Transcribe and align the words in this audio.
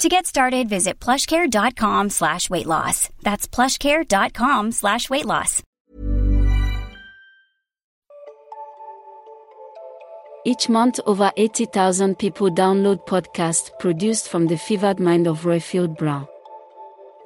To 0.00 0.08
get 0.08 0.24
started, 0.24 0.66
visit 0.66 0.98
plushcare.com 0.98 2.08
slash 2.08 2.48
weight 2.48 2.64
loss. 2.64 3.10
That's 3.22 3.46
plushcare.com 3.46 4.72
slash 4.72 5.10
weight 5.10 5.26
loss. 5.26 5.62
Each 10.46 10.70
month, 10.70 11.00
over 11.04 11.30
80,000 11.36 12.18
people 12.18 12.48
download 12.48 13.06
podcasts 13.06 13.70
produced 13.78 14.30
from 14.30 14.46
the 14.46 14.56
fevered 14.56 15.00
mind 15.00 15.26
of 15.26 15.42
Roifield 15.42 15.98
Brown. 15.98 16.26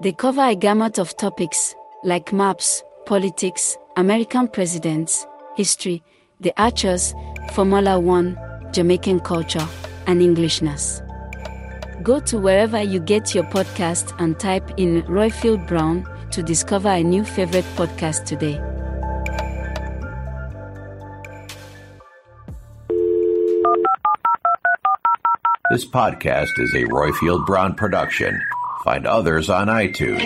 They 0.00 0.10
cover 0.10 0.42
a 0.42 0.56
gamut 0.56 0.98
of 0.98 1.16
topics 1.16 1.76
like 2.02 2.32
maps, 2.32 2.82
politics, 3.06 3.76
American 3.96 4.48
presidents, 4.48 5.28
history, 5.56 6.02
the 6.40 6.52
Archers, 6.60 7.14
Formula 7.52 8.00
One, 8.00 8.36
Jamaican 8.72 9.20
culture, 9.20 9.68
and 10.08 10.20
Englishness. 10.20 11.03
Go 12.04 12.20
to 12.20 12.38
wherever 12.38 12.82
you 12.82 13.00
get 13.00 13.34
your 13.34 13.44
podcast 13.44 14.14
and 14.20 14.38
type 14.38 14.70
in 14.76 15.02
Roifield 15.04 15.66
Brown 15.66 16.06
to 16.32 16.42
discover 16.42 16.90
a 16.90 17.02
new 17.02 17.24
favorite 17.24 17.64
podcast 17.76 18.26
today. 18.26 18.60
This 25.70 25.86
podcast 25.86 26.50
is 26.58 26.74
a 26.74 26.84
Roifield 26.84 27.46
Brown 27.46 27.74
production. 27.74 28.38
Find 28.84 29.06
others 29.06 29.48
on 29.48 29.68
iTunes. 29.68 30.20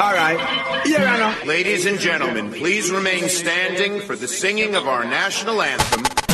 All 0.00 0.12
right. 0.12 0.86
Your 0.86 1.06
Honor. 1.06 1.36
Ladies 1.46 1.86
and 1.86 2.00
gentlemen, 2.00 2.50
please 2.50 2.90
remain 2.90 3.28
standing 3.28 4.00
for 4.00 4.16
the 4.16 4.26
singing 4.26 4.74
of 4.74 4.88
our 4.88 5.04
national 5.04 5.62
anthem. 5.62 6.29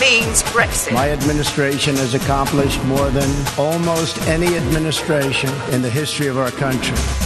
Means 0.00 0.42
Brexit. 0.42 0.92
My 0.92 1.10
administration 1.10 1.96
has 1.96 2.14
accomplished 2.14 2.82
more 2.84 3.10
than 3.10 3.28
almost 3.58 4.16
any 4.22 4.56
administration 4.56 5.50
in 5.70 5.82
the 5.82 5.90
history 5.90 6.28
of 6.28 6.38
our 6.38 6.50
country. 6.50 7.25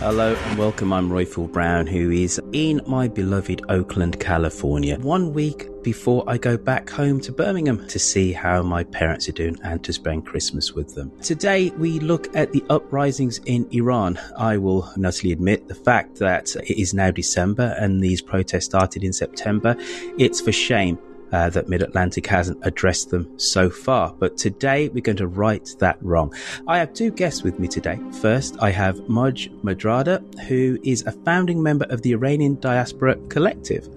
Hello 0.00 0.34
and 0.34 0.58
welcome. 0.58 0.94
I'm 0.94 1.10
Roifield 1.10 1.52
Brown, 1.52 1.86
who 1.86 2.10
is 2.10 2.40
in 2.54 2.80
my 2.86 3.06
beloved 3.06 3.60
Oakland, 3.68 4.18
California. 4.18 4.98
One 4.98 5.34
week 5.34 5.68
before 5.82 6.24
I 6.26 6.38
go 6.38 6.56
back 6.56 6.88
home 6.88 7.20
to 7.20 7.32
Birmingham 7.32 7.86
to 7.88 7.98
see 7.98 8.32
how 8.32 8.62
my 8.62 8.82
parents 8.82 9.28
are 9.28 9.32
doing 9.32 9.58
and 9.62 9.84
to 9.84 9.92
spend 9.92 10.24
Christmas 10.24 10.72
with 10.72 10.94
them. 10.94 11.12
Today 11.20 11.68
we 11.76 12.00
look 12.00 12.34
at 12.34 12.50
the 12.52 12.64
uprisings 12.70 13.40
in 13.44 13.68
Iran. 13.72 14.18
I 14.38 14.56
will 14.56 14.90
honestly 14.96 15.32
admit 15.32 15.68
the 15.68 15.74
fact 15.74 16.16
that 16.20 16.56
it 16.56 16.80
is 16.80 16.94
now 16.94 17.10
December 17.10 17.76
and 17.78 18.02
these 18.02 18.22
protests 18.22 18.64
started 18.64 19.04
in 19.04 19.12
September. 19.12 19.76
It's 20.16 20.40
for 20.40 20.50
shame 20.50 20.98
uh, 21.32 21.50
that 21.50 21.68
Mid 21.68 21.82
Atlantic 21.82 22.26
hasn't 22.26 22.58
addressed 22.62 23.10
them 23.10 23.38
so 23.38 23.70
far. 23.70 24.12
But 24.18 24.36
today 24.36 24.88
we're 24.88 25.02
going 25.02 25.16
to 25.16 25.26
right 25.26 25.68
that 25.78 25.98
wrong. 26.02 26.34
I 26.66 26.78
have 26.78 26.92
two 26.92 27.10
guests 27.10 27.42
with 27.42 27.58
me 27.58 27.68
today. 27.68 27.98
First, 28.20 28.56
I 28.60 28.70
have 28.70 28.96
Moj 29.02 29.48
Mahdara, 29.62 30.20
who 30.44 30.78
is 30.82 31.06
a 31.06 31.12
founding 31.12 31.62
member 31.62 31.86
of 31.90 32.02
the 32.02 32.12
Iranian 32.12 32.58
Diaspora 32.60 33.16
Collective, 33.28 33.88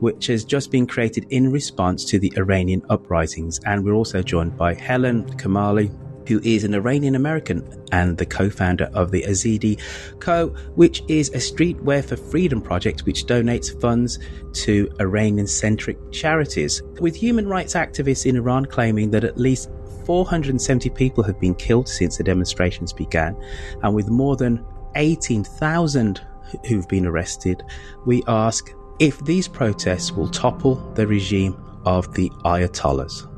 which 0.00 0.26
has 0.26 0.44
just 0.44 0.70
been 0.70 0.86
created 0.86 1.26
in 1.30 1.50
response 1.50 2.04
to 2.06 2.18
the 2.18 2.32
Iranian 2.36 2.82
uprisings. 2.90 3.60
And 3.64 3.84
we're 3.84 3.94
also 3.94 4.22
joined 4.22 4.56
by 4.56 4.74
Helen 4.74 5.24
Kamali, 5.36 5.90
who 6.26 6.40
is 6.42 6.64
an 6.64 6.74
Iranian 6.74 7.14
American 7.14 7.84
and 7.92 8.16
the 8.18 8.26
co-founder 8.26 8.90
of 8.94 9.10
the 9.10 9.22
Azadi 9.22 9.80
Co., 10.20 10.48
which 10.74 11.02
is 11.08 11.28
a 11.30 11.38
streetwear 11.38 12.04
for 12.04 12.16
freedom 12.16 12.60
project 12.60 13.06
which 13.06 13.26
donates 13.26 13.78
funds 13.80 14.18
to 14.52 14.90
Iranian-centric 15.00 16.12
charities. 16.12 16.82
With 17.00 17.14
human 17.14 17.48
rights 17.48 17.74
activists 17.74 18.26
in 18.26 18.36
Iran 18.36 18.66
claiming 18.66 19.10
that 19.10 19.24
at 19.24 19.38
least 19.38 19.70
470 20.04 20.90
people 20.90 21.24
have 21.24 21.40
been 21.40 21.54
killed 21.54 21.88
since 21.88 22.16
the 22.16 22.24
demonstrations 22.24 22.92
began, 22.92 23.36
and 23.82 23.94
with 23.94 24.08
more 24.08 24.36
than 24.36 24.64
18,000 24.94 26.20
who've 26.68 26.88
been 26.88 27.06
arrested, 27.06 27.62
we 28.06 28.22
ask 28.28 28.72
if 28.98 29.22
these 29.24 29.48
protests 29.48 30.12
will 30.12 30.28
topple 30.28 30.76
the 30.94 31.06
regime 31.06 31.56
of 31.84 32.14
the 32.14 32.30
Ayatollahs. 32.44 33.28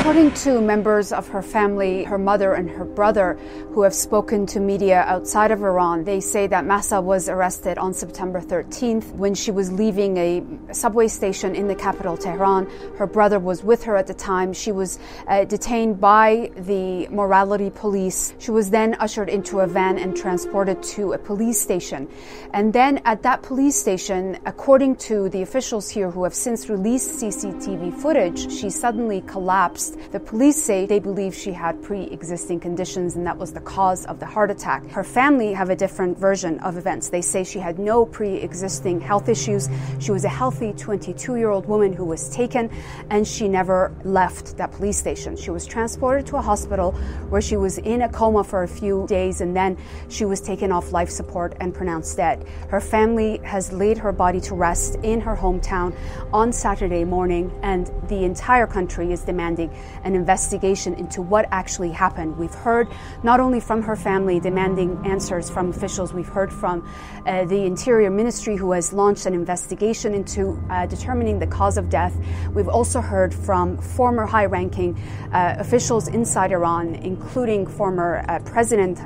According 0.00 0.32
to 0.32 0.62
members 0.62 1.12
of 1.12 1.28
her 1.28 1.42
family, 1.42 2.04
her 2.04 2.16
mother 2.16 2.54
and 2.54 2.70
her 2.70 2.86
brother, 2.86 3.34
who 3.74 3.82
have 3.82 3.94
spoken 3.94 4.46
to 4.46 4.58
media 4.58 5.02
outside 5.06 5.50
of 5.50 5.62
Iran, 5.62 6.04
they 6.04 6.20
say 6.20 6.46
that 6.46 6.64
Mahsa 6.64 7.02
was 7.02 7.28
arrested 7.28 7.76
on 7.76 7.92
September 7.92 8.40
13th 8.40 9.12
when 9.12 9.34
she 9.34 9.50
was 9.50 9.70
leaving 9.70 10.16
a 10.16 10.42
subway 10.72 11.06
station 11.06 11.54
in 11.54 11.68
the 11.68 11.74
capital, 11.74 12.16
Tehran. 12.16 12.66
Her 12.96 13.06
brother 13.06 13.38
was 13.38 13.62
with 13.62 13.84
her 13.84 13.94
at 13.94 14.06
the 14.06 14.14
time. 14.14 14.54
She 14.54 14.72
was 14.72 14.98
uh, 15.28 15.44
detained 15.44 16.00
by 16.00 16.50
the 16.56 17.06
morality 17.08 17.68
police. 17.68 18.32
She 18.38 18.50
was 18.50 18.70
then 18.70 18.96
ushered 19.00 19.28
into 19.28 19.60
a 19.60 19.66
van 19.66 19.98
and 19.98 20.16
transported 20.16 20.82
to 20.94 21.12
a 21.12 21.18
police 21.18 21.60
station. 21.60 22.08
And 22.54 22.72
then 22.72 23.02
at 23.04 23.22
that 23.22 23.42
police 23.42 23.76
station, 23.76 24.38
according 24.46 24.96
to 25.10 25.28
the 25.28 25.42
officials 25.42 25.90
here 25.90 26.10
who 26.10 26.24
have 26.24 26.34
since 26.34 26.70
released 26.70 27.20
CCTV 27.20 27.94
footage, 28.00 28.50
she 28.50 28.70
suddenly 28.70 29.20
collapsed 29.20 29.89
the 30.12 30.20
police 30.20 30.62
say 30.62 30.86
they 30.86 30.98
believe 30.98 31.34
she 31.34 31.52
had 31.52 31.82
pre 31.82 32.04
existing 32.04 32.60
conditions 32.60 33.16
and 33.16 33.26
that 33.26 33.36
was 33.36 33.52
the 33.52 33.60
cause 33.60 34.06
of 34.06 34.20
the 34.20 34.26
heart 34.26 34.50
attack. 34.50 34.86
Her 34.90 35.04
family 35.04 35.52
have 35.52 35.70
a 35.70 35.76
different 35.76 36.18
version 36.18 36.58
of 36.60 36.76
events. 36.76 37.08
They 37.08 37.22
say 37.22 37.44
she 37.44 37.58
had 37.58 37.78
no 37.78 38.06
pre 38.06 38.34
existing 38.36 39.00
health 39.00 39.28
issues. 39.28 39.68
She 39.98 40.12
was 40.12 40.24
a 40.24 40.28
healthy 40.28 40.72
22 40.72 41.36
year 41.36 41.50
old 41.50 41.66
woman 41.66 41.92
who 41.92 42.04
was 42.04 42.28
taken 42.30 42.70
and 43.10 43.26
she 43.26 43.48
never 43.48 43.94
left 44.04 44.56
that 44.56 44.72
police 44.72 44.98
station. 44.98 45.36
She 45.36 45.50
was 45.50 45.66
transported 45.66 46.26
to 46.26 46.36
a 46.36 46.42
hospital 46.42 46.92
where 47.28 47.40
she 47.40 47.56
was 47.56 47.78
in 47.78 48.02
a 48.02 48.08
coma 48.08 48.44
for 48.44 48.62
a 48.62 48.68
few 48.68 49.06
days 49.06 49.40
and 49.40 49.56
then 49.56 49.76
she 50.08 50.24
was 50.24 50.40
taken 50.40 50.72
off 50.72 50.92
life 50.92 51.10
support 51.10 51.54
and 51.60 51.74
pronounced 51.74 52.16
dead. 52.16 52.46
Her 52.68 52.80
family 52.80 53.38
has 53.44 53.72
laid 53.72 53.98
her 53.98 54.12
body 54.12 54.40
to 54.42 54.54
rest 54.54 54.96
in 55.02 55.20
her 55.20 55.36
hometown 55.36 55.94
on 56.32 56.52
Saturday 56.52 57.04
morning 57.04 57.52
and 57.62 57.90
the 58.08 58.24
entire 58.24 58.66
country 58.66 59.12
is 59.12 59.22
demanding 59.22 59.70
an 60.04 60.14
investigation 60.14 60.94
into 60.94 61.22
what 61.22 61.46
actually 61.50 61.90
happened. 61.90 62.36
We've 62.36 62.54
heard 62.54 62.88
not 63.22 63.40
only 63.40 63.60
from 63.60 63.82
her 63.82 63.96
family 63.96 64.40
demanding 64.40 65.00
answers 65.04 65.50
from 65.50 65.70
officials, 65.70 66.12
we've 66.12 66.28
heard 66.28 66.52
from 66.52 66.88
uh, 67.26 67.44
the 67.44 67.64
Interior 67.64 68.10
Ministry 68.10 68.56
who 68.56 68.72
has 68.72 68.92
launched 68.92 69.26
an 69.26 69.34
investigation 69.34 70.14
into 70.14 70.62
uh, 70.70 70.86
determining 70.86 71.38
the 71.38 71.46
cause 71.46 71.76
of 71.76 71.90
death. 71.90 72.16
We've 72.54 72.68
also 72.68 73.00
heard 73.00 73.34
from 73.34 73.76
former 73.78 74.26
high 74.26 74.46
ranking 74.46 74.98
uh, 75.32 75.56
officials 75.58 76.08
inside 76.08 76.52
Iran, 76.52 76.94
including 76.96 77.66
former 77.66 78.24
uh, 78.28 78.38
President 78.40 78.98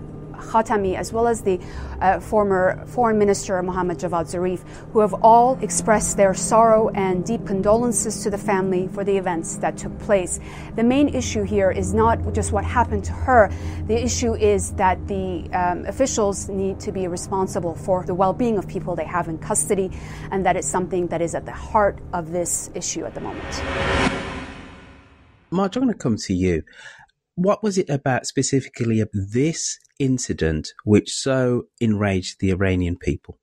Khatami, 0.45 0.97
as 0.97 1.13
well 1.13 1.27
as 1.27 1.43
the 1.43 1.59
uh, 2.01 2.21
former 2.21 2.85
Foreign 2.87 3.19
Minister 3.19 3.61
Mohammad 3.63 3.99
Javad 3.99 4.27
Zarif, 4.27 4.61
who 4.93 5.01
have 5.01 5.15
all 5.23 5.59
expressed 5.61 6.17
their 6.17 6.35
sorrow 6.35 6.91
and 6.91 7.25
deep 7.25 7.47
condolences 7.47 8.23
to 8.23 8.31
the 8.31 8.39
family 8.39 8.89
for 8.89 9.05
the 9.05 9.17
events 9.17 9.57
that 9.57 9.77
took 9.77 9.97
place. 10.01 10.41
The 10.77 10.85
main 10.85 11.09
issue 11.09 11.43
here 11.43 11.71
is 11.71 11.95
not 11.95 12.33
just 12.33 12.53
what 12.53 12.65
happened 12.65 13.05
to 13.05 13.13
her, 13.13 13.51
the 13.87 14.03
issue 14.03 14.35
is 14.35 14.73
that 14.73 15.07
the 15.09 15.49
um, 15.53 15.87
officials 15.87 16.49
need 16.49 16.81
to 16.81 16.93
be 16.93 17.09
responsible 17.09 17.75
for 17.75 18.05
the 18.05 18.15
well 18.15 18.33
being 18.33 18.59
of 18.59 18.69
people 18.69 18.95
they 18.95 19.05
have 19.05 19.29
in 19.29 19.39
custody, 19.39 19.91
and 20.31 20.45
that 20.47 20.57
is 20.57 20.67
something 20.67 21.09
that 21.09 21.21
is 21.21 21.35
at 21.35 21.45
the 21.45 21.53
heart 21.53 21.99
of 22.13 22.31
this 22.33 22.71
issue 22.75 23.05
at 23.05 23.15
the 23.15 23.21
moment. 23.21 23.63
Mark, 25.51 25.77
I'm 25.77 25.83
going 25.83 25.93
to 25.93 25.99
come 25.99 26.17
to 26.17 26.35
you. 26.35 26.63
What 27.37 27.63
was 27.63 27.79
it 27.79 27.89
about 27.89 28.27
specifically 28.27 29.03
this 29.13 29.79
incident 29.99 30.73
which 30.85 31.11
so 31.11 31.65
enraged 31.81 32.41
the 32.41 32.51
Iranian 32.51 32.97
people? 32.97 33.39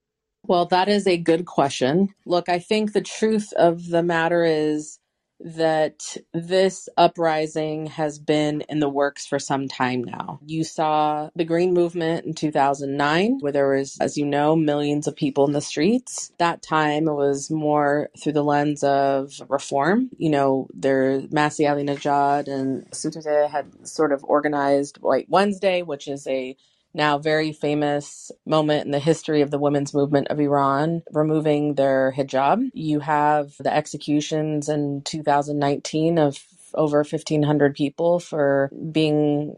Well, 0.45 0.65
that 0.67 0.89
is 0.89 1.07
a 1.07 1.17
good 1.17 1.45
question. 1.45 2.09
Look, 2.25 2.49
I 2.49 2.59
think 2.59 2.93
the 2.93 3.01
truth 3.01 3.53
of 3.53 3.87
the 3.87 4.03
matter 4.03 4.43
is 4.43 4.97
that 5.43 6.17
this 6.33 6.87
uprising 6.97 7.87
has 7.87 8.19
been 8.19 8.61
in 8.69 8.79
the 8.79 8.89
works 8.89 9.25
for 9.25 9.39
some 9.39 9.67
time 9.67 10.03
now. 10.03 10.39
You 10.45 10.63
saw 10.63 11.29
the 11.35 11.45
Green 11.45 11.73
Movement 11.73 12.25
in 12.25 12.33
2009, 12.33 13.39
where 13.39 13.51
there 13.51 13.69
was, 13.75 13.97
as 13.99 14.17
you 14.17 14.25
know, 14.25 14.55
millions 14.55 15.07
of 15.07 15.15
people 15.15 15.45
in 15.45 15.53
the 15.53 15.61
streets. 15.61 16.31
That 16.37 16.61
time 16.61 17.07
it 17.07 17.13
was 17.13 17.49
more 17.49 18.09
through 18.19 18.33
the 18.33 18.43
lens 18.43 18.83
of 18.83 19.33
reform. 19.49 20.09
You 20.17 20.29
know, 20.29 20.67
there 20.73 21.21
Masih 21.21 21.67
Alinejad 21.67 22.47
and 22.47 22.89
Sotoudeh 22.91 23.49
had 23.49 23.87
sort 23.87 24.11
of 24.11 24.23
organized 24.23 24.97
White 24.97 25.27
Wednesday, 25.29 25.81
which 25.81 26.07
is 26.07 26.27
a 26.27 26.55
now 26.93 27.19
very 27.19 27.53
famous 27.53 28.31
moment 28.45 28.85
in 28.85 28.91
the 28.91 28.99
history 28.99 29.41
of 29.41 29.51
the 29.51 29.59
women's 29.59 29.93
movement 29.93 30.29
of 30.29 30.39
Iran, 30.39 31.03
removing 31.13 31.75
their 31.75 32.13
hijab. 32.17 32.71
You 32.73 33.01
have 33.01 33.53
the 33.59 33.73
executions 33.73 34.69
in 34.69 35.03
2019 35.03 36.19
of 36.19 36.39
over 36.75 36.99
1,500 36.99 37.75
people 37.75 38.19
for 38.19 38.71
being 38.91 39.57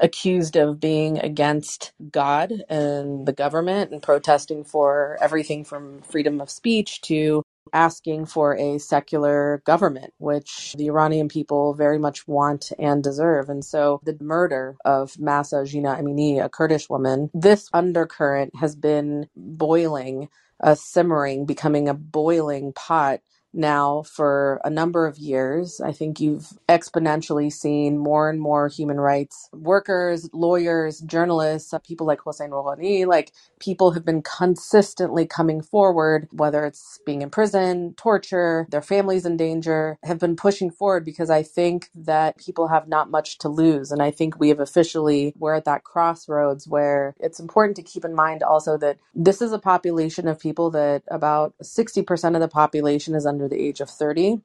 accused 0.00 0.56
of 0.56 0.80
being 0.80 1.18
against 1.20 1.92
God 2.12 2.52
and 2.70 3.26
the 3.26 3.34
government 3.34 3.92
and 3.92 4.02
protesting 4.02 4.64
for 4.64 5.18
everything 5.20 5.64
from 5.64 6.02
freedom 6.02 6.40
of 6.40 6.50
speech 6.50 7.02
to 7.02 7.42
asking 7.72 8.26
for 8.26 8.56
a 8.56 8.78
secular 8.78 9.62
government, 9.66 10.14
which 10.18 10.74
the 10.78 10.88
Iranian 10.88 11.28
people 11.28 11.74
very 11.74 11.98
much 11.98 12.28
want 12.28 12.72
and 12.78 13.02
deserve. 13.04 13.48
And 13.48 13.64
so 13.64 14.00
the 14.04 14.16
murder 14.20 14.76
of 14.84 15.18
Mahsa 15.20 15.64
Jina 15.66 15.96
Amini, 15.96 16.44
a 16.44 16.48
Kurdish 16.48 16.90
woman, 16.90 17.30
this 17.34 17.68
undercurrent 17.72 18.52
has 18.60 18.76
been 18.76 19.28
boiling, 19.36 20.28
uh, 20.62 20.74
simmering, 20.76 21.46
becoming 21.46 21.88
a 21.88 21.94
boiling 21.94 22.72
pot 22.74 23.20
now 23.56 24.02
for 24.04 24.60
a 24.64 24.70
number 24.70 25.06
of 25.06 25.18
years. 25.18 25.80
I 25.80 25.92
think 25.92 26.20
you've 26.20 26.48
exponentially 26.68 27.52
seen 27.52 27.98
more 27.98 28.30
and 28.30 28.40
more 28.40 28.68
human 28.68 29.00
rights 29.00 29.50
workers, 29.54 30.30
lawyers, 30.34 31.00
journalists, 31.00 31.74
people 31.86 32.06
like 32.06 32.20
Hossein 32.20 32.50
Ronaghi, 32.50 33.06
like 33.06 33.32
people 33.60 33.92
have 33.92 34.04
been 34.06 34.22
consistently 34.22 35.26
coming 35.26 35.62
forward, 35.62 36.28
whether 36.32 36.66
it's 36.66 37.00
being 37.06 37.22
in 37.22 37.30
prison, 37.30 37.94
torture, 37.96 38.66
their 38.70 38.82
families 38.82 39.26
in 39.26 39.38
danger, 39.38 39.98
have 40.04 40.20
been 40.20 40.36
pushing 40.36 40.70
forward 40.70 41.06
because 41.06 41.30
I 41.30 41.44
think 41.44 41.90
that 41.96 42.38
people 42.38 42.68
have 42.68 42.88
not 42.88 43.10
much 43.10 43.38
to 43.40 43.50
lose. 43.50 43.92
And 43.92 44.02
I 44.02 44.12
think 44.12 44.40
we 44.40 44.50
have 44.50 44.60
officially, 44.60 45.34
we're 45.38 45.54
at 45.56 45.66
that 45.66 45.84
crossroads 45.84 46.68
where 46.68 47.16
it's 47.20 47.40
important 47.40 47.76
to 47.78 47.82
keep 47.84 48.04
in 48.04 48.14
mind 48.14 48.44
also 48.44 48.78
that 48.78 48.98
this 49.14 49.42
is 49.42 49.52
a 49.52 49.60
population 49.60 50.28
of 50.28 50.40
people 50.40 50.70
that 50.72 51.04
about 51.10 51.54
60% 51.62 52.34
of 52.36 52.42
the 52.42 52.48
population 52.48 53.16
is 53.16 53.26
under 53.26 53.45
the 53.48 53.60
age 53.62 53.80
of 53.80 53.90
30. 53.90 54.38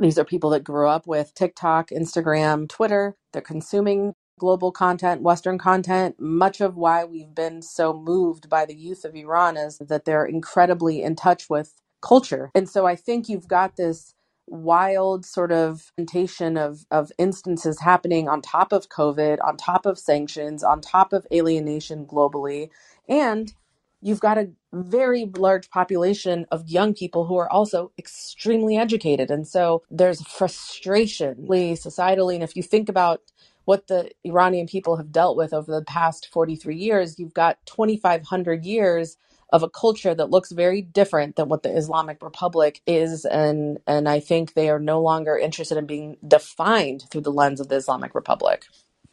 These 0.00 0.18
are 0.18 0.24
people 0.24 0.50
that 0.50 0.64
grew 0.64 0.88
up 0.88 1.06
with 1.06 1.34
TikTok, 1.34 1.90
Instagram, 1.90 2.68
Twitter. 2.68 3.16
They're 3.32 3.42
consuming 3.42 4.14
global 4.38 4.72
content, 4.72 5.22
Western 5.22 5.58
content. 5.58 6.16
Much 6.20 6.60
of 6.60 6.76
why 6.76 7.04
we've 7.04 7.34
been 7.34 7.62
so 7.62 7.94
moved 7.94 8.48
by 8.48 8.66
the 8.66 8.76
youth 8.76 9.04
of 9.04 9.16
Iran 9.16 9.56
is 9.56 9.78
that 9.78 10.04
they're 10.06 10.26
incredibly 10.26 11.02
in 11.02 11.16
touch 11.16 11.50
with 11.50 11.74
culture. 12.02 12.50
And 12.54 12.68
so 12.68 12.86
I 12.86 12.96
think 12.96 13.28
you've 13.28 13.48
got 13.48 13.76
this 13.76 14.14
wild 14.48 15.26
sort 15.26 15.52
of 15.52 15.92
presentation 15.96 16.56
of, 16.58 16.86
of 16.90 17.12
instances 17.18 17.80
happening 17.80 18.28
on 18.28 18.42
top 18.42 18.72
of 18.72 18.88
COVID, 18.90 19.38
on 19.44 19.56
top 19.56 19.86
of 19.86 19.98
sanctions, 19.98 20.64
on 20.64 20.82
top 20.82 21.12
of 21.14 21.26
alienation 21.32 22.06
globally. 22.06 22.70
And 23.08 23.54
you've 24.02 24.20
got 24.20 24.38
a 24.38 24.50
very 24.72 25.30
large 25.36 25.70
population 25.70 26.46
of 26.50 26.68
young 26.68 26.94
people 26.94 27.26
who 27.26 27.36
are 27.36 27.50
also 27.50 27.92
extremely 27.98 28.76
educated. 28.76 29.30
And 29.30 29.46
so 29.46 29.82
there's 29.90 30.22
frustration 30.22 31.36
societally. 31.48 32.34
And 32.34 32.42
if 32.44 32.56
you 32.56 32.62
think 32.62 32.88
about 32.88 33.22
what 33.64 33.86
the 33.86 34.10
Iranian 34.24 34.66
people 34.66 34.96
have 34.96 35.12
dealt 35.12 35.36
with 35.36 35.52
over 35.52 35.70
the 35.72 35.84
past 35.84 36.28
43 36.32 36.76
years, 36.76 37.18
you've 37.18 37.34
got 37.34 37.58
2,500 37.66 38.64
years 38.64 39.16
of 39.50 39.62
a 39.62 39.70
culture 39.70 40.14
that 40.14 40.30
looks 40.30 40.52
very 40.52 40.82
different 40.82 41.36
than 41.36 41.48
what 41.48 41.62
the 41.62 41.74
Islamic 41.74 42.22
Republic 42.22 42.82
is. 42.86 43.24
And, 43.24 43.78
and 43.86 44.08
I 44.08 44.20
think 44.20 44.54
they 44.54 44.68
are 44.68 44.78
no 44.78 45.00
longer 45.00 45.38
interested 45.38 45.78
in 45.78 45.86
being 45.86 46.18
defined 46.26 47.04
through 47.10 47.22
the 47.22 47.32
lens 47.32 47.60
of 47.60 47.68
the 47.68 47.76
Islamic 47.76 48.14
Republic 48.14 48.66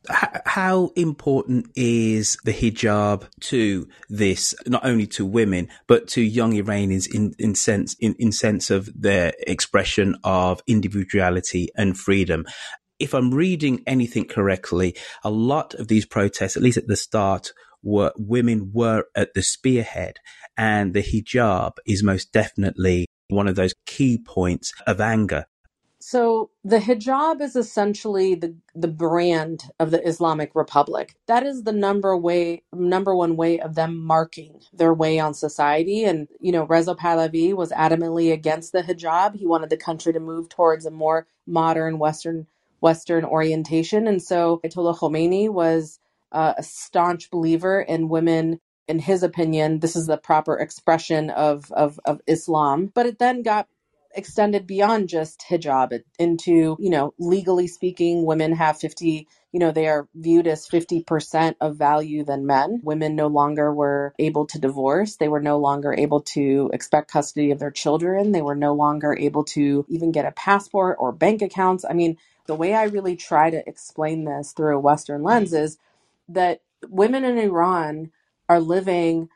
how 0.09 0.91
important 0.95 1.67
is 1.75 2.37
the 2.43 2.53
hijab 2.53 3.27
to 3.41 3.87
this, 4.09 4.53
not 4.65 4.85
only 4.85 5.07
to 5.07 5.25
women, 5.25 5.69
but 5.87 6.07
to 6.09 6.21
young 6.21 6.53
Iranians 6.53 7.07
in, 7.07 7.33
in 7.39 7.55
sense, 7.55 7.95
in, 7.99 8.15
in 8.19 8.31
sense 8.31 8.69
of 8.69 8.89
their 8.99 9.33
expression 9.47 10.15
of 10.23 10.61
individuality 10.67 11.69
and 11.75 11.97
freedom? 11.97 12.45
If 12.99 13.13
I'm 13.13 13.33
reading 13.33 13.83
anything 13.85 14.25
correctly, 14.25 14.95
a 15.23 15.29
lot 15.29 15.73
of 15.73 15.87
these 15.87 16.05
protests, 16.05 16.55
at 16.55 16.63
least 16.63 16.77
at 16.77 16.87
the 16.87 16.95
start, 16.95 17.51
were 17.83 18.11
women 18.17 18.71
were 18.73 19.05
at 19.15 19.33
the 19.33 19.43
spearhead 19.43 20.17
and 20.57 20.93
the 20.93 21.03
hijab 21.03 21.73
is 21.85 22.03
most 22.03 22.31
definitely 22.31 23.05
one 23.29 23.47
of 23.47 23.55
those 23.55 23.73
key 23.85 24.17
points 24.17 24.73
of 24.87 24.99
anger 24.99 25.45
so 26.07 26.51
the 26.63 26.77
hijab 26.77 27.41
is 27.41 27.55
essentially 27.55 28.35
the 28.35 28.55
the 28.75 28.87
brand 28.87 29.71
of 29.79 29.89
the 29.89 30.07
Islamic 30.07 30.51
Republic. 30.53 31.15
That 31.25 31.41
is 31.43 31.63
the 31.63 31.71
number 31.73 32.15
way 32.15 32.61
number 32.71 33.15
one 33.15 33.35
way 33.37 33.59
of 33.59 33.73
them 33.73 33.97
marking 34.05 34.61
their 34.71 34.93
way 34.93 35.17
on 35.17 35.33
society. 35.33 36.03
And 36.03 36.27
you 36.39 36.51
know, 36.51 36.65
Reza 36.65 36.93
Pahlavi 36.93 37.55
was 37.55 37.71
adamantly 37.71 38.31
against 38.31 38.71
the 38.71 38.83
hijab. 38.83 39.35
He 39.35 39.47
wanted 39.47 39.71
the 39.71 39.77
country 39.77 40.13
to 40.13 40.19
move 40.19 40.47
towards 40.47 40.85
a 40.85 40.91
more 40.91 41.25
modern 41.47 41.97
Western 41.97 42.45
Western 42.81 43.25
orientation. 43.25 44.07
And 44.07 44.21
so 44.21 44.61
Ayatollah 44.63 44.99
Khomeini 44.99 45.49
was 45.49 45.99
uh, 46.31 46.53
a 46.55 46.61
staunch 46.61 47.31
believer 47.31 47.81
in 47.81 48.09
women 48.09 48.59
in 48.87 48.99
his 48.99 49.23
opinion, 49.23 49.79
this 49.79 49.95
is 49.95 50.05
the 50.05 50.17
proper 50.17 50.59
expression 50.59 51.31
of, 51.31 51.71
of, 51.71 51.99
of 52.05 52.21
Islam. 52.27 52.91
But 52.93 53.07
it 53.07 53.17
then 53.17 53.41
got 53.41 53.67
extended 54.15 54.67
beyond 54.67 55.09
just 55.09 55.43
hijab 55.49 56.01
into, 56.19 56.77
you 56.79 56.89
know, 56.89 57.13
legally 57.19 57.67
speaking, 57.67 58.25
women 58.25 58.53
have 58.53 58.79
50, 58.79 59.27
you 59.51 59.59
know, 59.59 59.71
they 59.71 59.87
are 59.87 60.07
viewed 60.15 60.47
as 60.47 60.67
50% 60.67 61.55
of 61.61 61.77
value 61.77 62.23
than 62.25 62.45
men. 62.45 62.81
Women 62.83 63.15
no 63.15 63.27
longer 63.27 63.73
were 63.73 64.13
able 64.19 64.47
to 64.47 64.59
divorce. 64.59 65.17
They 65.17 65.27
were 65.29 65.41
no 65.41 65.57
longer 65.59 65.93
able 65.93 66.21
to 66.21 66.69
expect 66.73 67.11
custody 67.11 67.51
of 67.51 67.59
their 67.59 67.71
children. 67.71 68.31
They 68.31 68.41
were 68.43 68.55
no 68.55 68.73
longer 68.73 69.15
able 69.19 69.43
to 69.45 69.85
even 69.89 70.11
get 70.11 70.25
a 70.25 70.31
passport 70.31 70.97
or 70.99 71.11
bank 71.11 71.41
accounts. 71.41 71.85
I 71.89 71.93
mean, 71.93 72.17
the 72.47 72.55
way 72.55 72.73
I 72.73 72.83
really 72.85 73.15
try 73.15 73.49
to 73.49 73.67
explain 73.67 74.25
this 74.25 74.53
through 74.53 74.77
a 74.77 74.79
Western 74.81 75.23
lens 75.23 75.53
is 75.53 75.77
that 76.29 76.61
women 76.87 77.23
in 77.25 77.37
Iran 77.37 78.11
are 78.49 78.59
living 78.59 79.29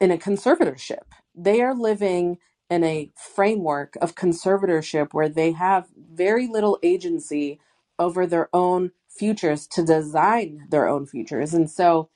in 0.00 0.10
a 0.10 0.18
conservatorship. 0.18 1.04
They 1.34 1.62
are 1.62 1.74
living 1.74 2.38
in 2.72 2.84
a 2.84 3.10
framework 3.16 3.96
of 4.02 4.16
conservatorship 4.16 5.14
where 5.14 5.30
they 5.30 5.52
have 5.52 5.88
very 6.14 6.48
little 6.48 6.78
agency 6.82 7.60
over 8.00 8.26
their 8.26 8.50
own 8.54 8.92
futures 9.10 9.68
to 9.68 9.84
design 9.84 10.66
their 10.70 10.88
own 10.88 11.06
futures. 11.06 11.54
And 11.54 11.70
so, 11.70 12.10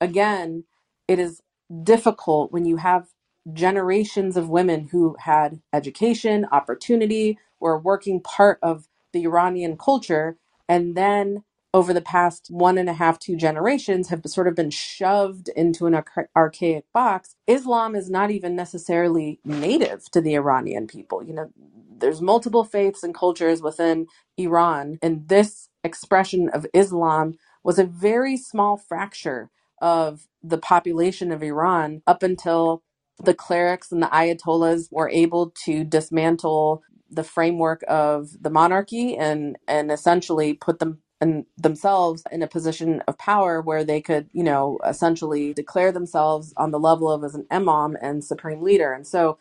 again, 0.00 0.64
it 1.08 1.18
is 1.20 1.42
difficult 1.84 2.52
when 2.52 2.66
you 2.66 2.78
have 2.78 3.08
generations 3.54 4.36
of 4.36 4.50
women 4.50 4.88
who 4.92 5.16
had 5.20 5.60
education, 5.74 6.46
opportunity, 6.52 7.38
were 7.60 7.78
working 7.78 8.20
part 8.22 8.58
of 8.62 8.88
the 9.12 9.24
Iranian 9.24 9.76
culture, 9.78 10.38
and 10.68 10.96
then 10.96 11.44
over 11.74 11.92
the 11.94 12.00
past 12.00 12.48
one 12.50 12.78
and 12.78 12.88
a 12.88 12.94
half, 12.94 13.18
two 13.18 13.36
generations 13.36 14.08
have 14.08 14.22
sort 14.26 14.48
of 14.48 14.54
been 14.54 14.70
shoved 14.70 15.48
into 15.56 15.86
an 15.86 15.94
archaic 16.36 16.84
box. 16.92 17.36
Islam 17.46 17.94
is 17.94 18.10
not 18.10 18.30
even 18.30 18.56
necessarily 18.56 19.40
native 19.44 20.10
to 20.12 20.20
the 20.20 20.34
Iranian 20.34 20.86
people. 20.86 21.22
You 21.22 21.34
know, 21.34 21.50
there's 21.98 22.20
multiple 22.22 22.64
faiths 22.64 23.02
and 23.04 23.14
cultures 23.14 23.62
within 23.62 24.06
Iran, 24.36 24.98
and 25.02 25.28
this 25.28 25.68
expression 25.84 26.48
of 26.50 26.66
Islam 26.74 27.34
was 27.62 27.78
a 27.78 27.84
very 27.84 28.36
small 28.36 28.76
fracture 28.76 29.50
of 29.80 30.26
the 30.42 30.58
population 30.58 31.30
of 31.32 31.42
Iran 31.42 32.02
up 32.06 32.22
until 32.22 32.82
the 33.22 33.34
clerics 33.34 33.92
and 33.92 34.02
the 34.02 34.06
ayatollahs 34.08 34.88
were 34.90 35.10
able 35.10 35.52
to 35.64 35.84
dismantle 35.84 36.82
the 37.10 37.24
framework 37.24 37.84
of 37.88 38.30
the 38.40 38.50
monarchy 38.50 39.16
and 39.16 39.58
and 39.68 39.92
essentially 39.92 40.54
put 40.54 40.78
them 40.78 40.98
and 41.20 41.46
themselves 41.56 42.22
in 42.30 42.42
a 42.42 42.48
position 42.48 43.02
of 43.08 43.18
power 43.18 43.60
where 43.60 43.84
they 43.84 44.00
could, 44.00 44.28
you 44.32 44.44
know, 44.44 44.78
essentially 44.86 45.52
declare 45.52 45.92
themselves 45.92 46.54
on 46.56 46.70
the 46.70 46.78
level 46.78 47.10
of 47.10 47.24
as 47.24 47.34
an 47.34 47.46
imam 47.50 47.96
and 48.00 48.24
supreme 48.24 48.62
leader. 48.62 48.92
And 48.92 49.06
so, 49.06 49.38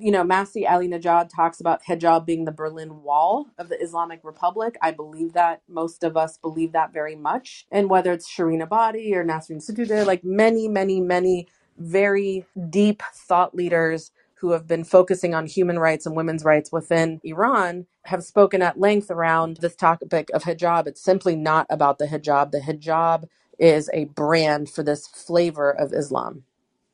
you 0.00 0.10
know, 0.10 0.24
Masih 0.24 0.66
Alinejad 0.66 1.28
talks 1.34 1.60
about 1.60 1.84
hijab 1.84 2.26
being 2.26 2.44
the 2.44 2.52
Berlin 2.52 3.02
Wall 3.02 3.46
of 3.58 3.68
the 3.68 3.80
Islamic 3.80 4.20
Republic. 4.24 4.76
I 4.82 4.90
believe 4.90 5.34
that 5.34 5.62
most 5.68 6.02
of 6.02 6.16
us 6.16 6.38
believe 6.38 6.72
that 6.72 6.92
very 6.92 7.14
much. 7.14 7.66
And 7.70 7.90
whether 7.90 8.12
it's 8.12 8.28
Shirin 8.30 8.66
Ebadi 8.66 9.14
or 9.14 9.24
Nasrin 9.24 9.62
Sotoudeh, 9.62 10.06
like 10.06 10.24
many, 10.24 10.66
many, 10.66 11.00
many 11.00 11.46
very 11.78 12.44
deep 12.70 13.02
thought 13.14 13.54
leaders 13.54 14.10
who 14.40 14.52
have 14.52 14.66
been 14.66 14.84
focusing 14.84 15.34
on 15.34 15.46
human 15.46 15.78
rights 15.78 16.06
and 16.06 16.16
women's 16.16 16.44
rights 16.44 16.70
within 16.70 17.20
Iran 17.24 17.86
have 18.04 18.24
spoken 18.24 18.62
at 18.62 18.78
length 18.78 19.10
around 19.10 19.58
this 19.58 19.74
topic 19.74 20.30
of 20.32 20.44
hijab. 20.44 20.86
It's 20.86 21.02
simply 21.02 21.36
not 21.36 21.66
about 21.70 21.98
the 21.98 22.06
hijab. 22.06 22.52
The 22.52 22.60
hijab 22.60 23.28
is 23.58 23.90
a 23.92 24.04
brand 24.04 24.70
for 24.70 24.82
this 24.82 25.06
flavor 25.08 25.70
of 25.70 25.92
Islam. 25.92 26.44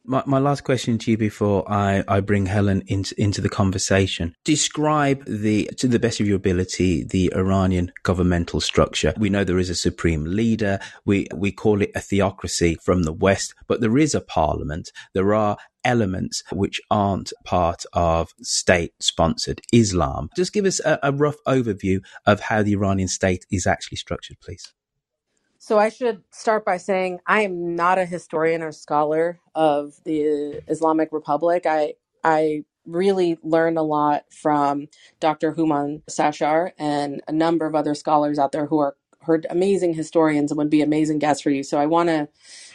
My, 0.07 0.23
my 0.27 0.39
last 0.39 0.65
question 0.65 0.99
to 0.99 1.11
you 1.11 1.17
before 1.17 1.71
I, 1.71 2.05
I 2.07 2.21
bring 2.21 2.45
Helen 2.45 2.83
into, 2.89 3.19
into 3.19 3.41
the 3.41 3.49
conversation. 3.49 4.35
Describe 4.45 5.25
the, 5.25 5.71
to 5.79 5.89
the 5.89 5.99
best 5.99 6.21
of 6.21 6.27
your 6.27 6.37
ability, 6.37 7.05
the 7.05 7.33
Iranian 7.35 7.91
governmental 8.03 8.61
structure. 8.61 9.15
We 9.17 9.31
know 9.31 9.45
there 9.45 9.59
is 9.59 9.71
a 9.71 9.75
supreme 9.75 10.25
leader. 10.25 10.79
We, 11.07 11.27
we 11.35 11.53
call 11.53 11.81
it 11.81 11.91
a 11.95 12.01
theocracy 12.01 12.77
from 12.83 13.05
the 13.05 13.15
West, 13.15 13.55
but 13.67 13.81
there 13.81 13.97
is 13.97 14.15
a 14.15 14.21
parliament. 14.21 14.93
There 15.15 15.35
are 15.35 15.57
elements 15.85 16.43
which 16.53 16.81
aren't 16.91 17.33
part 17.45 17.85
of 17.93 18.33
state 18.43 18.93
sponsored 19.01 19.61
Islam. 19.73 20.31
Just 20.37 20.53
give 20.53 20.65
us 20.65 20.81
a, 20.85 20.99
a 21.03 21.13
rough 21.13 21.37
overview 21.47 22.03
of 22.27 22.41
how 22.41 22.63
the 22.63 22.73
Iranian 22.73 23.09
state 23.09 23.47
is 23.51 23.67
actually 23.67 23.97
structured, 23.97 24.39
please. 24.41 24.73
So 25.59 25.79
I 25.79 25.89
should 25.89 26.23
start 26.31 26.65
by 26.65 26.77
saying 26.77 27.21
I 27.27 27.43
am 27.43 27.75
not 27.75 27.99
a 27.99 28.05
historian 28.05 28.63
or 28.63 28.73
scholar 28.73 29.39
of 29.55 29.95
the 30.05 30.63
Islamic 30.69 31.09
Republic. 31.11 31.65
I 31.67 31.95
I 32.23 32.65
really 32.87 33.39
learn 33.43 33.79
a 33.79 33.83
lot 33.83 34.25
from 34.31 34.89
Dr. 35.21 35.55
Houman 35.55 36.03
Sarshar 36.05 36.73
and 36.79 37.23
a 37.27 37.33
number 37.33 37.67
of 37.67 37.75
other 37.75 37.95
scholars 37.95 38.39
out 38.39 38.53
there 38.53 38.67
who 38.67 38.79
are 38.79 38.95
heard 39.25 39.47
amazing 39.51 39.95
historians 39.95 40.51
and 40.51 40.59
would 40.59 40.71
be 40.71 40.83
amazing 40.83 41.19
guests 41.19 41.43
for 41.43 41.51
you. 41.51 41.63
So 41.63 41.79
I 41.79 41.87
want 41.87 42.09
to 42.11 42.29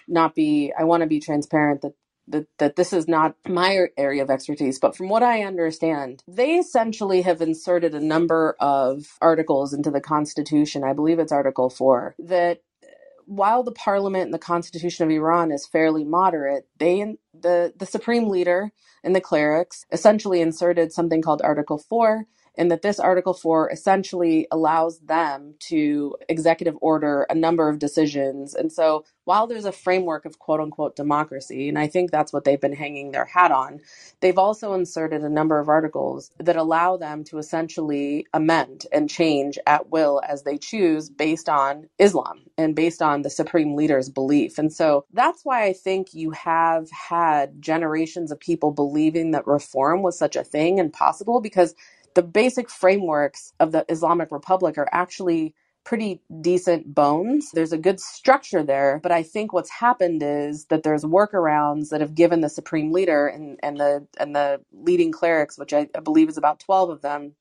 not 0.07 0.35
be 0.35 0.73
I 0.77 0.83
want 0.83 1.01
to 1.01 1.07
be 1.07 1.19
transparent 1.19 1.81
that 1.81 1.93
that, 2.29 2.47
that 2.59 2.77
this 2.77 2.93
is 2.93 3.07
not 3.07 3.35
my 3.47 3.87
area 3.97 4.23
of 4.23 4.31
expertise, 4.31 4.79
but 4.79 4.97
from 4.97 5.09
what 5.09 5.23
I 5.23 5.43
understand, 5.43 6.23
they 6.27 6.55
essentially 6.55 7.23
have 7.23 7.41
inserted 7.41 7.95
a 7.95 8.01
number 8.01 8.57
of 8.59 9.17
articles 9.21 9.73
into 9.73 9.91
the 9.91 10.01
Constitution. 10.01 10.83
I 10.85 10.93
believe 10.93 11.19
it's 11.19 11.33
Article 11.33 11.69
4 11.71 12.15
that 12.19 12.61
uh, 12.83 12.87
while 13.25 13.63
the 13.63 13.73
parliament 13.73 14.25
and 14.25 14.35
the 14.35 14.39
constitution 14.39 15.05
of 15.05 15.11
Iran 15.11 15.51
is 15.51 15.67
fairly 15.67 16.05
moderate, 16.05 16.67
they 16.79 17.17
the 17.39 17.73
the 17.77 17.87
supreme 17.87 18.29
leader 18.29 18.71
and 19.03 19.15
the 19.15 19.21
clerics 19.21 19.85
essentially 19.91 20.41
inserted 20.41 20.93
something 20.93 21.21
called 21.21 21.41
Article 21.43 21.77
4 21.79 22.25
and 22.59 22.71
that 22.71 22.83
this 22.83 22.99
Article 23.01 23.33
4 23.35 23.71
essentially 23.71 24.47
allows 24.51 24.99
them 25.01 25.55
to 25.61 26.17
executive 26.29 26.77
order 26.81 27.27
a 27.31 27.35
number 27.35 27.69
of 27.69 27.79
decisions. 27.79 28.55
And 28.55 28.71
so 28.73 29.05
while 29.25 29.47
there's 29.47 29.65
a 29.65 29.73
framework 29.73 30.25
of 30.25 30.39
quote 30.39 30.61
unquote 30.61 30.97
democracy, 30.97 31.69
and 31.69 31.79
I 31.79 31.87
think 31.87 32.11
that's 32.11 32.33
what 32.33 32.45
they've 32.45 32.61
been 32.61 32.75
hanging 32.75 33.11
their 33.13 33.25
hat 33.25 33.51
on, 33.51 33.81
they've 34.21 34.39
also 34.39 34.75
inserted 34.75 35.23
a 35.23 35.29
number 35.29 35.59
of 35.59 35.69
articles 35.69 36.31
that 36.39 36.57
allow 36.57 36.97
them 36.97 37.25
to 37.25 37.39
essentially 37.39 38.27
amend 38.35 38.85
and 38.93 39.09
change 39.09 39.59
at 39.67 39.91
will 39.91 40.21
as 40.27 40.43
they 40.43 40.59
choose 40.59 41.09
based 41.09 41.49
on 41.49 41.89
Islam 41.99 42.41
and 42.59 42.75
based 42.75 43.01
on 43.01 43.23
the 43.23 43.31
supreme 43.31 43.75
leader's 43.75 44.09
belief. 44.09 44.59
And 44.59 44.73
so 44.73 45.05
that's 45.13 45.45
why 45.45 45.65
I 45.65 45.73
think 45.73 46.13
you 46.13 46.31
have 46.33 46.89
had 46.91 47.61
generations 47.61 48.31
of 48.31 48.39
people 48.41 48.71
believing 48.73 49.31
that 49.31 49.47
reform 49.47 50.03
was 50.03 50.19
such 50.19 50.37
a 50.37 50.45
thing 50.45 50.79
and 50.79 50.93
possible 50.93 51.41
because 51.41 51.75
the 52.15 52.23
basic 52.23 52.69
frameworks 52.69 53.53
of 53.59 53.71
the 53.71 53.85
Islamic 53.89 54.31
Republic 54.31 54.77
are 54.77 54.89
actually 54.91 55.55
pretty 55.85 56.21
decent 56.41 56.93
bones. 56.95 57.51
There's 57.53 57.73
a 57.73 57.77
good 57.77 57.99
structure 57.99 58.63
there, 58.63 58.99
but 59.03 59.11
I 59.11 59.23
think 59.23 59.53
what's 59.53 59.71
happened 59.71 60.23
is 60.23 60.65
that 60.67 60.83
there's 60.83 61.05
workarounds 61.05 61.89
that 61.89 62.01
have 62.01 62.15
given 62.15 62.41
the 62.41 62.49
supreme 62.49 62.91
leader 62.91 63.27
and, 63.27 63.59
and 63.63 63.77
the 63.79 64.07
and 64.19 64.35
the 64.35 64.61
leading 64.73 65.11
clerics, 65.11 65.57
which 65.59 65.73
I, 65.73 65.89
I 65.95 66.01
believe 66.01 66.29
is 66.29 66.37
about 66.37 66.59
12 66.61 66.91
of 66.91 67.01
them, 67.01 67.35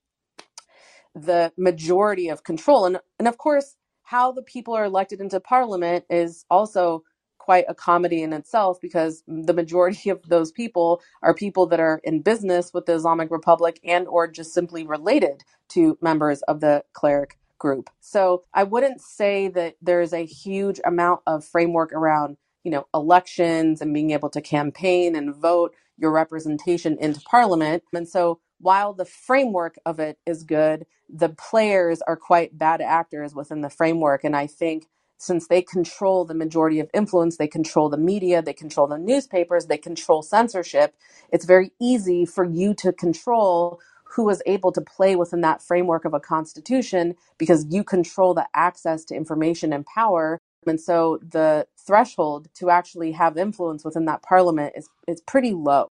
the 1.15 1.53
majority 1.59 2.29
of 2.29 2.45
control. 2.45 2.87
And 2.87 3.01
and 3.19 3.29
of 3.29 3.39
course, 3.39 3.77
how 4.05 4.33
the 4.33 4.43
people 4.43 4.75
are 4.75 4.85
elected 4.85 5.21
into 5.21 5.41
parliament 5.41 6.05
is 6.11 6.45
also 6.51 7.05
quite 7.49 7.65
a 7.67 7.75
comedy 7.75 8.23
in 8.23 8.35
itself 8.35 8.79
because 8.79 9.23
the 9.27 9.55
majority 9.55 10.11
of 10.11 10.21
those 10.29 10.53
people 10.53 11.01
are 11.23 11.33
people 11.33 11.65
that 11.65 11.81
are 11.81 11.99
in 12.05 12.21
business 12.21 12.75
with 12.75 12.85
the 12.85 12.93
Islamic 12.93 13.31
Republic 13.31 13.81
and 13.83 14.07
or 14.07 14.29
just 14.29 14.53
simply 14.53 14.87
related 14.87 15.43
to 15.71 15.97
members 16.03 16.43
of 16.43 16.61
the 16.61 16.85
cleric 16.93 17.39
group. 17.59 17.89
So 18.01 18.45
I 18.53 18.65
wouldn't 18.65 19.01
say 19.01 19.49
that 19.49 19.77
there's 19.81 20.13
a 20.13 20.27
huge 20.27 20.79
amount 20.85 21.23
of 21.27 21.43
framework 21.43 21.91
around, 21.95 22.37
you 22.65 22.71
know, 22.71 22.87
elections 22.93 23.81
and 23.81 23.95
being 23.95 24.11
able 24.11 24.29
to 24.29 24.43
campaign 24.43 25.17
and 25.17 25.35
vote 25.35 25.75
your 25.97 26.13
representation 26.13 26.99
into 27.01 27.23
parliament. 27.23 27.83
And 27.95 28.07
so 28.07 28.41
while 28.61 28.93
the 28.93 29.07
framework 29.07 29.77
of 29.87 30.01
it 30.01 30.19
is 30.27 30.45
good, 30.45 30.85
the 31.09 31.31
players 31.31 32.03
are 32.03 32.15
quite 32.19 32.59
bad 32.59 32.83
actors 32.83 33.35
within 33.35 33.63
the 33.63 33.71
framework. 33.71 34.23
And 34.23 34.37
I 34.37 34.49
think 34.49 34.85
since 35.19 35.49
they 35.49 35.63
control 35.63 36.25
the 36.27 36.35
majority 36.35 36.81
of 36.81 36.91
influence, 36.95 37.39
they 37.39 37.49
control 37.49 37.89
the 37.91 37.99
media, 37.99 38.43
they 38.43 38.55
control 38.55 38.87
the 38.89 38.99
newspapers, 38.99 39.67
they 39.67 39.79
control 39.79 40.23
censorship, 40.23 40.95
it's 41.33 41.47
very 41.47 41.73
easy 41.81 42.27
for 42.27 42.45
you 42.45 42.75
to 42.77 42.93
control 42.93 43.81
who 44.17 44.31
is 44.31 44.43
able 44.47 44.73
to 44.73 44.83
play 44.83 45.17
within 45.17 45.43
that 45.43 45.63
framework 45.63 46.07
of 46.07 46.15
a 46.15 46.21
constitution 46.21 47.15
because 47.39 47.67
you 47.71 47.85
control 47.85 48.35
the 48.35 48.49
access 48.55 49.05
to 49.07 49.17
information 49.17 49.73
and 49.75 49.87
power. 49.87 50.41
And 50.67 50.81
so 50.81 51.21
the 51.23 51.69
threshold 51.79 52.49
to 52.57 52.71
actually 52.71 53.13
have 53.13 53.39
influence 53.39 53.85
within 53.85 54.07
that 54.07 54.23
parliament 54.23 54.75
is, 54.77 54.89
is 55.09 55.23
pretty 55.23 55.53
low. 55.53 55.89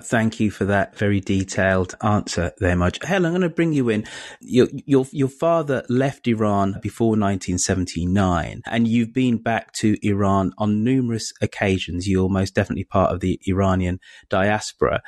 Thank 0.00 0.40
you 0.40 0.50
for 0.50 0.64
that 0.64 0.96
very 0.96 1.20
detailed 1.20 1.94
answer 2.02 2.52
there, 2.58 2.76
Moj. 2.76 3.04
Helen, 3.04 3.26
I'm 3.26 3.32
going 3.32 3.42
to 3.42 3.54
bring 3.54 3.72
you 3.72 3.90
in. 3.90 4.06
Your, 4.40 4.68
your, 4.86 5.06
your 5.12 5.28
father 5.28 5.84
left 5.88 6.26
Iran 6.26 6.78
before 6.80 7.10
1979 7.10 8.62
and 8.66 8.88
you've 8.88 9.12
been 9.12 9.36
back 9.36 9.72
to 9.74 9.96
Iran 10.02 10.52
on 10.56 10.82
numerous 10.82 11.32
occasions. 11.42 12.08
You're 12.08 12.30
most 12.30 12.54
definitely 12.54 12.84
part 12.84 13.12
of 13.12 13.20
the 13.20 13.38
Iranian 13.46 14.00
diaspora. 14.30 15.02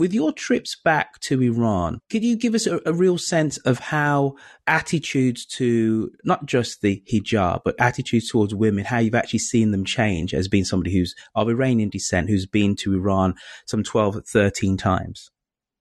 With 0.00 0.14
your 0.14 0.32
trips 0.32 0.76
back 0.82 1.20
to 1.20 1.42
Iran, 1.42 2.00
could 2.08 2.24
you 2.24 2.34
give 2.34 2.54
us 2.54 2.66
a, 2.66 2.80
a, 2.86 2.92
real 2.94 3.18
sense 3.18 3.58
of 3.58 3.78
how 3.78 4.36
attitudes 4.66 5.44
to 5.58 6.10
not 6.24 6.46
just 6.46 6.80
the 6.80 7.02
hijab, 7.12 7.60
but 7.66 7.78
attitudes 7.78 8.30
towards 8.30 8.54
women, 8.54 8.86
how 8.86 8.96
you've 8.96 9.14
actually 9.14 9.40
seen 9.40 9.72
them 9.72 9.84
change 9.84 10.32
as 10.32 10.48
being 10.48 10.64
somebody 10.64 10.90
who's 10.94 11.14
of 11.34 11.50
Iranian 11.50 11.90
descent, 11.90 12.30
who's 12.30 12.46
been 12.46 12.76
to 12.76 12.94
Iran 12.94 13.34
some 13.66 13.82
12, 13.82 14.26
13 14.26 14.78
times? 14.78 15.30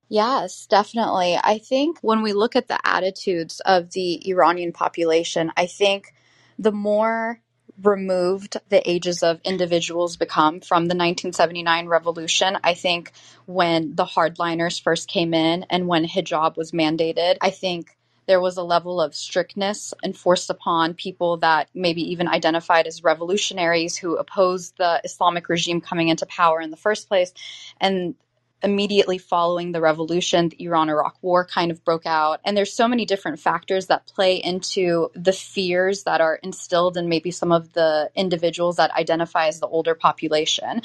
Yes, 0.10 0.66
definitely. 0.66 1.40
I 1.42 1.58
think 1.58 2.00
when 2.02 2.22
we 2.22 2.34
look 2.34 2.58
at 2.58 2.68
the 2.68 2.86
attitudes 2.86 3.62
of 3.62 3.92
the 3.92 4.30
Iranian 4.30 4.74
population, 4.74 5.50
I 5.56 5.66
think 5.66 6.14
the 6.58 6.74
more 6.74 7.40
removed 7.84 8.58
the 8.70 8.88
ages 8.90 9.24
of 9.24 9.40
individuals 9.44 10.18
become 10.18 10.62
from 10.62 10.84
the 10.84 10.96
1979 10.96 11.88
revolution. 11.88 12.58
I 12.64 12.74
think 12.74 13.12
when 13.46 13.96
the 13.96 14.06
hardliners 14.06 14.82
first 14.82 15.08
came 15.08 15.34
in 15.34 15.66
and 15.70 15.88
when 15.88 16.06
hijab 16.06 16.58
was 16.58 16.72
mandated, 16.72 17.38
I 17.42 17.50
think 17.50 17.96
there 18.28 18.40
was 18.40 18.58
a 18.58 18.64
level 18.64 19.02
of 19.02 19.16
strictness 19.16 19.92
enforced 20.04 20.52
upon 20.52 20.94
people 20.94 21.38
that 21.38 21.68
maybe 21.74 22.12
even 22.12 22.28
identified 22.28 22.86
as 22.86 23.04
revolutionaries 23.04 23.98
who 23.98 24.18
opposed 24.18 24.78
the 24.78 25.02
Islamic 25.04 25.50
regime 25.50 25.82
coming 25.82 26.10
into 26.10 26.28
power 26.28 26.62
in 26.62 26.70
the 26.70 26.78
first 26.78 27.08
place. 27.08 27.34
And 27.82 28.14
immediately 28.62 29.18
following 29.18 29.72
the 29.72 29.82
revolution, 29.82 30.50
the 30.50 30.64
Iran 30.64 30.90
Iraq 30.90 31.18
war 31.22 31.46
kind 31.46 31.72
of 31.72 31.84
broke 31.84 32.06
out. 32.06 32.40
And 32.44 32.56
there's 32.56 32.74
so 32.74 32.88
many 32.88 33.06
different 33.06 33.40
factors 33.40 33.88
that 33.88 34.08
play 34.08 34.36
into 34.36 35.10
the 35.14 35.32
fears 35.32 36.04
that 36.04 36.22
are 36.22 36.36
instilled 36.36 36.98
in 36.98 37.10
maybe 37.10 37.32
some 37.32 37.52
of 37.52 37.74
the 37.74 38.10
individuals 38.16 38.78
that 38.78 38.92
identify 38.92 39.48
as 39.48 39.60
the 39.60 39.68
older 39.68 39.96
population. 39.96 40.82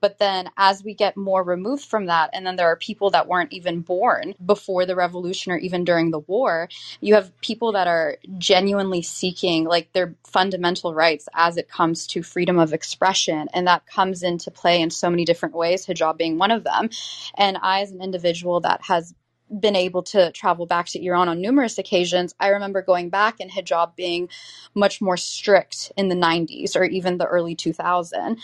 But 0.00 0.18
then 0.18 0.50
as 0.56 0.82
we 0.82 0.94
get 0.94 1.16
more 1.16 1.42
removed 1.42 1.84
from 1.84 2.06
that, 2.06 2.30
and 2.32 2.46
then 2.46 2.56
there 2.56 2.68
are 2.68 2.76
people 2.76 3.10
that 3.10 3.28
weren't 3.28 3.52
even 3.52 3.80
born 3.80 4.34
before 4.44 4.86
the 4.86 4.96
revolution 4.96 5.52
or 5.52 5.58
even 5.58 5.84
during 5.84 6.10
the 6.10 6.20
war, 6.20 6.68
you 7.00 7.14
have 7.14 7.38
people 7.40 7.72
that 7.72 7.86
are 7.86 8.16
genuinely 8.38 9.02
seeking 9.02 9.64
like 9.64 9.92
their 9.92 10.14
fundamental 10.24 10.94
rights 10.94 11.28
as 11.34 11.56
it 11.56 11.68
comes 11.68 12.06
to 12.08 12.22
freedom 12.22 12.58
of 12.58 12.72
expression. 12.72 13.48
And 13.52 13.66
that 13.66 13.86
comes 13.86 14.22
into 14.22 14.50
play 14.50 14.80
in 14.80 14.90
so 14.90 15.10
many 15.10 15.24
different 15.24 15.54
ways, 15.54 15.86
hijab 15.86 16.16
being 16.16 16.38
one 16.38 16.50
of 16.50 16.64
them. 16.64 16.90
And 17.36 17.58
I, 17.60 17.80
as 17.80 17.90
an 17.90 18.02
individual 18.02 18.60
that 18.60 18.82
has 18.82 19.14
been 19.60 19.76
able 19.76 20.02
to 20.02 20.30
travel 20.32 20.66
back 20.66 20.86
to 20.86 21.02
Iran 21.02 21.28
on 21.28 21.40
numerous 21.40 21.78
occasions, 21.78 22.34
I 22.38 22.48
remember 22.48 22.82
going 22.82 23.08
back 23.08 23.40
and 23.40 23.50
hijab 23.50 23.96
being 23.96 24.28
much 24.74 25.00
more 25.00 25.16
strict 25.16 25.90
in 25.96 26.08
the 26.08 26.14
90s 26.14 26.76
or 26.76 26.84
even 26.84 27.18
the 27.18 27.26
early 27.26 27.56
2000s. 27.56 28.38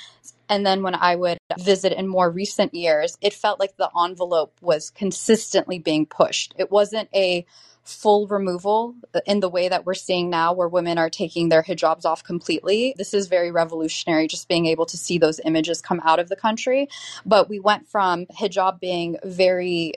And 0.49 0.67
then 0.67 0.83
when 0.83 0.95
I 0.95 1.17
would 1.17 1.39
visit 1.59 1.93
in 1.93 2.09
more 2.09 2.31
recent 2.31 2.75
years, 2.75 3.17
it 3.21 3.35
felt 3.35 3.61
like 3.61 3.77
the 3.77 3.91
envelope 4.03 4.57
was 4.61 4.91
consistently 4.91 5.79
being 5.79 6.07
pushed. 6.07 6.55
It 6.59 6.71
wasn't 6.71 7.09
a 7.15 7.47
full 7.85 8.27
removal 8.27 8.95
uh, 9.15 9.21
in 9.27 9.41
the 9.41 9.49
way 9.49 9.69
that 9.69 9.85
we're 9.85 9.95
seeing 9.95 10.31
now, 10.31 10.53
where 10.53 10.69
women 10.69 10.99
are 10.99 11.11
taking 11.11 11.49
their 11.49 11.63
hijabs 11.63 12.05
off 12.05 12.25
completely. 12.25 12.95
This 12.97 13.15
is 13.15 13.29
very 13.29 13.51
revolutionary, 13.51 14.27
just 14.27 14.49
being 14.49 14.67
able 14.67 14.87
to 14.87 14.97
see 14.97 15.19
those 15.19 15.41
images 15.45 15.83
come 15.83 16.01
out 16.05 16.19
of 16.19 16.29
the 16.29 16.37
country. 16.37 16.89
But 17.27 17.49
we 17.49 17.61
went 17.61 17.89
from 17.89 18.27
hijab 18.27 18.81
being 18.81 19.19
very 19.23 19.95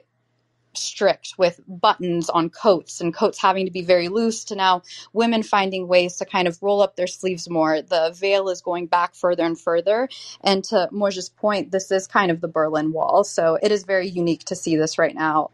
strict 0.73 1.33
with 1.37 1.59
buttons 1.67 2.29
on 2.29 2.49
coats 2.49 3.01
and 3.01 3.13
coats 3.13 3.41
having 3.41 3.65
to 3.65 3.71
be 3.71 3.81
very 3.81 4.09
loose 4.09 4.45
to 4.45 4.55
now 4.55 4.83
women 5.11 5.41
finding 5.41 5.87
ways 5.87 6.17
to 6.17 6.25
kind 6.25 6.47
of 6.47 6.61
roll 6.61 6.81
up 6.81 6.95
their 6.95 7.07
sleeves 7.07 7.49
more. 7.49 7.81
The 7.81 8.15
veil 8.15 8.49
is 8.49 8.61
going 8.61 8.85
back 8.85 9.15
further 9.15 9.43
and 9.43 9.59
further. 9.59 10.07
And 10.41 10.63
to 10.65 10.87
Moja's 10.91 11.29
point, 11.29 11.71
this 11.71 11.91
is 11.91 12.05
kind 12.05 12.29
of 12.29 12.41
the 12.41 12.47
Berlin 12.47 12.91
Wall. 12.91 13.23
So 13.23 13.57
it 13.61 13.71
is 13.71 13.85
very 13.85 14.07
unique 14.07 14.43
to 14.45 14.55
see 14.55 14.75
this 14.75 14.99
right 14.99 15.15
now 15.15 15.49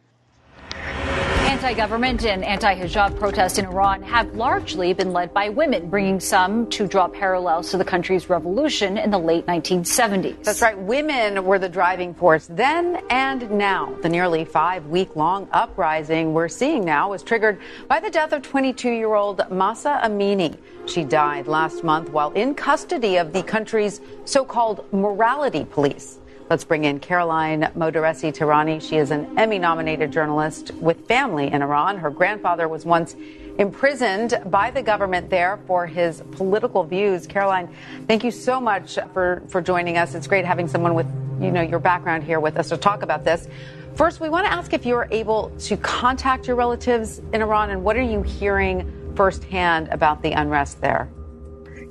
anti 1.44 1.74
government 1.74 2.26
and 2.26 2.44
anti 2.44 2.74
hijab 2.74 3.18
protests 3.18 3.58
in 3.58 3.66
Iran 3.66 4.02
have 4.04 4.34
largely 4.34 4.94
been 4.94 5.12
led 5.12 5.34
by 5.34 5.50
women, 5.50 5.90
bringing 5.90 6.20
some 6.20 6.70
to 6.70 6.88
draw 6.88 7.08
parallels 7.08 7.72
to 7.72 7.78
the 7.78 7.84
country's 7.84 8.30
revolution 8.30 8.98
in 8.98 9.12
the 9.12 9.18
late 9.18 9.46
1970s. 9.46 10.44
That's 10.44 10.62
right. 10.62 10.78
Women 10.78 11.44
were 11.44 11.60
the 11.60 11.68
driving 11.68 12.14
force 12.14 12.48
then 12.50 13.02
and 13.10 13.52
now. 13.52 13.94
The 14.02 14.10
nearly 14.10 14.46
five 14.46 14.86
week 14.88 15.16
long 15.16 15.48
uprising 15.52 16.34
we're 16.34 16.48
seeing 16.48 16.86
now 16.86 17.10
was 17.10 17.22
triggered 17.24 17.60
by 17.88 18.00
the 18.00 18.10
death 18.10 18.32
of 18.32 18.42
22 18.42 18.90
year 18.90 19.14
old 19.14 19.42
Mahsa 19.52 20.00
Amini. 20.04 20.58
She 20.86 21.04
died 21.04 21.48
last 21.48 21.84
month 21.84 22.10
while 22.10 22.32
in 22.32 22.56
custody 22.56 23.18
of 23.18 23.34
the 23.34 23.44
country's 23.44 24.00
so 24.26 24.46
called 24.46 24.86
morality 24.94 25.66
police. 25.66 26.20
Let's 26.50 26.66
bring 26.66 26.84
in 26.84 27.00
Caroline 27.00 27.72
Modarressi 27.76 28.34
Tehrani. 28.34 28.82
She 28.82 28.98
is 28.98 29.12
an 29.12 29.40
Emmy 29.40 29.58
nominated 29.58 30.12
journalist 30.12 30.72
with 30.76 31.08
family 31.08 31.48
in 31.48 31.62
Iran. 31.62 31.98
Her 31.98 32.10
grandfather 32.10 32.68
was 32.68 32.86
once 32.86 33.16
imprisoned 33.58 34.42
by 34.48 34.70
the 34.70 34.84
government 34.84 35.30
there 35.30 35.60
for 35.66 35.88
his 35.88 36.22
political 36.32 36.84
views. 36.84 37.26
Caroline, 37.28 37.74
thank 38.08 38.26
you 38.26 38.32
so 38.32 38.60
much 38.60 39.00
for, 39.14 39.42
for 39.48 39.62
joining 39.62 39.98
us. 39.98 40.16
It's 40.16 40.28
great 40.28 40.44
having 40.44 40.68
someone 40.68 40.96
with, 40.96 41.08
you 41.40 41.50
know, 41.50 41.62
your 41.62 41.80
background 41.80 42.24
here 42.24 42.42
with 42.42 42.58
us 42.58 42.70
to 42.70 42.78
talk 42.78 43.04
about 43.04 43.24
this. 43.24 43.48
First, 43.96 44.20
we 44.20 44.28
want 44.28 44.46
to 44.46 44.52
ask 44.52 44.74
if 44.74 44.86
you're 44.86 45.08
able 45.12 45.50
to 45.60 45.78
contact 45.78 46.46
your 46.48 46.58
relatives 46.58 47.20
in 47.32 47.42
Iran 47.42 47.70
and 47.70 47.84
what 47.84 47.96
are 47.96 48.02
you 48.02 48.22
hearing 48.22 48.92
firsthand 49.16 49.88
about 49.90 50.22
the 50.22 50.32
unrest 50.34 50.82
there? 50.82 51.10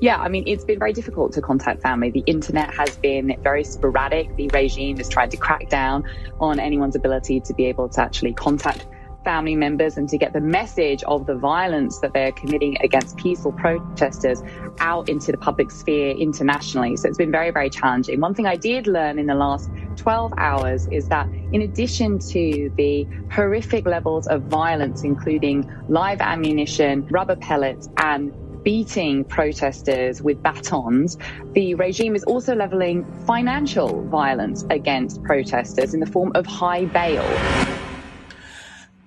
Yeah, 0.02 0.16
I 0.16 0.28
mean, 0.28 0.42
it's 0.48 0.64
been 0.64 0.80
very 0.80 0.92
difficult 0.92 1.32
to 1.34 1.40
contact 1.40 1.80
family. 1.80 2.10
The 2.10 2.24
internet 2.26 2.74
has 2.74 2.96
been 2.96 3.36
very 3.40 3.62
sporadic. 3.62 4.34
The 4.34 4.48
regime 4.52 4.96
has 4.96 5.08
tried 5.08 5.30
to 5.30 5.36
crack 5.36 5.68
down 5.68 6.02
on 6.40 6.58
anyone's 6.58 6.96
ability 6.96 7.38
to 7.42 7.54
be 7.54 7.66
able 7.66 7.88
to 7.90 8.00
actually 8.00 8.32
contact 8.32 8.84
family 9.22 9.54
members 9.54 9.98
and 9.98 10.08
to 10.08 10.18
get 10.18 10.32
the 10.32 10.40
message 10.40 11.04
of 11.04 11.26
the 11.26 11.36
violence 11.36 12.00
that 12.00 12.12
they're 12.14 12.32
committing 12.32 12.76
against 12.82 13.16
peaceful 13.16 13.52
protesters 13.52 14.42
out 14.80 15.08
into 15.08 15.30
the 15.30 15.38
public 15.38 15.70
sphere 15.70 16.16
internationally. 16.16 16.96
So 16.96 17.08
it's 17.08 17.18
been 17.18 17.30
very, 17.30 17.52
very 17.52 17.70
challenging. 17.70 18.18
One 18.18 18.34
thing 18.34 18.48
I 18.48 18.56
did 18.56 18.88
learn 18.88 19.20
in 19.20 19.26
the 19.26 19.36
last 19.36 19.70
12 19.98 20.34
hours 20.36 20.88
is 20.88 21.06
that 21.10 21.28
in 21.52 21.62
addition 21.62 22.18
to 22.18 22.72
the 22.76 23.06
horrific 23.30 23.86
levels 23.86 24.26
of 24.26 24.42
violence, 24.42 25.04
including 25.04 25.70
live 25.88 26.20
ammunition, 26.20 27.06
rubber 27.06 27.36
pellets, 27.36 27.88
and 27.98 28.34
beating 28.62 29.24
protesters 29.24 30.22
with 30.22 30.42
batons, 30.42 31.18
the 31.52 31.74
regime 31.74 32.14
is 32.14 32.24
also 32.24 32.54
leveling 32.54 33.04
financial 33.26 34.02
violence 34.08 34.64
against 34.70 35.22
protesters 35.22 35.94
in 35.94 36.00
the 36.00 36.06
form 36.06 36.32
of 36.34 36.46
high 36.46 36.84
bail. 36.86 37.22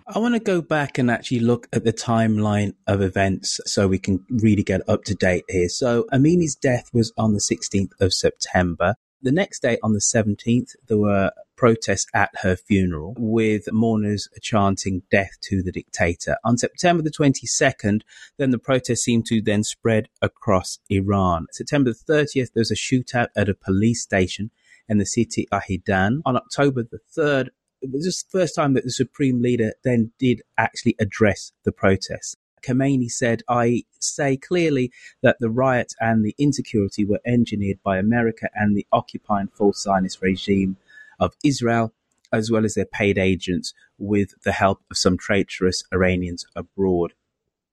I 0.07 0.19
want 0.19 0.35
to 0.35 0.39
go 0.39 0.61
back 0.61 0.99
and 0.99 1.09
actually 1.09 1.39
look 1.39 1.67
at 1.73 1.83
the 1.83 1.91
timeline 1.91 2.75
of 2.85 3.01
events 3.01 3.59
so 3.65 3.87
we 3.87 3.97
can 3.97 4.23
really 4.29 4.61
get 4.61 4.87
up 4.87 5.03
to 5.05 5.15
date 5.15 5.45
here. 5.49 5.67
So 5.67 6.05
Amini's 6.11 6.55
death 6.55 6.91
was 6.93 7.11
on 7.17 7.33
the 7.33 7.39
16th 7.39 7.91
of 7.99 8.13
September. 8.13 8.95
The 9.23 9.31
next 9.31 9.63
day, 9.63 9.79
on 9.81 9.93
the 9.93 9.99
17th, 9.99 10.75
there 10.87 10.99
were 10.99 11.31
protests 11.55 12.07
at 12.13 12.29
her 12.41 12.55
funeral 12.55 13.15
with 13.17 13.71
mourners 13.71 14.27
chanting 14.41 15.03
death 15.11 15.31
to 15.41 15.61
the 15.63 15.71
dictator. 15.71 16.37
On 16.43 16.57
September 16.57 17.03
the 17.03 17.11
22nd, 17.11 18.01
then 18.37 18.51
the 18.51 18.59
protests 18.59 19.03
seemed 19.03 19.25
to 19.27 19.41
then 19.41 19.63
spread 19.63 20.09
across 20.21 20.79
Iran. 20.89 21.47
September 21.51 21.91
the 21.91 22.13
30th, 22.13 22.53
there 22.53 22.61
was 22.61 22.71
a 22.71 22.75
shootout 22.75 23.27
at 23.35 23.49
a 23.49 23.53
police 23.53 24.01
station 24.01 24.51
in 24.87 24.97
the 24.97 25.05
city 25.05 25.47
Zahedan. 25.51 26.21
On 26.25 26.35
October 26.35 26.83
the 26.83 26.99
3rd, 27.17 27.49
it 27.81 27.91
was 27.91 28.05
the 28.05 28.37
first 28.37 28.55
time 28.55 28.73
that 28.73 28.83
the 28.83 28.91
supreme 28.91 29.41
leader 29.41 29.73
then 29.83 30.11
did 30.19 30.41
actually 30.57 30.95
address 30.99 31.51
the 31.63 31.71
protests. 31.71 32.35
Khamenei 32.65 33.11
said, 33.11 33.43
I 33.47 33.83
say 33.99 34.37
clearly 34.37 34.91
that 35.21 35.37
the 35.39 35.49
riot 35.49 35.93
and 35.99 36.25
the 36.25 36.35
insecurity 36.37 37.05
were 37.05 37.19
engineered 37.25 37.77
by 37.83 37.97
America 37.97 38.49
and 38.55 38.75
the 38.75 38.87
occupying 38.91 39.49
false 39.49 39.83
Zionist 39.83 40.21
regime 40.21 40.77
of 41.19 41.33
Israel, 41.43 41.93
as 42.31 42.51
well 42.51 42.65
as 42.65 42.73
their 42.73 42.85
paid 42.85 43.17
agents 43.17 43.73
with 43.97 44.33
the 44.43 44.51
help 44.51 44.81
of 44.89 44.97
some 44.97 45.17
traitorous 45.17 45.83
Iranians 45.93 46.45
abroad. 46.55 47.13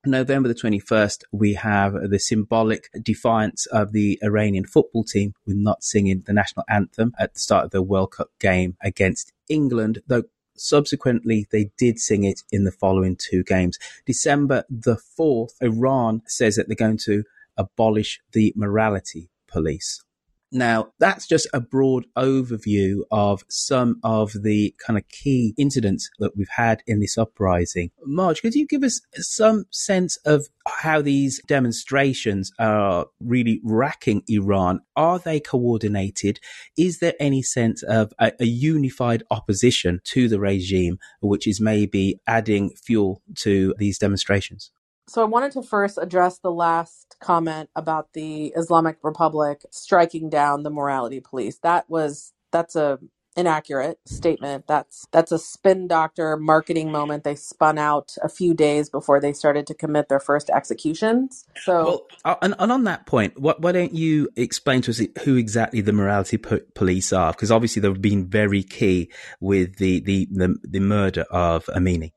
November 0.04 0.48
the 0.48 0.54
21st, 0.54 1.22
we 1.30 1.54
have 1.54 1.94
the 2.10 2.18
symbolic 2.18 2.90
defiance 3.00 3.66
of 3.66 3.92
the 3.92 4.18
Iranian 4.22 4.64
football 4.64 5.04
team 5.04 5.32
with 5.46 5.56
not 5.56 5.84
singing 5.84 6.24
the 6.26 6.32
national 6.32 6.64
anthem 6.68 7.12
at 7.20 7.34
the 7.34 7.40
start 7.40 7.66
of 7.66 7.70
the 7.70 7.82
World 7.82 8.10
Cup 8.12 8.30
game 8.40 8.76
against 8.82 9.32
England, 9.48 10.02
though 10.08 10.24
Subsequently, 10.54 11.46
they 11.50 11.70
did 11.78 11.98
sing 11.98 12.24
it 12.24 12.42
in 12.52 12.64
the 12.64 12.72
following 12.72 13.16
two 13.16 13.42
games. 13.42 13.78
December 14.06 14.64
the 14.68 14.96
4th, 14.96 15.54
Iran 15.60 16.22
says 16.26 16.56
that 16.56 16.68
they're 16.68 16.76
going 16.76 16.98
to 16.98 17.24
abolish 17.56 18.20
the 18.32 18.52
morality 18.54 19.30
police. 19.48 20.04
Now, 20.54 20.92
that's 20.98 21.26
just 21.26 21.48
a 21.54 21.60
broad 21.60 22.04
overview 22.16 23.00
of 23.10 23.42
some 23.48 23.98
of 24.04 24.32
the 24.42 24.74
kind 24.86 24.98
of 24.98 25.08
key 25.08 25.54
incidents 25.56 26.10
that 26.18 26.36
we've 26.36 26.46
had 26.56 26.82
in 26.86 27.00
this 27.00 27.16
uprising. 27.16 27.90
Moj, 28.06 28.42
could 28.42 28.54
you 28.54 28.66
give 28.66 28.84
us 28.84 29.00
some 29.14 29.64
sense 29.70 30.16
of 30.26 30.48
how 30.68 31.00
these 31.00 31.40
demonstrations 31.48 32.52
are 32.58 33.06
really 33.18 33.62
racking 33.64 34.24
Iran? 34.28 34.80
Are 34.94 35.18
they 35.18 35.40
coordinated? 35.40 36.38
Is 36.76 36.98
there 36.98 37.14
any 37.18 37.40
sense 37.40 37.82
of 37.82 38.12
a, 38.18 38.32
a 38.38 38.44
unified 38.44 39.22
opposition 39.30 40.00
to 40.04 40.28
the 40.28 40.38
regime, 40.38 40.98
which 41.22 41.46
is 41.46 41.62
maybe 41.62 42.20
adding 42.26 42.70
fuel 42.84 43.22
to 43.36 43.74
these 43.78 43.98
demonstrations? 43.98 44.70
So 45.12 45.20
I 45.20 45.26
wanted 45.26 45.52
to 45.52 45.62
first 45.62 45.98
address 46.00 46.38
the 46.38 46.50
last 46.50 47.16
comment 47.20 47.68
about 47.76 48.14
the 48.14 48.46
Islamic 48.56 48.96
Republic 49.02 49.60
striking 49.70 50.30
down 50.30 50.62
the 50.62 50.70
morality 50.70 51.20
police. 51.20 51.58
That 51.58 51.84
was 51.90 52.32
that's 52.50 52.76
a 52.76 52.98
inaccurate 53.36 53.98
statement. 54.06 54.66
That's 54.66 55.06
that's 55.12 55.30
a 55.30 55.38
spin 55.38 55.86
doctor 55.86 56.38
marketing 56.38 56.90
moment 56.90 57.24
they 57.24 57.34
spun 57.34 57.76
out 57.76 58.16
a 58.22 58.28
few 58.30 58.54
days 58.54 58.88
before 58.88 59.20
they 59.20 59.34
started 59.34 59.66
to 59.66 59.74
commit 59.74 60.08
their 60.08 60.18
first 60.18 60.48
executions. 60.48 61.44
So, 61.62 61.84
well, 61.84 62.06
uh, 62.24 62.36
and, 62.40 62.54
and 62.58 62.72
on 62.72 62.84
that 62.84 63.04
point, 63.04 63.38
what, 63.38 63.60
why 63.60 63.72
don't 63.72 63.92
you 63.92 64.30
explain 64.34 64.80
to 64.80 64.92
us 64.92 65.02
who 65.24 65.36
exactly 65.36 65.82
the 65.82 65.92
morality 65.92 66.38
po- 66.38 66.60
police 66.74 67.12
are? 67.12 67.32
Because 67.32 67.50
obviously 67.50 67.82
they've 67.82 68.00
been 68.00 68.30
very 68.30 68.62
key 68.62 69.12
with 69.40 69.76
the 69.76 70.00
the 70.00 70.26
the, 70.30 70.56
the 70.62 70.80
murder 70.80 71.26
of 71.30 71.66
Amini. 71.66 72.12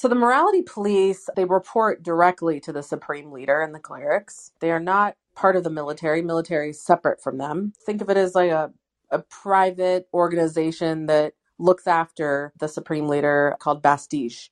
So 0.00 0.08
the 0.08 0.14
morality 0.14 0.62
police, 0.62 1.28
they 1.36 1.44
report 1.44 2.02
directly 2.02 2.58
to 2.60 2.72
the 2.72 2.82
supreme 2.82 3.32
leader 3.32 3.60
and 3.60 3.74
the 3.74 3.78
clerics. 3.78 4.50
They 4.60 4.70
are 4.70 4.80
not 4.80 5.14
part 5.34 5.56
of 5.56 5.62
the 5.62 5.68
military. 5.68 6.22
Military 6.22 6.70
is 6.70 6.82
separate 6.82 7.22
from 7.22 7.36
them. 7.36 7.74
Think 7.84 8.00
of 8.00 8.08
it 8.08 8.16
as 8.16 8.34
like 8.34 8.50
a, 8.50 8.72
a 9.10 9.18
private 9.18 10.08
organization 10.14 11.04
that 11.08 11.34
looks 11.58 11.86
after 11.86 12.54
the 12.58 12.66
supreme 12.66 13.08
leader 13.08 13.54
called 13.60 13.82
Basij. 13.82 14.48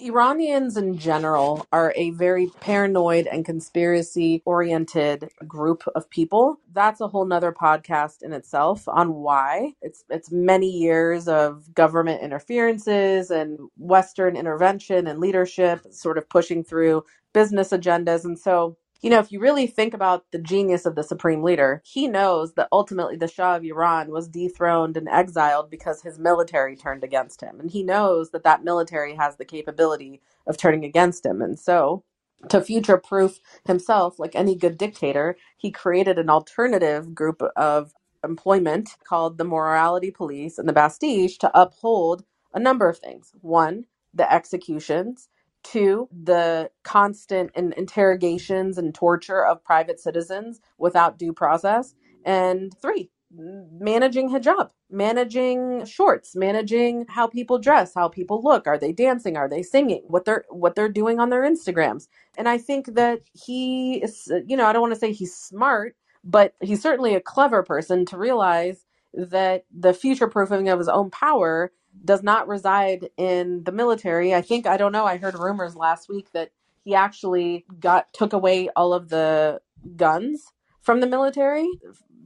Iranians 0.00 0.76
in 0.76 0.98
general 0.98 1.66
are 1.72 1.92
a 1.96 2.10
very 2.10 2.48
paranoid 2.60 3.26
and 3.26 3.44
conspiracy 3.44 4.42
oriented 4.46 5.30
group 5.46 5.84
of 5.94 6.10
people. 6.10 6.58
That's 6.72 7.00
a 7.00 7.08
whole 7.08 7.26
nother 7.26 7.52
podcast 7.52 8.22
in 8.22 8.32
itself 8.32 8.88
on 8.88 9.14
why. 9.14 9.74
It's 9.82 10.04
it's 10.10 10.30
many 10.32 10.68
years 10.70 11.28
of 11.28 11.74
government 11.74 12.22
interferences 12.22 13.30
and 13.30 13.58
Western 13.78 14.36
intervention 14.36 15.06
and 15.06 15.20
leadership 15.20 15.82
sort 15.92 16.18
of 16.18 16.28
pushing 16.28 16.64
through 16.64 17.04
business 17.32 17.70
agendas. 17.70 18.24
And 18.24 18.38
so 18.38 18.76
you 19.02 19.10
know, 19.10 19.20
if 19.20 19.32
you 19.32 19.40
really 19.40 19.66
think 19.68 19.94
about 19.94 20.24
the 20.32 20.38
genius 20.40 20.86
of 20.86 20.96
the 20.96 21.04
supreme 21.04 21.42
leader, 21.42 21.82
he 21.84 22.08
knows 22.08 22.54
that 22.54 22.68
ultimately 22.72 23.16
the 23.16 23.28
Shah 23.28 23.56
of 23.56 23.64
Iran 23.64 24.10
was 24.10 24.28
dethroned 24.28 24.96
and 24.96 25.08
exiled 25.08 25.70
because 25.70 26.02
his 26.02 26.18
military 26.18 26.76
turned 26.76 27.04
against 27.04 27.40
him. 27.42 27.60
And 27.60 27.70
he 27.70 27.84
knows 27.84 28.30
that 28.30 28.44
that 28.44 28.64
military 28.64 29.14
has 29.16 29.36
the 29.36 29.46
capability 29.46 30.22
of 30.46 30.56
turning 30.58 30.84
against 30.84 31.26
him. 31.26 31.42
And 31.42 31.58
so, 31.58 32.04
to 32.50 32.60
future 32.62 32.98
proof 32.98 33.40
himself, 33.66 34.18
like 34.18 34.34
any 34.36 34.56
good 34.56 34.78
dictator, 34.78 35.36
he 35.58 35.70
created 35.70 36.18
an 36.18 36.30
alternative 36.30 37.14
group 37.14 37.42
of 37.56 37.94
employment 38.24 38.90
called 39.04 39.38
the 39.38 39.44
Morality 39.44 40.10
Police 40.10 40.58
and 40.58 40.68
the 40.68 40.74
Basij 40.74 41.38
to 41.40 41.50
uphold 41.60 42.24
a 42.54 42.60
number 42.60 42.88
of 42.88 42.98
things. 42.98 43.32
One, 43.42 43.86
the 44.14 44.32
executions 44.32 45.28
Two, 45.72 46.08
the 46.12 46.70
constant 46.84 47.52
in- 47.56 47.74
interrogations 47.76 48.78
and 48.78 48.94
torture 48.94 49.44
of 49.46 49.64
private 49.64 50.00
citizens 50.00 50.60
without 50.78 51.18
due 51.18 51.34
process. 51.34 51.94
And 52.26 52.74
three, 52.82 53.10
managing 53.32 54.30
hijab, 54.30 54.70
managing 54.90 55.86
shorts, 55.86 56.36
managing 56.36 57.06
how 57.10 57.28
people 57.28 57.58
dress, 57.58 57.94
how 57.94 58.08
people 58.08 58.42
look, 58.44 58.68
are 58.68 58.78
they 58.78 58.92
dancing, 58.92 59.36
are 59.38 59.50
they 59.50 59.62
singing, 59.64 60.04
what 60.08 60.26
they're 60.26 60.46
what 60.50 60.76
they're 60.76 60.90
doing 60.90 61.20
on 61.20 61.30
their 61.30 61.42
Instagrams. 61.42 62.08
And 62.38 62.48
I 62.48 62.58
think 62.58 62.94
that 62.96 63.22
he 63.34 63.96
is 64.04 64.32
you 64.46 64.56
know, 64.58 64.66
I 64.66 64.74
don't 64.74 64.82
want 64.82 64.94
to 64.94 65.00
say 65.00 65.12
he's 65.12 65.36
smart, 65.36 65.96
but 66.24 66.54
he's 66.62 66.82
certainly 66.82 67.16
a 67.16 67.22
clever 67.22 67.64
person 67.64 68.06
to 68.08 68.18
realize 68.18 68.86
that 69.14 69.64
the 69.76 69.94
future 69.94 70.28
proofing 70.28 70.70
of 70.70 70.78
his 70.80 70.88
own 70.88 71.10
power 71.10 71.72
does 72.04 72.22
not 72.22 72.48
reside 72.48 73.10
in 73.16 73.64
the 73.64 73.72
military. 73.72 74.34
I 74.34 74.42
think 74.42 74.66
I 74.66 74.76
don't 74.76 74.92
know. 74.92 75.04
I 75.04 75.16
heard 75.16 75.38
rumors 75.38 75.76
last 75.76 76.08
week 76.08 76.32
that 76.32 76.50
he 76.84 76.94
actually 76.94 77.64
got 77.80 78.12
took 78.12 78.32
away 78.32 78.68
all 78.76 78.92
of 78.92 79.08
the 79.08 79.60
guns 79.96 80.52
from 80.80 81.00
the 81.00 81.06
military, 81.06 81.68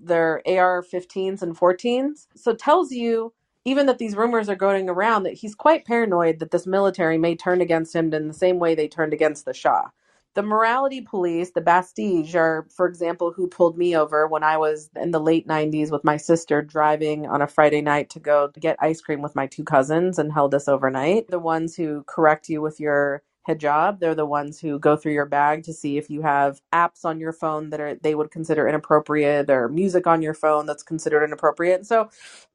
their 0.03 0.43
AR-15s 0.47 1.43
and 1.43 1.57
14s. 1.57 2.27
So 2.37 2.55
tells 2.55 2.93
you 2.93 3.33
even 3.65 3.87
that 3.87 3.99
these 3.99 4.17
rumors 4.17 4.49
are 4.49 4.57
going 4.57 4.89
around 4.89 5.23
that 5.23 5.35
he's 5.35 5.55
quite 5.55 5.85
paranoid 5.85 6.39
that 6.39 6.51
this 6.51 6.67
military 6.67 7.19
may 7.19 7.37
turn 7.37 7.61
against 7.61 7.95
him 7.95 8.13
in 8.13 8.29
the 8.29 8.35
same 8.35 8.59
way 8.59 8.75
they 8.75 8.89
turned 8.89 9.13
against 9.13 9.45
the 9.45 9.55
Shah. 9.55 9.89
The 10.35 10.43
morality 10.43 11.01
police, 11.01 11.51
the 11.51 11.61
Basij, 11.61 12.35
are, 12.37 12.67
for 12.71 12.87
example, 12.87 13.33
who 13.33 13.49
pulled 13.49 13.77
me 13.77 13.97
over 13.97 14.29
when 14.29 14.45
I 14.45 14.59
was 14.59 14.89
in 14.95 15.11
the 15.11 15.21
late 15.21 15.49
90s 15.49 15.91
with 15.91 16.05
my 16.05 16.17
sister 16.17 16.63
driving 16.63 17.27
on 17.27 17.43
a 17.43 17.49
Friday 17.49 17.83
night 17.83 18.11
to 18.11 18.21
go 18.21 18.51
get 18.61 18.77
ice 18.81 19.01
cream 19.01 19.23
with 19.23 19.35
my 19.35 19.49
two 19.49 19.65
cousins 19.65 20.19
and 20.19 20.33
held 20.33 20.55
us 20.55 20.69
overnight. 20.69 21.29
The 21.29 21.41
ones 21.41 21.75
who 21.75 22.05
correct 22.07 22.49
you 22.49 22.63
with 22.63 22.79
your 22.79 23.23
hijab. 23.49 24.01
They're 24.01 24.15
the 24.15 24.27
ones 24.27 24.61
who 24.61 24.79
go 24.79 24.97
through 24.97 25.13
your 25.13 25.27
bag 25.27 25.65
to 25.65 25.73
see 25.73 25.99
if 25.99 26.11
you 26.11 26.23
have 26.23 26.61
apps 26.73 27.05
on 27.05 27.21
your 27.21 27.33
phone 27.33 27.71
that 27.71 27.81
are 27.81 27.95
they 27.97 28.15
would 28.15 28.31
consider 28.31 28.69
inappropriate 28.69 29.51
or 29.51 29.69
music 29.69 30.07
on 30.07 30.23
your 30.23 30.35
phone 30.35 30.67
that's 30.67 30.83
considered 30.83 31.25
inappropriate. 31.25 31.87
So 31.87 32.11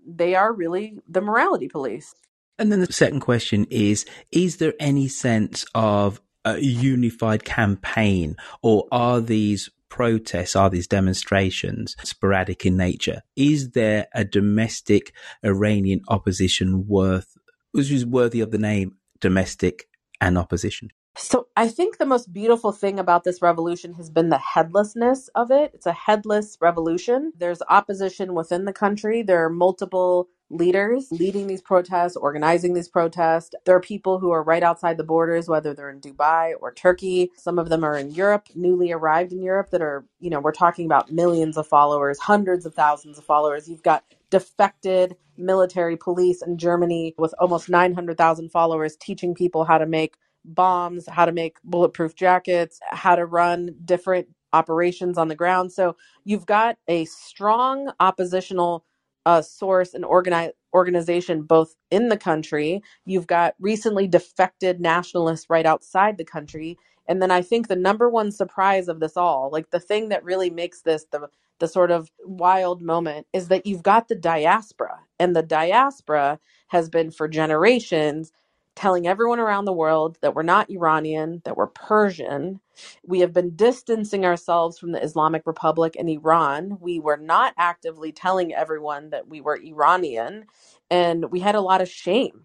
they 0.05 0.35
are 0.35 0.53
really 0.53 0.99
the 1.07 1.21
morality 1.21 1.67
police. 1.67 2.15
And 2.57 2.71
then 2.71 2.79
the 2.79 2.91
second 2.91 3.19
question 3.19 3.65
is 3.69 4.05
Is 4.31 4.57
there 4.57 4.73
any 4.79 5.07
sense 5.07 5.65
of 5.75 6.21
a 6.45 6.60
unified 6.60 7.43
campaign, 7.43 8.36
or 8.62 8.86
are 8.91 9.19
these 9.19 9.69
protests, 9.89 10.55
are 10.55 10.69
these 10.69 10.88
demonstrations 10.88 11.95
sporadic 12.03 12.65
in 12.65 12.77
nature? 12.77 13.21
Is 13.36 13.71
there 13.71 14.08
a 14.13 14.23
domestic 14.23 15.13
Iranian 15.43 16.01
opposition 16.08 16.88
worth, 16.88 17.38
which 17.71 17.91
is 17.91 18.05
worthy 18.05 18.41
of 18.41 18.51
the 18.51 18.58
name 18.58 18.97
domestic 19.19 19.88
and 20.21 20.38
opposition? 20.38 20.89
So 21.17 21.47
I 21.55 21.69
think 21.69 21.97
the 21.97 22.05
most 22.05 22.34
beautiful 22.34 22.73
thing 22.73 22.99
about 22.99 23.23
this 23.23 23.41
revolution 23.41 23.93
has 23.93 24.10
been 24.10 24.29
the 24.29 24.38
headlessness 24.38 25.29
of 25.34 25.49
it. 25.49 25.71
It's 25.73 25.86
a 25.86 25.93
headless 25.93 26.58
revolution. 26.60 27.31
There's 27.38 27.62
opposition 27.69 28.34
within 28.34 28.65
the 28.65 28.73
country. 28.73 29.23
There 29.23 29.45
are 29.45 29.49
multiple 29.49 30.27
leaders 30.49 31.08
leading 31.12 31.47
these 31.47 31.62
protests, 31.62 32.15
organizing 32.17 32.73
these 32.73 32.89
protests. 32.89 33.55
There 33.65 33.75
are 33.75 33.81
people 33.81 34.19
who 34.19 34.31
are 34.31 34.43
right 34.43 34.63
outside 34.63 34.97
the 34.97 35.03
borders, 35.05 35.49
whether 35.49 35.73
they're 35.73 35.89
in 35.91 36.01
Dubai 36.01 36.53
or 36.62 36.73
Turkey. 36.73 37.31
Some 37.38 37.60
of 37.60 37.69
them 37.69 37.84
are 37.84 37.97
in 37.97 38.12
Europe, 38.12 38.47
newly 38.55 38.91
arrived 38.91 39.34
in 39.34 39.43
Europe, 39.43 39.71
that 39.71 39.81
are, 39.81 40.05
you 40.19 40.29
know, 40.29 40.39
we're 40.41 40.53
talking 40.53 40.86
about 40.86 41.12
millions 41.12 41.58
of 41.58 41.67
followers, 41.67 42.19
hundreds 42.19 42.65
of 42.65 42.75
thousands 42.75 43.17
of 43.17 43.25
followers. 43.25 43.69
You've 43.69 43.84
got 43.84 44.05
defected 44.31 45.17
military 45.38 45.97
police 45.97 46.41
in 46.43 46.58
Germany 46.58 47.15
with 47.17 47.34
almost 47.39 47.69
900,000 47.69 48.49
followers 48.51 48.97
teaching 48.97 49.36
people 49.36 49.65
how 49.65 49.77
to 49.79 49.88
make 49.88 50.15
bombs, 50.45 51.08
how 51.10 51.25
to 51.25 51.31
make 51.34 51.58
bulletproof 51.63 52.15
jackets, 52.15 52.79
how 52.91 53.15
to 53.15 53.25
run 53.25 53.75
different 53.86 54.27
operations 54.53 55.17
on 55.17 55.27
the 55.29 55.36
ground. 55.36 55.71
So 55.73 55.97
you've 56.25 56.45
got 56.45 56.77
a 56.88 57.05
strong 57.05 57.91
oppositional 57.99 58.86
uh, 59.25 59.41
source 59.41 59.93
and 59.93 60.05
organize, 60.05 60.51
organization 60.73 61.43
both 61.43 61.75
in 61.91 62.09
the 62.09 62.17
country. 62.17 62.81
You've 63.05 63.27
got 63.27 63.55
recently 63.59 64.07
defected 64.07 64.81
nationalists 64.81 65.49
right 65.49 65.65
outside 65.65 66.17
the 66.17 66.25
country. 66.25 66.77
And 67.07 67.21
then 67.21 67.31
I 67.31 67.41
think 67.43 67.67
the 67.67 67.75
number 67.77 68.09
one 68.09 68.31
surprise 68.31 68.88
of 68.89 68.99
this 69.01 69.17
all, 69.17 69.49
like 69.51 69.71
the 69.71 69.79
thing 69.81 70.09
that 70.09 70.23
really 70.25 70.49
makes 70.51 70.81
this 70.81 71.05
the 71.11 71.29
the 71.59 71.67
sort 71.67 71.91
of 71.91 72.11
wild 72.25 72.81
moment 72.81 73.27
is 73.33 73.47
that 73.49 73.65
you've 73.65 73.83
got 73.83 74.09
the 74.09 74.15
diaspora. 74.15 74.99
And 75.19 75.35
the 75.35 75.43
diaspora 75.43 76.39
has 76.69 76.89
been 76.89 77.11
for 77.11 77.27
generations 77.27 78.33
telling 78.75 79.07
everyone 79.07 79.39
around 79.39 79.65
the 79.65 79.73
world 79.73 80.17
that 80.21 80.35
we're 80.35 80.43
not 80.43 80.69
Iranian, 80.69 81.41
that 81.45 81.57
we're 81.57 81.67
Persian. 81.67 82.59
We 83.05 83.21
have 83.21 83.33
been 83.33 83.55
distancing 83.55 84.25
ourselves 84.25 84.79
from 84.79 84.93
the 84.93 85.03
Islamic 85.03 85.43
Republic 85.45 85.95
and 85.99 86.09
Iran. 86.09 86.77
We 86.81 86.99
were 86.99 87.17
not 87.17 87.53
actively 87.57 88.11
telling 88.11 88.53
everyone 88.53 89.11
that 89.11 89.27
we 89.27 89.41
were 89.41 89.59
Iranian, 89.61 90.45
and 90.91 91.31
we 91.31 91.41
had 91.41 91.55
a 91.55 91.61
lot 91.61 91.81
of 91.81 91.89
shame. 91.89 92.43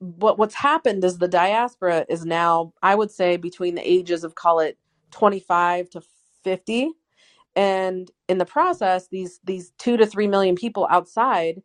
But 0.00 0.38
what's 0.38 0.54
happened 0.56 1.04
is 1.04 1.18
the 1.18 1.28
diaspora 1.28 2.06
is 2.08 2.26
now, 2.26 2.74
I 2.82 2.94
would 2.94 3.10
say, 3.10 3.36
between 3.36 3.76
the 3.76 3.88
ages 3.90 4.24
of 4.24 4.34
call 4.34 4.60
it 4.60 4.78
25 5.12 5.90
to 5.90 6.02
50. 6.44 6.90
And 7.56 8.10
in 8.28 8.38
the 8.38 8.46
process, 8.46 9.08
these 9.08 9.40
these 9.44 9.72
two 9.78 9.96
to 9.98 10.06
three 10.06 10.28
million 10.28 10.56
people 10.56 10.86
outside 10.90 11.62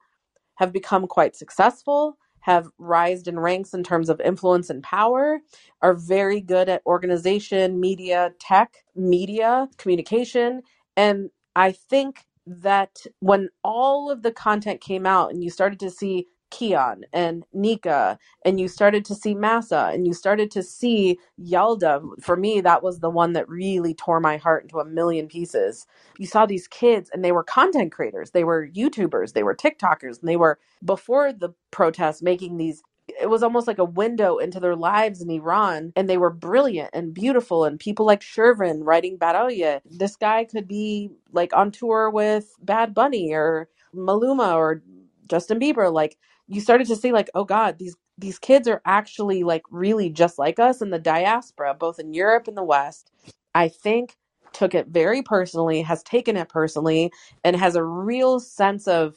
have 0.56 0.74
become 0.74 1.08
quite 1.08 1.36
successful 1.36 2.17
have 2.48 2.70
rised 2.80 3.30
in 3.30 3.40
ranks 3.40 3.76
in 3.76 3.84
terms 3.84 4.10
of 4.10 4.22
influence 4.22 4.72
and 4.72 4.84
power, 4.84 5.40
are 5.84 5.96
very 5.96 6.42
good 6.42 6.70
at 6.70 6.84
organization, 6.88 7.80
media, 7.82 8.34
tech, 8.42 8.86
media, 8.96 9.70
communication. 9.78 10.64
And 10.98 11.32
I 11.56 11.74
think 11.74 12.26
that 12.48 13.00
when 13.22 13.50
all 13.64 14.12
of 14.12 14.24
the 14.24 14.32
content 14.34 14.82
came 14.82 15.08
out 15.08 15.32
and 15.32 15.44
you 15.44 15.52
started 15.52 15.80
to 15.82 15.92
see 15.92 16.28
Kian 16.52 17.04
and 17.14 17.46
Nika, 17.54 18.20
and 18.46 18.60
you 18.60 18.68
started 18.68 19.06
to 19.06 19.16
see 19.16 19.36
Massa, 19.36 19.92
and 19.94 20.08
you 20.08 20.14
started 20.14 20.52
to 20.52 20.64
see 20.64 21.20
Yalda. 21.42 22.04
For 22.22 22.38
me, 22.38 22.62
that 22.62 22.84
was 22.84 23.00
the 23.00 23.10
one 23.10 23.34
that 23.34 23.50
really 23.50 23.94
tore 23.94 24.20
my 24.20 24.38
heart 24.38 24.64
into 24.64 24.80
a 24.80 24.86
million 24.86 25.28
pieces. 25.28 25.88
You 26.20 26.28
saw 26.28 26.46
these 26.46 26.68
kids, 26.68 27.10
and 27.14 27.24
they 27.26 27.32
were 27.34 27.44
content 27.44 27.92
creators, 27.92 28.32
they 28.32 28.44
were 28.46 28.68
YouTubers, 28.70 29.34
they 29.34 29.44
were 29.44 29.56
TikTokers, 29.56 30.20
and 30.20 30.30
they 30.30 30.38
were 30.38 30.60
before 30.86 31.34
the 31.34 31.50
protests 31.72 32.22
making 32.22 32.58
these 32.58 32.84
it 33.22 33.30
was 33.30 33.44
almost 33.44 33.68
like 33.68 33.80
a 33.80 33.86
window 33.86 34.38
into 34.38 34.60
their 34.60 34.76
lives 34.76 35.22
in 35.22 35.30
Iran, 35.30 35.94
and 35.96 36.10
they 36.10 36.18
were 36.18 36.30
brilliant 36.32 36.92
and 36.94 37.14
beautiful. 37.14 37.66
And 37.66 37.80
people 37.80 38.06
like 38.06 38.22
Shervin 38.22 38.82
writing 38.84 39.18
Baraye, 39.18 39.82
this 39.86 40.16
guy 40.16 40.46
could 40.46 40.68
be 40.68 41.12
like 41.32 41.56
on 41.56 41.72
tour 41.72 42.10
with 42.10 42.54
Bad 42.62 42.94
Bunny 42.94 43.34
or 43.34 43.70
Maluma 43.96 44.56
or 44.56 44.84
Justin 45.28 45.60
Bieber. 45.60 45.92
Like 45.94 46.18
you 46.48 46.62
started 46.62 46.88
to 46.88 46.98
see 46.98 47.14
like 47.14 47.30
oh 47.36 47.46
god 47.46 47.80
these 47.80 47.98
these 48.20 48.40
kids 48.40 48.70
are 48.70 48.82
actually 48.86 49.44
like 49.44 49.64
really 49.72 50.10
just 50.10 50.40
like 50.40 50.60
us 50.60 50.82
in 50.82 50.92
the 50.92 51.00
diaspora 51.00 51.76
both 51.76 52.00
in 52.00 52.14
Europe 52.16 52.48
and 52.48 52.58
the 52.58 52.64
West. 52.64 53.12
I 53.56 53.70
think 53.70 54.18
took 54.54 54.76
it 54.76 54.88
very 54.88 55.24
personally 55.24 55.84
has 55.84 56.04
taken 56.04 56.38
it 56.38 56.50
personally 56.50 57.12
and 57.44 57.58
has 57.58 57.76
a 57.76 57.84
real 57.84 58.40
sense 58.40 58.88
of 58.88 59.16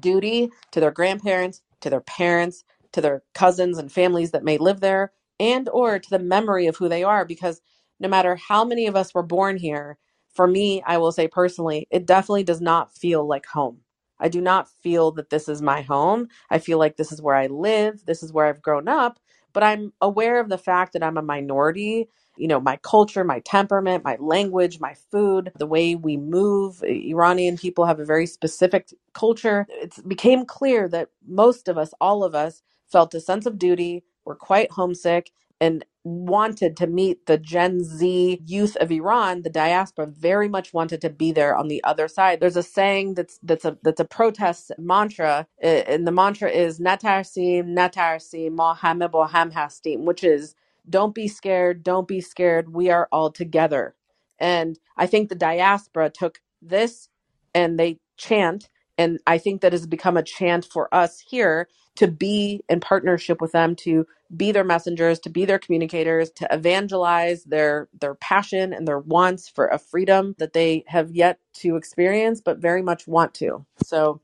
duty 0.00 0.50
to 0.72 0.80
their 0.80 0.92
grandparents 0.92 1.62
to 1.82 1.90
their 1.90 2.02
parents 2.02 2.64
to 2.92 3.02
their 3.02 3.22
cousins 3.34 3.78
and 3.78 3.92
families 3.92 4.32
that 4.32 4.44
may 4.44 4.58
live 4.58 4.80
there 4.80 5.12
and 5.40 5.68
or 5.70 5.98
to 6.00 6.10
the 6.10 6.20
memory 6.20 6.66
of 6.68 6.76
who 6.76 6.88
they 6.90 7.04
are 7.04 7.26
because 7.26 7.62
no 8.00 8.08
matter 8.08 8.36
how 8.36 8.64
many 8.64 8.86
of 8.88 8.96
us 8.96 9.14
were 9.14 9.24
born 9.24 9.58
here 9.58 9.98
for 10.34 10.48
me 10.48 10.82
I 10.86 10.98
will 10.98 11.12
say 11.12 11.28
personally 11.28 11.88
it 11.92 12.06
definitely 12.06 12.44
does 12.44 12.62
not 12.62 12.96
feel 12.96 13.26
like 13.28 13.46
home 13.46 13.81
I 14.22 14.28
do 14.30 14.42
not 14.42 14.70
feel 14.82 15.12
that 15.14 15.30
this 15.30 15.48
is 15.50 15.62
my 15.62 15.82
home. 15.82 16.28
I 16.50 16.60
feel 16.60 16.78
like 16.78 16.98
this 16.98 17.12
is 17.12 17.22
where 17.22 17.36
I 17.36 17.48
live, 17.48 18.06
this 18.06 18.24
is 18.24 18.32
where 18.32 18.46
I've 18.48 18.62
grown 18.62 18.88
up, 18.88 19.20
but 19.54 19.64
I'm 19.64 19.94
aware 20.02 20.40
of 20.40 20.50
the 20.50 20.58
fact 20.58 20.94
that 20.94 21.04
I'm 21.04 21.18
a 21.18 21.22
minority. 21.22 22.08
You 22.38 22.48
know, 22.48 22.60
my 22.60 22.78
culture, 22.78 23.24
my 23.24 23.40
temperament, 23.40 24.04
my 24.04 24.16
language, 24.20 24.80
my 24.80 24.94
food, 25.12 25.52
the 25.58 25.66
way 25.66 25.96
we 25.96 26.16
move. 26.18 26.82
Iranian 26.84 27.58
people 27.58 27.86
have 27.86 28.00
a 28.00 28.06
very 28.06 28.26
specific 28.26 28.90
culture. 29.14 29.66
It 29.70 30.08
became 30.08 30.46
clear 30.46 30.88
that 30.90 31.10
most 31.28 31.68
of 31.68 31.78
us, 31.78 31.94
all 32.00 32.24
of 32.24 32.34
us, 32.36 32.62
felt 32.92 33.14
a 33.14 33.20
sense 33.20 33.46
of 33.46 33.58
duty, 33.58 34.04
were 34.26 34.36
quite 34.36 34.72
homesick, 34.72 35.32
and 35.60 35.84
wanted 36.04 36.76
to 36.78 36.86
meet 36.86 37.26
the 37.26 37.38
Gen 37.38 37.82
Z 37.84 38.42
youth 38.46 38.76
of 38.76 38.90
Iran, 38.92 39.42
the 39.42 39.50
diaspora 39.50 40.06
very 40.06 40.48
much 40.48 40.74
wanted 40.74 41.00
to 41.02 41.10
be 41.10 41.32
there 41.32 41.56
on 41.56 41.68
the 41.68 41.82
other 41.84 42.08
side. 42.08 42.40
There's 42.40 42.56
a 42.56 42.62
saying 42.62 43.14
that's 43.14 43.38
that's 43.42 43.64
a 43.64 43.78
that's 43.82 44.00
a 44.00 44.04
protest 44.06 44.72
mantra, 44.78 45.46
and 45.62 46.06
the 46.06 46.12
mantra 46.12 46.50
is 46.50 46.80
"Natarsim, 46.80 47.76
Natarsim, 47.76 48.52
ma 48.52 48.74
hame 48.74 49.08
bo 49.10 49.24
ham 49.26 49.52
hastim," 49.52 50.04
which 50.04 50.24
is 50.24 50.54
"Don't 50.88 51.14
be 51.14 51.28
scared, 51.28 51.82
don't 51.84 52.08
be 52.08 52.20
scared. 52.20 52.72
We 52.74 52.90
are 52.90 53.08
all 53.12 53.30
together." 53.30 53.94
And 54.40 54.78
I 54.96 55.06
think 55.06 55.28
the 55.28 55.36
diaspora 55.36 56.10
took 56.10 56.40
this 56.62 57.08
and 57.54 57.78
they 57.78 58.00
chant, 58.18 58.68
and 58.98 59.20
I 59.26 59.38
think 59.38 59.60
that 59.62 59.72
has 59.72 59.86
become 59.86 60.16
a 60.16 60.22
chant 60.22 60.64
for 60.66 60.92
us 60.94 61.20
here 61.20 61.68
to 61.96 62.08
be 62.08 62.62
in 62.68 62.80
partnership 62.80 63.40
with 63.40 63.52
them 63.52 63.76
to 63.76 64.06
be 64.36 64.52
their 64.52 64.64
messengers, 64.64 65.18
to 65.20 65.30
be 65.30 65.44
their 65.44 65.58
communicators, 65.58 66.30
to 66.32 66.48
evangelize 66.52 67.44
their 67.44 67.88
their 68.00 68.14
passion 68.16 68.72
and 68.72 68.88
their 68.88 68.98
wants 69.00 69.48
for 69.48 69.66
a 69.68 69.78
freedom 69.78 70.34
that 70.38 70.54
they 70.54 70.84
have 70.88 71.10
yet 71.12 71.38
to 71.54 71.76
experience 71.76 72.40
but 72.40 72.58
very 72.58 72.82
much 72.82 73.06
want 73.06 73.34
to. 73.34 73.64
So, 73.84 74.20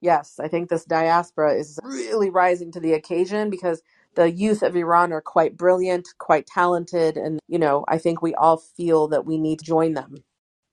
yes, 0.00 0.40
I 0.40 0.48
think 0.48 0.70
this 0.70 0.84
diaspora 0.86 1.54
is 1.54 1.78
really 1.84 2.30
rising 2.30 2.72
to 2.72 2.80
the 2.80 2.94
occasion 2.94 3.50
because 3.50 3.82
the 4.16 4.30
youth 4.30 4.62
of 4.62 4.76
Iran 4.76 5.12
are 5.12 5.22
quite 5.22 5.56
brilliant, 5.56 6.08
quite 6.18 6.46
talented, 6.46 7.16
and 7.16 7.40
you 7.48 7.58
know, 7.58 7.84
I 7.88 7.98
think 7.98 8.22
we 8.22 8.34
all 8.34 8.58
feel 8.58 9.08
that 9.08 9.26
we 9.26 9.38
need 9.38 9.60
to 9.60 9.66
join 9.66 9.94
them. 9.94 10.16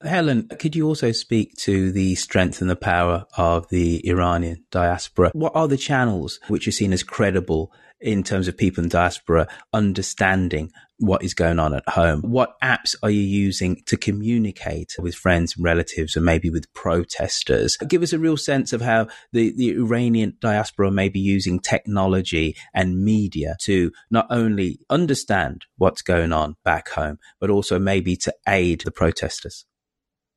Helen, 0.05 0.47
could 0.59 0.75
you 0.75 0.87
also 0.87 1.11
speak 1.11 1.55
to 1.57 1.91
the 1.91 2.15
strength 2.15 2.61
and 2.61 2.69
the 2.69 2.75
power 2.75 3.25
of 3.37 3.67
the 3.69 4.07
Iranian 4.07 4.63
diaspora? 4.71 5.31
What 5.33 5.55
are 5.55 5.67
the 5.67 5.77
channels 5.77 6.39
which 6.47 6.67
are 6.67 6.71
seen 6.71 6.93
as 6.93 7.03
credible 7.03 7.71
in 7.99 8.23
terms 8.23 8.47
of 8.47 8.57
people 8.57 8.83
in 8.83 8.89
diaspora 8.89 9.47
understanding 9.73 10.71
what 10.97 11.23
is 11.23 11.33
going 11.33 11.59
on 11.59 11.73
at 11.73 11.87
home? 11.89 12.21
What 12.21 12.59
apps 12.61 12.95
are 13.03 13.09
you 13.09 13.21
using 13.21 13.81
to 13.87 13.97
communicate 13.97 14.95
with 14.99 15.15
friends 15.15 15.55
and 15.55 15.65
relatives 15.65 16.15
and 16.15 16.23
maybe 16.23 16.49
with 16.49 16.71
protesters? 16.73 17.77
Give 17.77 18.03
us 18.03 18.13
a 18.13 18.19
real 18.19 18.37
sense 18.37 18.73
of 18.73 18.81
how 18.81 19.07
the, 19.33 19.51
the 19.55 19.71
Iranian 19.71 20.37
diaspora 20.39 20.91
may 20.91 21.09
be 21.09 21.19
using 21.19 21.59
technology 21.59 22.55
and 22.73 23.03
media 23.03 23.57
to 23.63 23.91
not 24.09 24.27
only 24.29 24.79
understand 24.89 25.65
what's 25.77 26.01
going 26.01 26.31
on 26.31 26.55
back 26.63 26.89
home, 26.89 27.17
but 27.39 27.49
also 27.49 27.79
maybe 27.79 28.15
to 28.17 28.33
aid 28.47 28.81
the 28.85 28.91
protesters. 28.91 29.65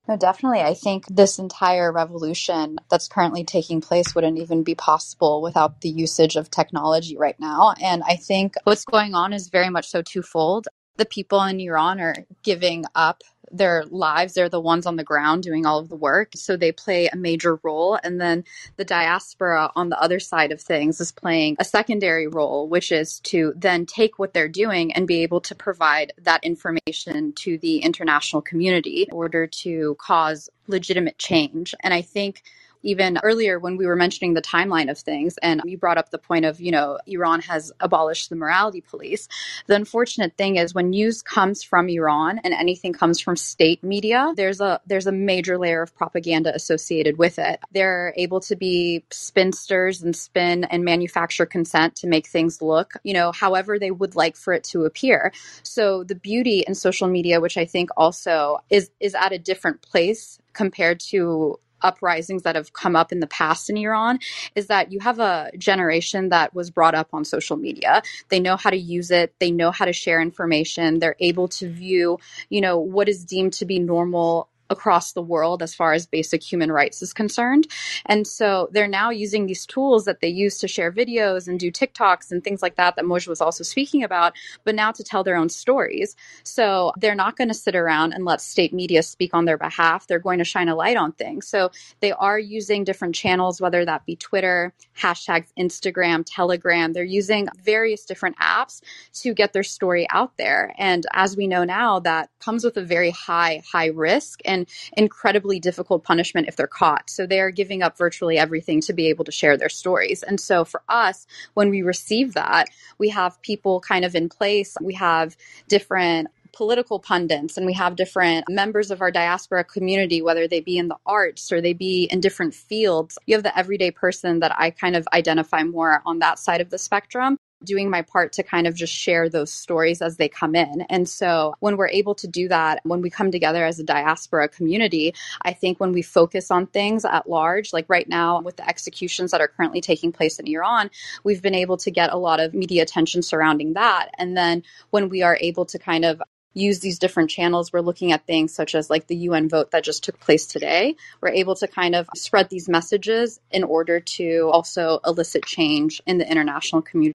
No, 0.09 0.17
definitely. 0.17 0.61
I 0.63 0.73
think 0.73 1.07
this 1.09 1.39
entire 1.39 1.93
revolution 1.93 2.79
that's 2.91 3.09
currently 3.09 3.45
taking 3.45 3.83
place 3.83 4.15
wouldn't 4.15 4.39
even 4.39 4.63
be 4.63 4.75
possible 4.75 5.43
without 5.43 5.83
the 5.83 5.91
usage 5.91 6.37
of 6.37 6.51
technology 6.51 7.19
right 7.19 7.39
now. 7.39 7.75
And 7.83 8.03
I 8.03 8.17
think 8.17 8.55
what's 8.65 8.87
going 8.87 9.15
on 9.15 9.35
is 9.35 9.51
very 9.51 9.69
much 9.69 9.89
so 9.91 10.01
twofold. 10.01 10.67
The 10.97 11.05
people 11.05 11.43
in 11.43 11.61
Iran 11.61 12.01
are 12.01 12.15
giving 12.43 12.87
up 12.95 13.23
their 13.51 13.85
lives. 13.91 14.35
They're 14.35 14.49
the 14.49 14.61
ones 14.61 14.87
on 14.87 14.97
the 14.97 15.05
ground 15.05 15.43
doing 15.43 15.67
all 15.67 15.79
of 15.79 15.89
the 15.89 15.97
work. 15.97 16.33
So 16.35 16.57
they 16.57 16.73
play 16.73 17.09
a 17.09 17.17
major 17.17 17.59
role. 17.63 17.99
And 18.03 18.21
then 18.21 18.45
the 18.77 18.85
diaspora 18.85 19.71
on 19.77 19.89
the 19.89 20.01
other 20.01 20.21
side 20.21 20.53
of 20.53 20.61
things 20.61 21.01
is 21.01 21.13
playing 21.13 21.57
a 21.59 21.65
secondary 21.65 22.27
role, 22.27 22.69
which 22.69 22.93
is 22.93 23.21
to 23.21 23.53
then 23.57 23.87
take 23.87 24.19
what 24.19 24.35
they're 24.35 24.49
doing 24.49 24.93
and 24.93 25.07
be 25.07 25.23
able 25.23 25.41
to 25.43 25.55
provide 25.55 26.13
that 26.19 26.45
information 26.45 27.33
to 27.35 27.59
the 27.59 27.79
international 27.79 28.43
community 28.43 29.03
in 29.03 29.15
order 29.15 29.47
to 29.47 29.97
cause 29.99 30.49
legitimate 30.67 31.19
change. 31.19 31.75
And 31.83 31.95
I 31.95 32.03
think 32.03 32.43
even 32.83 33.19
earlier 33.23 33.59
when 33.59 33.77
we 33.77 33.87
were 33.87 33.97
mentioning 33.97 34.35
the 34.35 34.43
timeline 34.43 34.91
of 34.91 34.99
things 34.99 35.39
and 35.39 35.63
you 35.65 35.79
brought 35.79 35.99
up 35.99 36.11
the 36.11 36.19
point 36.19 36.45
of 36.45 36.61
you 36.61 36.71
know 36.71 36.99
iran 37.07 37.41
has 37.41 37.73
abolished 37.81 38.31
the 38.31 38.37
morality 38.37 38.81
police. 38.81 39.29
The 39.67 39.75
unfortunate 39.75 40.37
thing 40.37 40.57
is 40.57 40.75
when 40.75 40.91
news 40.91 41.23
comes 41.23 41.63
from 41.63 41.89
iran 41.89 42.41
and 42.45 42.55
anything 42.55 42.93
comes 42.93 43.21
from 43.21 43.37
state 43.37 43.83
media 43.83 44.33
there's 44.37 44.61
a 44.61 44.81
there's 44.87 45.07
a 45.07 45.13
major 45.13 45.59
layer 45.59 45.83
of 45.83 45.95
propaganda 45.95 46.55
associated 46.55 47.19
with 47.19 47.39
it. 47.39 47.61
They're 47.73 48.13
able 48.17 48.41
to 48.41 48.57
be 48.57 49.05
spinsters 49.11 50.03
and 50.03 50.15
spin 50.15 50.65
and 50.65 50.85
manufacture 50.85 51.47
consent 51.47 51.97
to 51.97 52.07
make 52.07 52.27
things 52.27 52.63
look 52.63 52.95
you 53.05 53.15
know 53.15 53.33
however 53.33 53.79
they 53.79 53.91
would 53.91 54.17
like 54.17 54.37
for 54.37 54.53
it 54.53 54.65
to 54.65 54.85
appear. 54.85 55.33
So 55.63 56.05
the 56.05 56.15
beauty 56.15 56.65
in 56.67 56.75
social 56.75 57.09
media 57.09 57.41
which 57.41 57.57
i 57.57 57.65
think 57.65 57.91
also 57.97 58.59
is 58.71 58.91
is 59.01 59.15
at 59.15 59.33
a 59.33 59.39
different 59.39 59.83
place 59.83 60.39
compared 60.53 61.01
to 61.01 61.59
uprisings 61.83 62.43
that 62.43 62.57
have 62.57 62.73
come 62.73 62.97
up 62.97 63.13
in 63.13 63.21
the 63.21 63.27
past 63.27 63.71
in 63.71 63.77
Iran 63.77 64.19
is 64.55 64.67
that 64.69 64.93
you 64.93 65.01
have 65.01 65.19
a 65.19 65.51
generation 65.59 66.31
that 66.31 66.55
was 66.55 66.71
brought 66.71 66.95
up 66.95 67.09
on 67.13 67.25
social 67.25 67.57
media. 67.57 68.03
They 68.29 68.41
know 68.41 68.57
how 68.57 68.71
to 68.71 68.77
use 68.77 69.11
it, 69.11 69.35
they 69.39 69.51
know 69.51 69.71
how 69.71 69.85
to 69.85 69.93
share 69.93 70.21
information, 70.21 70.99
they're 70.99 71.17
able 71.21 71.49
to 71.49 71.71
view, 71.71 72.19
you 72.49 72.61
know, 72.61 72.79
what 72.79 73.09
is 73.09 73.25
deemed 73.25 73.55
to 73.55 73.65
be 73.65 73.79
normal 73.79 74.49
across 74.71 75.13
the 75.13 75.23
world 75.23 75.63
as 75.63 75.75
far 75.75 75.93
as 75.93 76.07
basic 76.07 76.43
human 76.43 76.71
rights 76.73 77.03
is 77.03 77.13
concerned. 77.13 77.67
And 78.07 78.27
so 78.27 78.69
they're 78.73 78.89
now 78.89 79.11
using 79.11 79.47
these 79.47 79.67
tools 79.67 80.05
that 80.05 80.21
they 80.21 80.29
use 80.29 80.59
to 80.59 80.69
share 80.69 80.93
videos 80.93 81.49
and 81.49 81.59
do 81.59 81.71
TikToks 81.71 82.31
and 82.31 82.43
things 82.43 82.63
like 82.63 82.77
that, 82.77 82.97
that 82.97 83.05
Moj 83.05 83.27
was 83.29 83.41
also 83.41 83.65
speaking 83.65 84.03
about, 84.05 84.35
but 84.65 84.75
now 84.75 84.93
to 84.93 85.03
tell 85.03 85.25
their 85.25 85.37
own 85.37 85.49
stories. 85.49 86.17
So 86.45 86.93
they're 86.97 87.15
not 87.15 87.37
going 87.37 87.49
to 87.49 87.55
sit 87.55 87.75
around 87.75 88.13
and 88.13 88.25
let 88.25 88.41
state 88.41 88.73
media 88.73 89.03
speak 89.03 89.35
on 89.35 89.45
their 89.45 89.59
behalf. 89.59 90.07
They're 90.07 90.19
going 90.19 90.39
to 90.39 90.45
shine 90.45 90.69
a 90.69 90.75
light 90.75 90.97
on 90.97 91.13
things. 91.13 91.47
So 91.47 91.71
they 92.01 92.13
are 92.13 92.39
using 92.39 92.85
different 92.85 93.15
channels, 93.15 93.61
whether 93.61 93.85
that 93.85 94.07
be 94.07 94.17
Twitter, 94.17 94.73
hashtags, 94.99 95.49
Instagram, 95.59 96.25
Telegram. 96.27 96.93
They're 96.93 97.05
using 97.05 97.49
various 97.63 98.05
different 98.05 98.37
apps 98.39 98.83
to 99.15 99.35
get 99.35 99.53
their 99.53 99.63
story 99.63 100.07
out 100.11 100.37
there. 100.37 100.75
And 100.79 101.07
as 101.13 101.37
we 101.37 101.47
know 101.47 101.65
now, 101.65 102.01
that 102.01 102.31
comes 102.41 102.65
with 102.65 102.77
a 102.77 102.83
very 102.85 103.11
high, 103.11 103.63
high 103.71 103.89
risk. 103.89 104.41
And 104.45 104.58
incredibly 104.97 105.61
difficult 105.61 106.05
punishment 106.05 106.49
if 106.49 106.57
they're 106.57 106.67
caught. 106.67 107.11
So 107.11 107.27
they 107.27 107.41
are 107.41 107.51
giving 107.51 107.83
up 107.83 107.99
virtually 107.99 108.39
everything 108.39 108.81
to 108.83 108.93
be 108.93 109.09
able 109.09 109.25
to 109.25 109.33
share 109.33 109.57
their 109.57 109.69
stories. 109.69 110.23
And 110.23 110.41
so 110.41 110.65
for 110.65 110.83
us, 110.89 111.27
when 111.55 111.71
we 111.71 111.83
receive 111.83 112.35
that, 112.35 112.69
we 112.99 113.11
have 113.11 113.41
people 113.43 113.81
kind 113.81 114.05
of 114.05 114.15
in 114.15 114.29
place. 114.29 114.77
We 114.81 114.95
have 114.95 115.37
different 115.69 116.29
political 116.53 116.99
pundits 116.99 117.57
and 117.57 117.67
we 117.67 117.75
have 117.75 117.95
different 117.95 118.45
members 118.49 118.91
of 118.91 119.01
our 119.01 119.11
diaspora 119.11 119.65
community, 119.65 120.23
whether 120.23 120.49
they 120.49 120.61
be 120.61 120.79
in 120.79 120.89
the 120.89 120.97
arts 121.07 121.53
or 121.53 121.61
they 121.61 121.73
be 121.73 122.05
in 122.05 122.21
different 122.21 122.55
fields. 122.55 123.19
You 123.27 123.37
have 123.37 123.45
the 123.45 123.57
everyday 123.57 123.91
person 123.91 124.41
that 124.41 124.53
I 124.59 124.71
kind 124.71 124.97
of 124.97 125.07
identify 125.13 125.63
more 125.63 126.03
on 126.07 126.21
that 126.21 126.39
side 126.39 126.61
of 126.61 126.71
the 126.71 126.79
spectrum 126.79 127.39
doing 127.65 127.91
my 127.91 128.03
part 128.03 128.33
to 128.35 128.43
kind 128.43 128.67
of 128.67 128.75
just 128.75 128.93
share 128.93 129.29
those 129.29 129.53
stories 129.53 130.01
as 130.01 130.17
they 130.17 130.29
come 130.29 130.55
in. 130.55 130.83
And 130.89 131.09
so 131.09 131.55
when 131.61 131.77
we're 131.77 131.89
able 131.89 132.15
to 132.17 132.29
do 132.29 132.49
that, 132.49 132.81
when 132.85 133.03
we 133.03 133.11
come 133.11 133.31
together 133.31 133.65
as 133.65 133.79
a 133.79 133.85
diaspora 133.85 134.49
community, 134.49 135.15
I 135.43 135.53
think 135.53 135.81
when 135.81 135.93
we 135.93 136.03
focus 136.03 136.51
on 136.51 136.67
things 136.67 137.05
at 137.05 137.29
large, 137.29 137.73
like 137.73 137.87
right 137.89 138.09
now 138.09 138.41
with 138.41 138.57
the 138.57 138.69
executions 138.69 139.31
that 139.33 139.41
are 139.41 139.49
currently 139.49 139.81
taking 139.81 140.13
place 140.13 140.39
in 140.39 140.47
Iran, 140.47 140.91
we've 141.25 141.43
been 141.43 141.55
able 141.55 141.77
to 141.79 141.91
get 141.91 142.13
a 142.13 142.17
lot 142.17 142.41
of 142.41 142.55
media 142.55 142.83
attention 142.83 143.23
surrounding 143.23 143.75
that. 143.75 144.11
And 144.19 144.37
then 144.37 144.63
when 144.91 145.09
we 145.09 145.23
are 145.23 145.39
able 145.41 145.65
to 145.67 145.79
kind 145.79 146.05
of 146.05 146.23
use 146.59 146.81
these 146.81 146.99
different 146.99 147.31
channels. 147.31 147.73
We're 147.73 147.81
looking 147.81 148.13
at 148.13 148.27
things 148.27 148.55
such 148.55 148.75
as 148.75 148.91
like 148.91 149.07
the 149.07 149.17
UN 149.17 149.49
vote 149.49 149.71
that 149.71 149.85
just 149.85 150.05
took 150.05 150.21
place 150.21 150.47
today. 150.47 150.97
We're 151.21 151.31
able 151.31 151.55
to 151.57 151.69
kind 151.69 151.95
of 151.95 152.09
spread 152.17 152.49
these 152.49 152.69
messages 152.69 153.41
in 153.51 153.65
order 153.65 154.01
to 154.01 154.51
also 154.53 155.01
elicit 155.05 155.45
change 155.45 156.03
in 156.07 156.19
the 156.19 156.31
international 156.31 156.83
community. 156.83 157.15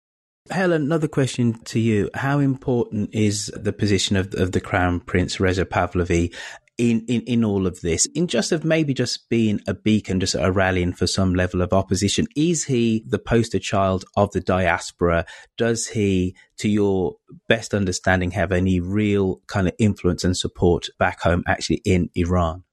Helen, 0.51 0.83
another 0.83 1.07
question 1.07 1.53
to 1.65 1.79
you. 1.79 2.09
How 2.13 2.39
important 2.39 3.15
is 3.15 3.51
the 3.55 3.71
position 3.71 4.17
of, 4.17 4.33
of 4.33 4.51
the 4.51 4.59
Crown 4.59 4.99
Prince 4.99 5.39
Reza 5.39 5.65
Pahlavi 5.65 6.35
in, 6.77 7.05
in, 7.07 7.21
in 7.21 7.45
all 7.45 7.65
of 7.65 7.79
this, 7.81 8.05
in 8.07 8.27
just 8.27 8.51
of 8.51 8.65
maybe 8.65 8.93
just 8.93 9.29
being 9.29 9.61
a 9.65 9.73
beacon, 9.73 10.19
just 10.19 10.35
a 10.35 10.51
rallying 10.51 10.91
for 10.91 11.07
some 11.07 11.33
level 11.33 11.61
of 11.61 11.71
opposition? 11.71 12.27
Is 12.35 12.65
he 12.65 13.03
the 13.07 13.19
poster 13.19 13.59
child 13.59 14.03
of 14.17 14.31
the 14.31 14.41
diaspora? 14.41 15.25
Does 15.57 15.87
he, 15.87 16.35
to 16.57 16.67
your 16.67 17.15
best 17.47 17.73
understanding, 17.73 18.31
have 18.31 18.51
any 18.51 18.81
real 18.81 19.41
kind 19.47 19.67
of 19.67 19.73
influence 19.79 20.25
and 20.25 20.35
support 20.35 20.89
back 20.99 21.21
home 21.21 21.43
actually 21.47 21.81
in 21.85 22.09
Iran? 22.15 22.63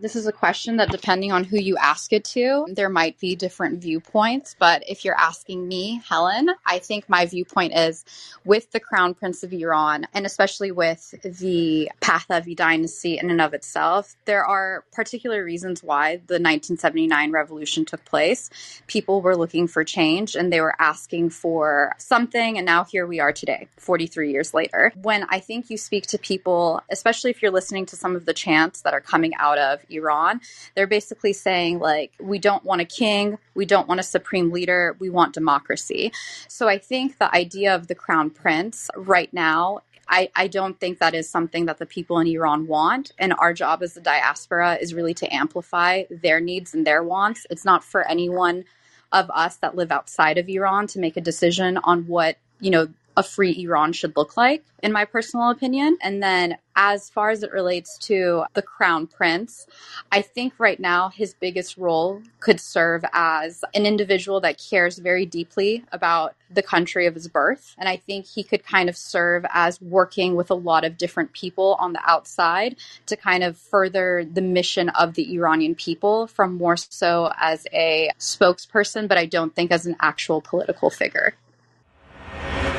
This 0.00 0.16
is 0.16 0.26
a 0.26 0.32
question 0.32 0.78
that, 0.78 0.90
depending 0.90 1.30
on 1.30 1.44
who 1.44 1.58
you 1.58 1.76
ask 1.76 2.14
it 2.14 2.24
to, 2.24 2.66
there 2.72 2.88
might 2.88 3.20
be 3.20 3.36
different 3.36 3.82
viewpoints. 3.82 4.56
But 4.58 4.82
if 4.88 5.04
you're 5.04 5.18
asking 5.18 5.68
me, 5.68 6.00
Helen, 6.08 6.48
I 6.64 6.78
think 6.78 7.06
my 7.06 7.26
viewpoint 7.26 7.76
is 7.76 8.06
with 8.42 8.72
the 8.72 8.80
Crown 8.80 9.12
Prince 9.12 9.42
of 9.42 9.52
Iran, 9.52 10.06
and 10.14 10.24
especially 10.24 10.72
with 10.72 11.14
the 11.22 11.90
Pahlavi 12.00 12.56
dynasty 12.56 13.18
in 13.18 13.30
and 13.30 13.42
of 13.42 13.52
itself, 13.52 14.16
there 14.24 14.42
are 14.42 14.84
particular 14.90 15.44
reasons 15.44 15.82
why 15.82 16.16
the 16.16 16.40
1979 16.40 17.30
revolution 17.30 17.84
took 17.84 18.02
place. 18.06 18.48
People 18.86 19.20
were 19.20 19.36
looking 19.36 19.66
for 19.66 19.84
change 19.84 20.34
and 20.34 20.50
they 20.50 20.62
were 20.62 20.74
asking 20.80 21.28
for 21.28 21.92
something. 21.98 22.56
And 22.56 22.64
now 22.64 22.84
here 22.84 23.06
we 23.06 23.20
are 23.20 23.34
today, 23.34 23.68
43 23.76 24.32
years 24.32 24.54
later. 24.54 24.92
When 25.02 25.26
I 25.28 25.40
think 25.40 25.68
you 25.68 25.76
speak 25.76 26.06
to 26.06 26.18
people, 26.18 26.82
especially 26.90 27.30
if 27.30 27.42
you're 27.42 27.50
listening 27.50 27.84
to 27.86 27.96
some 27.96 28.16
of 28.16 28.24
the 28.24 28.32
chants 28.32 28.80
that 28.80 28.94
are 28.94 29.00
coming 29.02 29.34
out 29.34 29.58
of 29.58 29.84
Iran. 29.90 30.40
They're 30.74 30.86
basically 30.86 31.32
saying, 31.32 31.78
like, 31.78 32.12
we 32.20 32.38
don't 32.38 32.64
want 32.64 32.80
a 32.80 32.84
king, 32.84 33.38
we 33.54 33.66
don't 33.66 33.88
want 33.88 34.00
a 34.00 34.04
supreme 34.04 34.50
leader, 34.50 34.96
we 34.98 35.10
want 35.10 35.34
democracy. 35.34 36.12
So 36.48 36.68
I 36.68 36.78
think 36.78 37.18
the 37.18 37.34
idea 37.34 37.74
of 37.74 37.86
the 37.86 37.94
crown 37.94 38.30
prince 38.30 38.90
right 38.96 39.32
now 39.32 39.82
I, 40.10 40.28
I, 40.34 40.48
don't 40.48 40.78
think 40.80 40.98
that 40.98 41.14
is 41.14 41.30
something 41.30 41.66
that 41.66 41.78
the 41.78 41.86
people 41.86 42.18
in 42.18 42.26
Iran 42.26 42.66
want. 42.66 43.12
And 43.16 43.32
our 43.32 43.54
job 43.54 43.80
as 43.80 43.94
the 43.94 44.00
diaspora 44.00 44.76
is 44.80 44.92
really 44.92 45.14
to 45.14 45.32
amplify 45.32 46.02
their 46.10 46.40
needs 46.40 46.74
and 46.74 46.84
their 46.84 47.04
wants. 47.04 47.46
It's 47.48 47.64
not 47.64 47.84
for 47.84 48.06
anyone 48.08 48.64
of 49.12 49.30
us 49.30 49.56
that 49.58 49.76
live 49.76 49.92
outside 49.92 50.36
of 50.36 50.48
Iran 50.48 50.88
to 50.88 50.98
make 50.98 51.16
a 51.16 51.20
decision 51.20 51.78
on 51.78 52.08
what, 52.08 52.38
you 52.58 52.70
know, 52.70 52.88
a 53.16 53.22
free 53.22 53.62
Iran 53.62 53.92
should 53.92 54.16
look 54.16 54.36
like, 54.36 54.64
in 54.82 54.92
my 54.92 55.04
personal 55.04 55.50
opinion. 55.50 55.98
And 56.02 56.22
then, 56.22 56.56
as 56.76 57.10
far 57.10 57.30
as 57.30 57.42
it 57.42 57.52
relates 57.52 57.98
to 57.98 58.44
the 58.54 58.62
crown 58.62 59.06
prince, 59.06 59.66
I 60.10 60.22
think 60.22 60.54
right 60.58 60.80
now 60.80 61.08
his 61.10 61.34
biggest 61.34 61.76
role 61.76 62.22
could 62.38 62.60
serve 62.60 63.04
as 63.12 63.64
an 63.74 63.84
individual 63.84 64.40
that 64.40 64.62
cares 64.70 64.98
very 64.98 65.26
deeply 65.26 65.84
about 65.92 66.34
the 66.50 66.62
country 66.62 67.06
of 67.06 67.14
his 67.14 67.28
birth. 67.28 67.74
And 67.76 67.88
I 67.88 67.96
think 67.96 68.26
he 68.26 68.42
could 68.42 68.64
kind 68.64 68.88
of 68.88 68.96
serve 68.96 69.44
as 69.50 69.80
working 69.82 70.36
with 70.36 70.50
a 70.50 70.54
lot 70.54 70.84
of 70.84 70.96
different 70.96 71.32
people 71.32 71.76
on 71.78 71.92
the 71.92 72.00
outside 72.04 72.76
to 73.06 73.16
kind 73.16 73.44
of 73.44 73.58
further 73.58 74.24
the 74.24 74.40
mission 74.40 74.88
of 74.90 75.14
the 75.14 75.34
Iranian 75.34 75.74
people 75.74 76.26
from 76.26 76.56
more 76.56 76.76
so 76.76 77.32
as 77.38 77.66
a 77.72 78.10
spokesperson, 78.18 79.08
but 79.08 79.18
I 79.18 79.26
don't 79.26 79.54
think 79.54 79.70
as 79.70 79.84
an 79.84 79.96
actual 80.00 80.40
political 80.40 80.88
figure. 80.88 81.34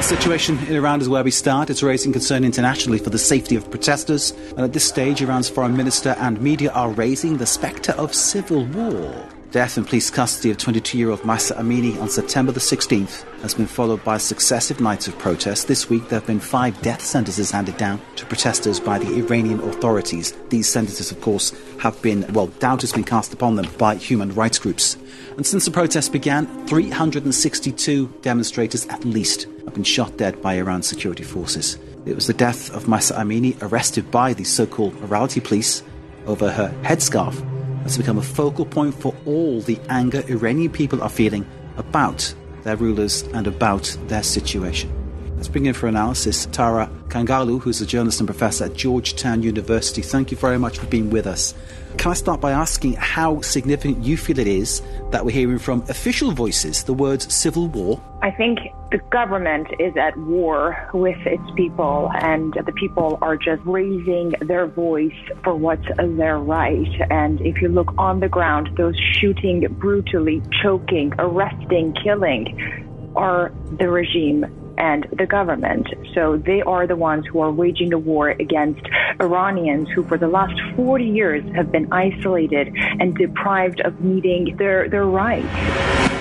The 0.02 0.08
situation 0.08 0.58
in 0.66 0.76
Iran 0.76 1.00
is 1.00 1.08
where 1.08 1.24
we 1.24 1.30
start. 1.30 1.70
It's 1.70 1.84
raising 1.84 2.12
concern 2.12 2.44
internationally 2.44 2.98
for 2.98 3.12
the 3.12 3.20
safety 3.20 3.56
of 3.56 3.70
protesters. 3.70 4.32
And 4.58 4.62
at 4.62 4.74
this 4.74 4.84
stage, 4.84 5.22
Iran's 5.22 5.48
foreign 5.48 5.78
minister 5.78 6.16
and 6.18 6.42
media 6.42 6.72
are 6.72 6.90
raising 6.90 7.38
the 7.38 7.46
spectre 7.46 7.92
of 7.92 8.12
civil 8.16 8.66
war. 8.66 9.30
Death 9.52 9.78
in 9.78 9.84
police 9.84 10.10
custody 10.10 10.50
of 10.50 10.58
22 10.58 10.98
year 10.98 11.10
old 11.10 11.26
Mahsa 11.26 11.56
Amini 11.56 12.00
on 12.00 12.10
September 12.10 12.54
the 12.54 12.62
16th 12.62 13.30
has 13.42 13.54
been 13.54 13.66
followed 13.68 14.02
by 14.06 14.18
successive 14.18 14.80
nights 14.80 15.10
of 15.10 15.18
protest. 15.20 15.68
This 15.68 15.90
week, 15.90 16.08
there 16.08 16.20
have 16.20 16.28
been 16.28 16.40
five 16.40 16.82
death 16.82 17.02
sentences 17.02 17.52
handed 17.52 17.76
down 17.76 18.00
to 18.16 18.26
protesters 18.26 18.80
by 18.80 18.98
the 18.98 19.14
Iranian 19.18 19.60
authorities. 19.60 20.32
These 20.48 20.70
sentences, 20.70 21.12
of 21.12 21.20
course, 21.20 21.54
have 21.80 22.02
been, 22.02 22.32
well, 22.32 22.48
doubt 22.48 22.80
has 22.80 22.94
been 22.94 23.04
cast 23.04 23.34
upon 23.34 23.58
them 23.58 23.68
by 23.78 23.96
human 23.96 24.34
rights 24.34 24.58
groups. 24.58 24.96
And 25.36 25.46
since 25.46 25.66
the 25.66 25.72
protests 25.72 26.08
began, 26.08 26.48
362 26.68 28.08
demonstrators 28.22 28.88
at 28.88 29.04
least 29.04 29.48
have 29.66 29.74
been 29.74 29.84
shot 29.84 30.16
dead 30.16 30.42
by 30.42 30.54
Iran's 30.54 30.88
security 30.88 31.24
forces. 31.24 31.78
It 32.06 32.16
was 32.16 32.28
the 32.28 32.34
death 32.34 32.74
of 32.74 32.88
Mahsa 32.88 33.16
Amini, 33.16 33.62
arrested 33.62 34.12
by 34.12 34.34
the 34.34 34.46
so 34.46 34.66
called 34.66 34.96
morality 35.02 35.42
police 35.42 35.84
over 36.26 36.50
her 36.50 36.70
headscarf, 36.84 37.51
that's 37.82 37.98
become 37.98 38.18
a 38.18 38.24
focal 38.24 38.66
point 38.66 38.94
for 38.94 39.14
all 39.26 39.62
the 39.62 39.80
anger 39.90 40.24
Iranian 40.30 40.72
people 40.72 41.02
are 41.02 41.10
feeling 41.10 41.46
about 41.78 42.34
their 42.64 42.76
rulers 42.76 43.24
and 43.34 43.48
about 43.48 43.96
their 44.08 44.24
situation. 44.24 45.01
Let's 45.42 45.50
bring 45.50 45.66
in 45.66 45.74
for 45.74 45.88
analysis 45.88 46.46
Tara 46.52 46.88
Kangarlou, 47.08 47.60
who's 47.60 47.82
a 47.82 47.86
journalist 47.88 48.20
and 48.20 48.28
professor 48.28 48.66
at 48.66 48.76
Georgetown 48.76 49.42
University. 49.42 50.04
Thank 50.04 50.30
you 50.30 50.38
very 50.38 50.60
much 50.60 50.78
for 50.78 50.86
being 50.86 51.10
with 51.10 51.26
us. 51.26 51.56
Can 51.98 52.12
I 52.12 52.14
start 52.14 52.40
by 52.40 52.52
asking 52.52 52.94
how 52.94 53.42
significant 53.42 54.04
you 54.04 54.18
feel 54.18 54.38
it 54.38 54.46
is 54.46 54.84
that 55.10 55.26
we're 55.26 55.32
hearing 55.32 55.58
from 55.58 55.82
official 55.90 56.32
voices 56.32 56.84
the 56.84 56.94
words 56.94 57.34
civil 57.34 57.68
war? 57.70 58.00
I 58.22 58.30
think 58.30 58.60
the 58.92 59.00
government 59.10 59.68
is 59.80 59.98
at 59.98 60.16
war 60.16 60.88
with 60.94 61.18
its 61.26 61.44
people, 61.56 62.12
and 62.14 62.54
the 62.54 62.72
people 62.74 63.18
are 63.24 63.36
just 63.36 63.64
raising 63.66 64.36
their 64.42 64.68
voice 64.68 65.18
for 65.44 65.56
what's 65.56 65.88
their 65.98 66.38
right. 66.38 67.02
And 67.10 67.42
if 67.42 67.64
you 67.64 67.68
look 67.68 67.92
on 67.98 68.20
the 68.20 68.30
ground, 68.30 68.70
those 68.78 68.96
shooting 69.20 69.66
brutally, 69.80 70.44
choking, 70.62 71.16
arresting, 71.18 71.96
killing 72.04 73.12
are 73.16 73.52
the 73.80 73.90
regime 73.90 74.46
and 74.78 75.08
the 75.18 75.26
government. 75.26 75.88
So 76.14 76.38
they 76.38 76.62
are 76.62 76.88
the 76.88 76.96
ones 76.96 77.26
who 77.32 77.40
are 77.40 77.52
waging 77.52 77.90
the 77.90 77.98
war 77.98 78.30
against 78.30 78.82
Iranians 79.20 79.90
who 79.90 80.04
for 80.04 80.18
the 80.18 80.28
last 80.28 80.60
40 80.76 81.06
years 81.06 81.44
have 81.56 81.72
been 81.72 81.92
isolated 81.92 82.74
and 83.00 83.16
deprived 83.16 83.82
of 83.82 84.00
meeting 84.02 84.56
their, 84.58 84.90
their 84.90 85.06
rights. 85.06 86.21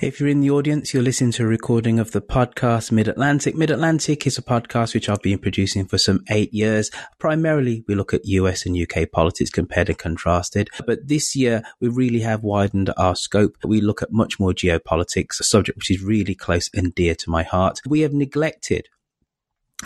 If 0.00 0.18
you're 0.18 0.30
in 0.30 0.40
the 0.40 0.50
audience, 0.50 0.94
you're 0.94 1.02
listening 1.02 1.32
to 1.32 1.42
a 1.42 1.46
recording 1.46 1.98
of 1.98 2.12
the 2.12 2.22
podcast 2.22 2.90
Mid 2.90 3.06
Atlantic. 3.06 3.54
Mid 3.54 3.70
Atlantic 3.70 4.26
is 4.26 4.38
a 4.38 4.42
podcast 4.42 4.94
which 4.94 5.10
I've 5.10 5.20
been 5.20 5.38
producing 5.38 5.84
for 5.84 5.98
some 5.98 6.24
eight 6.30 6.54
years. 6.54 6.90
Primarily, 7.18 7.84
we 7.86 7.94
look 7.94 8.14
at 8.14 8.24
US 8.24 8.64
and 8.64 8.74
UK 8.74 9.10
politics 9.12 9.50
compared 9.50 9.90
and 9.90 9.98
contrasted. 9.98 10.70
But 10.86 11.08
this 11.08 11.36
year, 11.36 11.62
we 11.80 11.88
really 11.88 12.20
have 12.20 12.42
widened 12.42 12.90
our 12.96 13.14
scope. 13.14 13.58
We 13.62 13.82
look 13.82 14.00
at 14.02 14.10
much 14.10 14.40
more 14.40 14.52
geopolitics, 14.52 15.38
a 15.38 15.44
subject 15.44 15.76
which 15.76 15.90
is 15.90 16.02
really 16.02 16.34
close 16.34 16.70
and 16.72 16.94
dear 16.94 17.14
to 17.16 17.28
my 17.28 17.42
heart. 17.42 17.82
We 17.86 18.00
have 18.00 18.14
neglected 18.14 18.88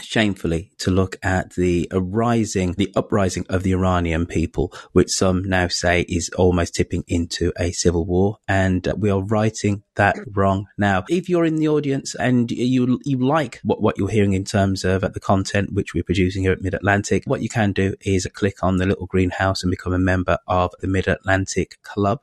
shamefully 0.01 0.72
to 0.78 0.90
look 0.90 1.16
at 1.22 1.55
the 1.55 1.88
rising, 1.92 2.72
the 2.72 2.92
uprising 2.97 3.47
of 3.49 3.62
the 3.62 3.72
Iranian 3.72 4.26
people, 4.26 4.72
which 4.92 5.11
some 5.11 5.42
now 5.42 5.68
say 5.68 6.03
is 6.03 6.30
almost 6.36 6.74
tipping 6.74 7.05
into 7.07 7.53
a 7.59 7.72
civil 7.72 8.05
war. 8.05 8.38
And 8.49 8.86
uh, 8.86 8.95
we 8.97 9.11
are 9.11 9.22
righting 9.22 9.82
that 9.97 10.16
wrong 10.34 10.66
now. 10.76 11.05
If 11.09 11.28
you're 11.28 11.45
in 11.45 11.57
the 11.57 11.68
audience 11.68 12.14
and 12.14 12.51
you, 12.51 12.99
you 13.05 13.18
like 13.18 13.61
what, 13.62 13.80
what 13.80 13.99
you're 13.99 14.09
hearing 14.09 14.32
in 14.32 14.45
terms 14.45 14.84
of 14.84 15.05
uh, 15.05 15.09
the 15.09 15.20
content 15.20 15.72
which 15.72 15.95
we're 15.95 16.03
producing 16.05 16.42
here 16.42 16.53
at 16.53 16.62
Mid 16.62 16.74
Atlantic, 16.74 17.24
what 17.26 17.42
you 17.42 17.49
can 17.49 17.72
do 17.72 17.95
is 18.01 18.26
click 18.34 18.62
on 18.62 18.78
the 18.78 18.86
little 18.86 19.07
greenhouse 19.07 19.62
and 19.62 19.70
become 19.70 19.92
a 19.92 19.99
member 19.99 20.38
of 20.47 20.72
the 20.80 20.88
Mid 20.88 21.09
Atlantic 21.09 21.78
Club 21.82 22.20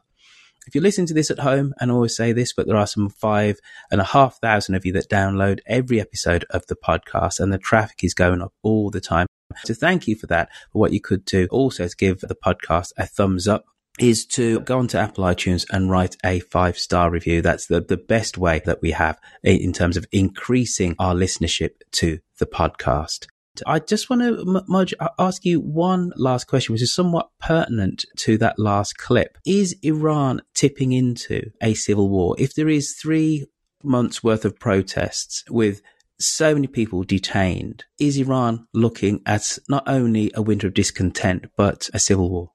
if 0.67 0.75
you 0.75 0.81
listen 0.81 1.05
to 1.07 1.13
this 1.13 1.31
at 1.31 1.39
home, 1.39 1.73
and 1.79 1.91
I 1.91 1.93
always 1.93 2.15
say 2.15 2.33
this, 2.33 2.53
but 2.53 2.67
there 2.67 2.77
are 2.77 2.87
some 2.87 3.09
five 3.09 3.59
and 3.89 3.99
a 3.99 4.05
half 4.05 4.39
thousand 4.39 4.75
of 4.75 4.85
you 4.85 4.93
that 4.93 5.09
download 5.09 5.59
every 5.65 5.99
episode 5.99 6.45
of 6.49 6.65
the 6.67 6.75
podcast, 6.75 7.39
and 7.39 7.51
the 7.51 7.57
traffic 7.57 8.03
is 8.03 8.13
going 8.13 8.41
up 8.41 8.53
all 8.61 8.89
the 8.89 9.01
time. 9.01 9.27
So 9.65 9.73
thank 9.73 10.07
you 10.07 10.15
for 10.15 10.27
that. 10.27 10.49
But 10.71 10.79
what 10.79 10.93
you 10.93 11.01
could 11.01 11.25
do 11.25 11.47
also 11.51 11.83
is 11.83 11.95
give 11.95 12.19
the 12.21 12.35
podcast 12.35 12.91
a 12.97 13.05
thumbs 13.05 13.47
up 13.47 13.65
is 13.99 14.25
to 14.25 14.61
go 14.61 14.79
onto 14.79 14.97
Apple 14.97 15.25
iTunes 15.25 15.65
and 15.71 15.91
write 15.91 16.15
a 16.23 16.39
five 16.39 16.77
star 16.77 17.11
review. 17.11 17.41
That's 17.41 17.67
the, 17.67 17.81
the 17.81 17.97
best 17.97 18.37
way 18.37 18.61
that 18.65 18.81
we 18.81 18.91
have 18.91 19.19
in 19.43 19.73
terms 19.73 19.97
of 19.97 20.05
increasing 20.11 20.95
our 20.97 21.13
listenership 21.13 21.71
to 21.93 22.19
the 22.39 22.45
podcast. 22.45 23.27
I 23.65 23.79
just 23.79 24.09
want 24.09 24.21
to, 24.21 25.11
ask 25.19 25.45
you 25.45 25.59
one 25.59 26.11
last 26.15 26.47
question, 26.47 26.73
which 26.73 26.81
is 26.81 26.93
somewhat 26.93 27.29
pertinent 27.39 28.05
to 28.17 28.37
that 28.37 28.57
last 28.57 28.97
clip. 28.97 29.37
Is 29.45 29.75
Iran 29.81 30.41
tipping 30.53 30.93
into 30.93 31.51
a 31.61 31.73
civil 31.73 32.09
war? 32.09 32.35
If 32.39 32.55
there 32.55 32.69
is 32.69 32.95
three 32.99 33.45
months 33.83 34.23
worth 34.23 34.45
of 34.45 34.59
protests 34.59 35.43
with 35.49 35.81
so 36.19 36.53
many 36.53 36.67
people 36.67 37.03
detained, 37.03 37.83
is 37.99 38.17
Iran 38.17 38.67
looking 38.73 39.21
at 39.25 39.57
not 39.67 39.83
only 39.87 40.31
a 40.33 40.41
winter 40.41 40.67
of 40.67 40.73
discontent, 40.73 41.45
but 41.57 41.89
a 41.93 41.99
civil 41.99 42.29
war? 42.29 42.51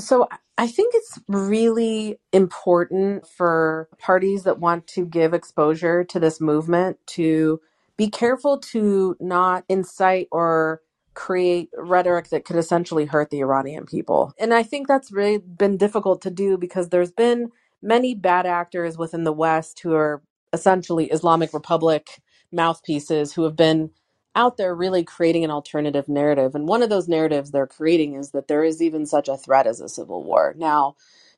So 0.00 0.26
I 0.56 0.66
think 0.66 0.94
it's 0.94 1.18
really 1.28 2.18
important 2.32 3.26
for 3.26 3.88
parties 3.98 4.44
that 4.44 4.58
want 4.58 4.86
to 4.88 5.04
give 5.04 5.34
exposure 5.34 6.04
to 6.04 6.18
this 6.18 6.40
movement 6.40 6.98
to 7.08 7.60
be 8.00 8.10
careful 8.10 8.58
to 8.58 9.16
not 9.20 9.64
incite 9.70 10.28
or 10.32 10.82
create 11.14 11.70
rhetoric 11.78 12.30
that 12.30 12.46
could 12.46 12.56
essentially 12.56 13.06
hurt 13.06 13.30
the 13.30 13.40
Iranian 13.40 13.86
people. 13.86 14.34
And 14.40 14.54
I 14.54 14.64
think 14.64 14.88
that's 14.88 15.12
really 15.12 15.38
been 15.38 15.78
difficult 15.78 16.22
to 16.24 16.32
do 16.32 16.58
because 16.58 16.90
there's 16.90 17.12
been 17.12 17.52
many 17.82 18.16
bad 18.16 18.46
actors 18.46 18.98
within 18.98 19.24
the 19.24 19.32
West 19.34 19.80
who 19.82 19.94
are 19.94 20.24
essentially 20.54 21.06
Islamic 21.12 21.54
Republic 21.54 22.22
mouthpieces 22.52 23.34
who 23.34 23.44
have 23.44 23.56
been 23.56 23.92
out 24.36 24.58
there 24.58 24.74
really 24.74 25.04
creating 25.04 25.44
an 25.44 25.52
alternative 25.52 26.08
narrative. 26.08 26.56
And 26.56 26.68
one 26.68 26.82
of 26.82 26.90
those 26.90 27.08
narratives 27.08 27.52
they're 27.52 27.68
creating 27.68 28.16
is 28.16 28.32
that 28.32 28.48
there 28.48 28.64
is 28.64 28.82
even 28.82 29.06
such 29.06 29.28
a 29.28 29.38
threat 29.38 29.68
as 29.68 29.80
a 29.80 29.90
civil 29.90 30.24
war. 30.24 30.56
Now, 30.58 30.96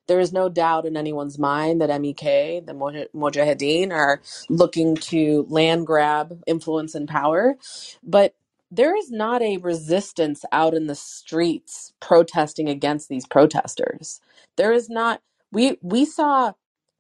there 0.09 0.21
is 0.21 0.33
no 0.33 0.49
doubt 0.51 0.87
in 0.87 0.97
anyone's 0.97 1.39
mind 1.39 1.81
that 1.83 1.91
MEK, 2.01 2.67
the 2.67 2.75
Mujahideen, 3.15 3.93
are 3.93 4.21
looking 4.51 4.97
to 4.97 5.47
land 5.51 5.87
grab 5.87 6.43
influence 6.47 6.95
and 6.95 7.09
power. 7.09 7.57
But 8.03 8.35
there 8.71 8.97
is 8.97 9.11
not 9.11 9.43
a 9.43 9.59
resistance 9.59 10.45
out 10.53 10.75
in 10.75 10.89
the 10.89 10.97
streets 10.97 11.95
protesting 12.01 12.69
against 12.69 13.09
these 13.09 13.27
protesters. 13.27 14.21
There 14.57 14.73
is 14.75 14.91
not 14.91 15.23
we 15.53 15.79
we 15.83 16.05
saw 16.07 16.55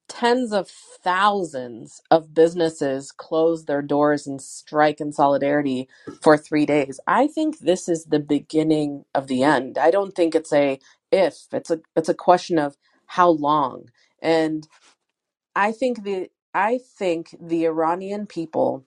tens 0.08 0.52
of 0.52 0.68
thousands 0.68 2.02
of 2.10 2.34
businesses 2.34 3.12
close 3.12 3.64
their 3.66 3.82
doors 3.82 4.26
and 4.26 4.42
strike 4.42 5.00
in 5.00 5.12
solidarity 5.12 5.88
for 6.22 6.36
3 6.36 6.66
days. 6.66 7.00
I 7.06 7.26
think 7.28 7.60
this 7.60 7.88
is 7.88 8.06
the 8.06 8.20
beginning 8.20 9.04
of 9.14 9.28
the 9.28 9.42
end. 9.44 9.78
I 9.78 9.90
don't 9.90 10.14
think 10.14 10.34
it's 10.34 10.52
a 10.52 10.78
if, 11.12 11.46
it's 11.52 11.70
a 11.70 11.80
it's 11.96 12.10
a 12.10 12.14
question 12.14 12.58
of 12.58 12.76
how 13.12 13.30
long? 13.30 13.90
And 14.22 14.68
I 15.56 15.72
think 15.72 16.04
the 16.04 16.30
I 16.54 16.78
think 16.98 17.36
the 17.40 17.66
Iranian 17.66 18.26
people 18.26 18.84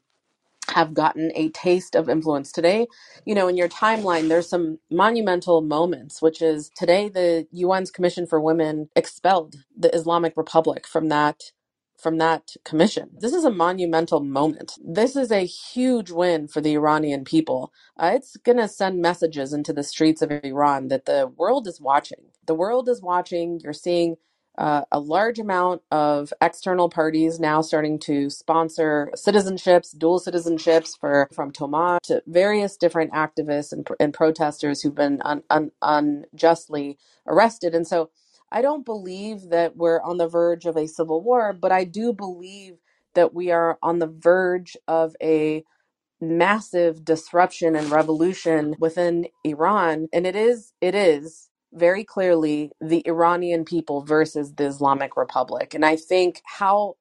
have 0.69 0.93
gotten 0.93 1.31
a 1.35 1.49
taste 1.49 1.95
of 1.95 2.09
influence 2.09 2.51
today. 2.51 2.87
You 3.25 3.35
know, 3.35 3.47
in 3.47 3.57
your 3.57 3.69
timeline, 3.69 4.29
there's 4.29 4.49
some 4.49 4.79
monumental 4.91 5.61
moments, 5.61 6.21
which 6.21 6.41
is 6.41 6.71
today 6.75 7.09
the 7.09 7.47
UN's 7.63 7.91
Commission 7.91 8.27
for 8.27 8.41
Women 8.41 8.89
expelled 8.95 9.57
the 9.77 9.93
Islamic 9.95 10.33
Republic 10.37 10.87
from 10.87 11.09
that 11.09 11.43
from 11.99 12.17
that 12.19 12.51
commission. 12.65 13.09
This 13.19 13.33
is 13.33 13.45
a 13.45 13.51
monumental 13.51 14.21
moment. 14.21 14.73
This 14.83 15.15
is 15.15 15.31
a 15.31 15.45
huge 15.45 16.11
win 16.11 16.47
for 16.47 16.61
the 16.61 16.75
Iranian 16.75 17.25
people. 17.25 17.73
Uh, 17.97 18.11
it's 18.15 18.37
going 18.37 18.57
to 18.59 18.67
send 18.67 19.01
messages 19.01 19.53
into 19.53 19.73
the 19.73 19.83
streets 19.83 20.21
of 20.21 20.31
Iran 20.31 20.89
that 20.89 21.05
the 21.05 21.31
world 21.37 21.67
is 21.67 21.81
watching. 21.81 22.31
The 22.45 22.55
world 22.55 22.89
is 22.89 23.01
watching. 23.01 23.59
You're 23.63 23.73
seeing 23.73 24.15
uh, 24.57 24.83
a 24.91 24.99
large 24.99 25.39
amount 25.39 25.81
of 25.91 26.33
external 26.41 26.89
parties 26.89 27.39
now 27.39 27.61
starting 27.61 27.99
to 27.99 28.29
sponsor 28.29 29.09
citizenships, 29.15 29.97
dual 29.97 30.19
citizenships 30.19 30.91
for 30.99 31.27
from 31.33 31.51
Toma 31.51 31.99
to 32.03 32.23
various 32.27 32.77
different 32.77 33.11
activists 33.13 33.71
and, 33.73 33.87
and 33.99 34.13
protesters 34.13 34.81
who've 34.81 34.95
been 34.95 35.21
un, 35.25 35.43
un, 35.49 35.71
unjustly 35.81 36.97
arrested. 37.27 37.75
And 37.75 37.87
so 37.87 38.11
I 38.51 38.61
don't 38.61 38.85
believe 38.85 39.49
that 39.51 39.77
we're 39.77 40.01
on 40.01 40.17
the 40.17 40.27
verge 40.27 40.65
of 40.65 40.77
a 40.77 40.87
civil 40.87 41.21
war, 41.21 41.53
but 41.53 41.71
I 41.71 41.85
do 41.85 42.13
believe 42.13 42.75
that 43.15 43.33
we 43.33 43.51
are 43.51 43.77
on 43.83 43.99
the 43.99 44.07
verge 44.07 44.77
of 44.87 45.15
a 45.21 45.63
massive 46.21 47.05
disruption 47.05 47.75
and 47.75 47.91
revolution 47.91 48.75
within 48.79 49.27
Iran. 49.45 50.07
And 50.13 50.27
it 50.27 50.35
is, 50.35 50.73
it 50.81 50.95
is 50.95 51.49
very 51.73 52.03
clearly 52.03 52.71
the 52.81 53.03
Iranian 53.07 53.65
people 53.65 54.01
versus 54.03 54.55
the 54.55 54.65
Islamic 54.65 55.17
Republic. 55.17 55.73
And 55.73 55.85
I 55.85 55.95
think 55.97 56.41
how 56.45 56.95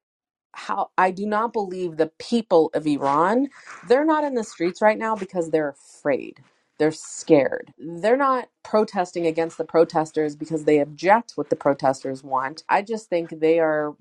how 0.55 0.90
I 0.99 1.12
do 1.12 1.26
not 1.26 1.55
believe 1.55 1.97
the 1.97 2.12
people 2.18 2.70
of 2.74 2.86
Iran, 2.86 3.49
they're 3.88 4.07
not 4.07 4.24
in 4.24 4.34
the 4.34 4.45
streets 4.45 4.82
right 4.82 4.99
now 4.99 5.16
because 5.16 5.51
they're 5.51 5.70
afraid. 5.70 6.40
They're 6.79 6.93
scared. 6.93 7.72
They're 7.79 8.16
not 8.16 8.49
protesting 8.64 9.27
against 9.27 9.59
the 9.59 9.64
protesters 9.64 10.37
because 10.37 10.64
they 10.64 10.81
object 10.81 11.33
what 11.37 11.51
the 11.51 11.57
protesters 11.57 12.25
want. 12.25 12.64
I 12.68 12.83
just 12.83 13.09
think 13.09 13.41
they 13.41 13.61
are 13.61 13.95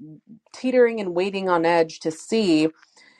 teetering 0.53 0.99
and 0.99 1.15
waiting 1.15 1.49
on 1.49 1.65
edge 1.65 1.99
to 2.01 2.11
see 2.11 2.69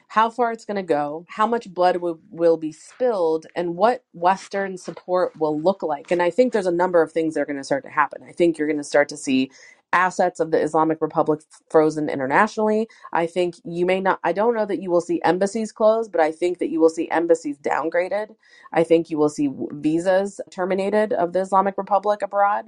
how 0.10 0.30
far 0.30 0.52
it's 0.54 0.66
going 0.66 0.78
to 0.78 0.84
go, 0.84 1.26
how 1.30 1.48
much 1.48 1.74
blood 1.74 1.98
will, 1.98 2.20
will 2.32 2.58
be 2.58 2.72
spilled, 2.72 3.48
and 3.56 3.76
what 3.78 4.06
Western 4.14 4.78
support 4.78 5.38
will 5.40 5.60
look 5.60 5.84
like. 5.84 6.12
And 6.12 6.22
I 6.22 6.32
think 6.32 6.54
there's 6.54 6.68
a 6.68 6.72
number 6.72 7.02
of 7.02 7.12
things 7.12 7.36
that 7.36 7.42
are 7.42 7.46
going 7.48 7.58
to 7.58 7.66
start 7.66 7.84
to 7.86 7.92
happen. 7.92 8.24
I 8.28 8.34
think 8.34 8.58
you're 8.58 8.68
going 8.68 8.78
to 8.80 8.86
start 8.86 9.10
to 9.10 9.18
see 9.18 9.52
assets 9.94 10.42
of 10.42 10.52
the 10.52 10.62
Islamic 10.62 11.02
Republic 11.02 11.42
frozen 11.72 12.10
internationally. 12.10 12.90
I 13.14 13.28
think 13.28 13.56
you 13.66 13.86
may 13.88 14.02
not, 14.02 14.20
I 14.26 14.34
don't 14.34 14.56
know 14.56 14.68
that 14.68 14.82
you 14.84 14.92
will 14.92 15.02
see 15.02 15.22
embassies 15.26 15.74
closed, 15.74 16.12
but 16.12 16.22
I 16.22 16.34
think 16.34 16.60
that 16.60 16.72
you 16.72 16.82
will 16.82 16.90
see 16.90 17.12
embassies 17.12 17.60
downgraded. 17.60 18.36
I 18.74 18.84
think 18.86 19.12
you 19.12 19.20
will 19.20 19.30
see 19.30 19.50
visas 19.74 20.42
terminated 20.52 21.14
of 21.14 21.34
the 21.34 21.42
Islamic 21.42 21.78
Republic 21.78 22.24
abroad. 22.24 22.68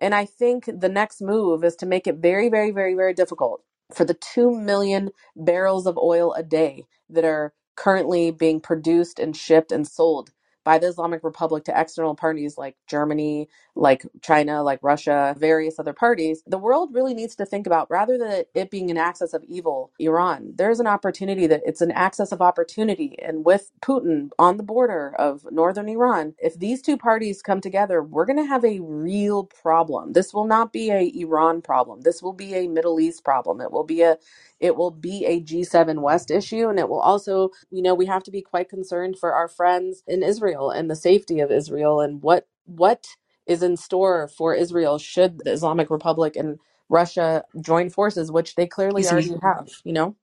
And 0.00 0.14
I 0.14 0.26
think 0.26 0.66
the 0.66 0.88
next 0.88 1.22
move 1.22 1.64
is 1.64 1.76
to 1.76 1.86
make 1.86 2.06
it 2.06 2.16
very, 2.16 2.48
very, 2.48 2.70
very, 2.70 2.94
very 2.94 3.14
difficult 3.14 3.62
for 3.94 4.04
the 4.04 4.14
2 4.14 4.52
million 4.54 5.10
barrels 5.36 5.86
of 5.86 5.98
oil 5.98 6.32
a 6.34 6.42
day 6.42 6.84
that 7.10 7.24
are 7.24 7.54
currently 7.76 8.30
being 8.30 8.60
produced 8.60 9.18
and 9.18 9.36
shipped 9.36 9.72
and 9.72 9.86
sold 9.86 10.30
by 10.64 10.78
the 10.78 10.88
Islamic 10.88 11.22
Republic 11.24 11.64
to 11.64 11.80
external 11.80 12.14
parties 12.16 12.58
like 12.58 12.76
Germany, 12.88 13.48
like 13.78 14.04
China, 14.22 14.62
like 14.64 14.80
Russia, 14.82 15.36
various 15.38 15.80
other 15.80 15.94
parties, 15.94 16.44
the 16.46 16.58
world 16.58 16.90
really 16.94 17.14
needs 17.14 17.36
to 17.36 17.46
think 17.46 17.66
about 17.68 17.90
rather 17.90 18.18
than 18.18 18.44
it 18.54 18.70
being 18.70 18.90
an 18.92 18.98
axis 18.98 19.34
of 19.34 19.44
evil, 19.44 19.92
Iran, 20.00 20.54
there's 20.56 20.80
an 20.80 20.88
opportunity 20.88 21.48
that 21.48 21.62
it's 21.66 21.82
an 21.82 21.92
axis 21.92 22.32
of 22.32 22.42
opportunity. 22.42 23.18
And 23.22 23.46
with 23.46 23.72
Putin 23.82 24.30
on 24.38 24.58
the 24.58 24.64
border 24.64 25.14
of 25.18 25.46
northern 25.52 25.88
Iran, 25.90 26.34
if 26.40 26.58
these 26.58 26.82
two 26.82 26.98
parties 26.98 27.42
come 27.42 27.62
together, 27.62 28.02
we're 28.04 28.26
going 28.26 28.38
to 28.38 28.46
have 28.46 28.66
a 28.66 28.80
real 28.80 29.44
problem. 29.46 30.14
This 30.14 30.34
will 30.34 30.46
not 30.48 30.74
be 30.74 30.90
a 30.92 31.12
Iran 31.16 31.62
problem. 31.62 32.02
This 32.02 32.22
will 32.22 32.34
be 32.34 32.54
a 32.56 32.68
Middle 32.68 33.00
East 33.00 33.24
problem. 33.24 33.62
It 33.62 33.72
will 33.72 33.84
be 33.84 34.02
a 34.02 34.18
it 34.60 34.76
will 34.76 34.92
be 34.92 35.26
a 35.26 35.40
G7 35.42 36.00
West 36.02 36.30
issue. 36.30 36.68
And 36.70 36.78
it 36.78 36.88
will 36.88 37.00
also, 37.00 37.50
you 37.70 37.82
know, 37.82 37.94
we 37.94 38.06
have 38.06 38.24
to 38.24 38.32
be 38.32 38.42
quite 38.42 38.70
concerned 38.70 39.18
for 39.18 39.34
our 39.34 39.48
friends 39.48 40.02
in 40.08 40.22
Israel 40.22 40.70
and 40.70 40.90
the 40.90 40.96
safety 40.96 41.40
of 41.40 41.52
Israel 41.52 42.00
and 42.00 42.22
what, 42.22 42.48
what 42.66 43.08
is 43.48 43.62
in 43.62 43.76
store 43.76 44.28
for 44.28 44.54
Israel 44.54 44.98
should 44.98 45.38
the 45.44 45.52
Islamic 45.52 45.90
Republic 45.90 46.36
and 46.36 46.58
Russia 46.88 47.44
join 47.60 47.90
forces, 47.90 48.30
which 48.30 48.54
they 48.54 48.66
clearly 48.66 49.06
already 49.06 49.34
have, 49.42 49.68
you 49.84 49.92
know? 49.92 50.14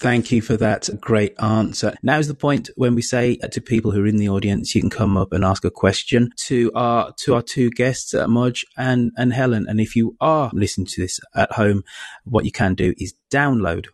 Thank 0.00 0.30
you 0.30 0.40
for 0.42 0.56
that 0.58 0.88
great 1.00 1.34
answer. 1.40 1.92
Now 2.04 2.20
is 2.20 2.28
the 2.28 2.34
point 2.34 2.70
when 2.76 2.94
we 2.94 3.02
say 3.02 3.36
to 3.36 3.60
people 3.60 3.90
who 3.90 4.04
are 4.04 4.06
in 4.06 4.18
the 4.18 4.28
audience, 4.28 4.72
you 4.72 4.80
can 4.80 4.90
come 4.90 5.16
up 5.16 5.32
and 5.32 5.44
ask 5.44 5.64
a 5.64 5.72
question 5.72 6.30
to 6.46 6.70
our 6.72 7.12
to 7.24 7.34
our 7.34 7.42
two 7.42 7.68
guests, 7.70 8.14
uh, 8.14 8.26
Moj 8.26 8.64
and 8.76 9.10
and 9.16 9.32
Helen. 9.32 9.66
And 9.68 9.80
if 9.80 9.96
you 9.96 10.14
are 10.20 10.52
listening 10.54 10.86
to 10.86 11.00
this 11.00 11.18
at 11.34 11.50
home, 11.52 11.82
what 12.24 12.44
you 12.44 12.52
can 12.52 12.76
do 12.76 12.94
is 12.98 13.14
download 13.28 13.86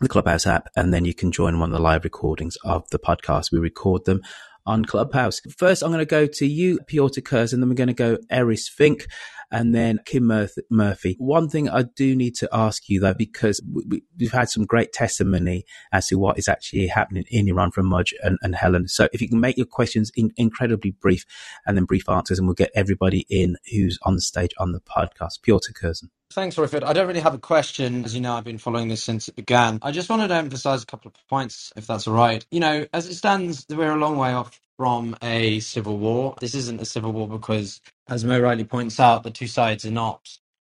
the 0.00 0.08
Clubhouse 0.08 0.46
app, 0.46 0.68
and 0.74 0.94
then 0.94 1.04
you 1.04 1.12
can 1.12 1.30
join 1.30 1.60
one 1.60 1.68
of 1.68 1.76
the 1.76 1.82
live 1.82 2.04
recordings 2.04 2.56
of 2.64 2.88
the 2.88 2.98
podcast. 2.98 3.52
We 3.52 3.58
record 3.58 4.06
them 4.06 4.22
on 4.70 4.84
Clubhouse. 4.84 5.40
First, 5.56 5.82
I'm 5.82 5.90
going 5.90 5.98
to 5.98 6.06
go 6.06 6.26
to 6.26 6.46
you, 6.46 6.78
Piotr 6.86 7.20
Kurz, 7.20 7.52
and 7.52 7.60
then 7.60 7.68
we're 7.68 7.74
going 7.74 7.88
to 7.88 7.92
go 7.92 8.18
Eris 8.30 8.68
Fink 8.68 9.08
and 9.50 9.74
then 9.74 10.00
Kim 10.04 10.26
Murphy. 10.70 11.16
One 11.18 11.48
thing 11.48 11.68
I 11.68 11.82
do 11.82 12.14
need 12.14 12.34
to 12.36 12.48
ask 12.52 12.88
you 12.88 13.00
though, 13.00 13.14
because 13.14 13.60
we, 13.88 14.02
have 14.20 14.32
had 14.32 14.50
some 14.50 14.64
great 14.64 14.92
testimony 14.92 15.64
as 15.92 16.08
to 16.08 16.16
what 16.16 16.38
is 16.38 16.48
actually 16.48 16.86
happening 16.86 17.24
in 17.30 17.48
Iran 17.48 17.70
from 17.70 17.90
Moj 17.90 18.12
and, 18.22 18.38
and 18.42 18.54
Helen. 18.54 18.88
So 18.88 19.08
if 19.12 19.20
you 19.20 19.28
can 19.28 19.40
make 19.40 19.56
your 19.56 19.66
questions 19.66 20.10
in, 20.14 20.32
incredibly 20.36 20.92
brief 20.92 21.24
and 21.66 21.76
then 21.76 21.84
brief 21.84 22.08
answers, 22.08 22.38
and 22.38 22.46
we'll 22.46 22.54
get 22.54 22.70
everybody 22.74 23.26
in 23.28 23.56
who's 23.70 23.98
on 24.02 24.14
the 24.14 24.20
stage 24.20 24.52
on 24.58 24.72
the 24.72 24.80
podcast. 24.80 25.42
Piotr 25.42 25.72
Curzon. 25.72 26.10
Thanks, 26.32 26.54
Roifield. 26.54 26.84
I 26.84 26.92
don't 26.92 27.08
really 27.08 27.20
have 27.20 27.34
a 27.34 27.38
question. 27.38 28.04
As 28.04 28.14
you 28.14 28.20
know, 28.20 28.34
I've 28.34 28.44
been 28.44 28.58
following 28.58 28.86
this 28.86 29.02
since 29.02 29.26
it 29.26 29.34
began. 29.34 29.80
I 29.82 29.90
just 29.90 30.08
wanted 30.08 30.28
to 30.28 30.34
emphasize 30.34 30.82
a 30.82 30.86
couple 30.86 31.08
of 31.08 31.28
points, 31.28 31.72
if 31.74 31.88
that's 31.88 32.06
all 32.06 32.14
right. 32.14 32.46
You 32.52 32.60
know, 32.60 32.86
as 32.92 33.08
it 33.08 33.16
stands, 33.16 33.66
we're 33.68 33.90
a 33.90 33.96
long 33.96 34.16
way 34.16 34.32
off 34.32 34.60
from 34.76 35.16
a 35.22 35.58
civil 35.60 35.98
war. 35.98 36.36
This 36.40 36.54
isn't 36.54 36.80
a 36.80 36.84
civil 36.84 37.12
war 37.12 37.28
because, 37.28 37.80
as 38.10 38.24
Mo 38.24 38.40
rightly 38.40 38.64
points 38.64 39.00
out, 39.00 39.24
the 39.24 39.32
two 39.32 39.48
sides 39.48 39.86
are 39.86 39.92
not. 39.92 40.28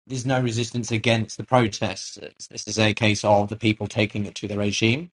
There's 0.09 0.27
no 0.27 0.43
resistance 0.43 0.93
against 0.93 1.39
the 1.39 1.45
protests. 1.45 2.19
This 2.51 2.69
is 2.69 2.79
a 2.79 2.95
case 2.95 3.25
of 3.25 3.51
the 3.51 3.57
people 3.57 3.89
taking 3.89 4.27
it 4.27 4.37
to 4.37 4.49
the 4.49 4.59
regime. 4.59 5.13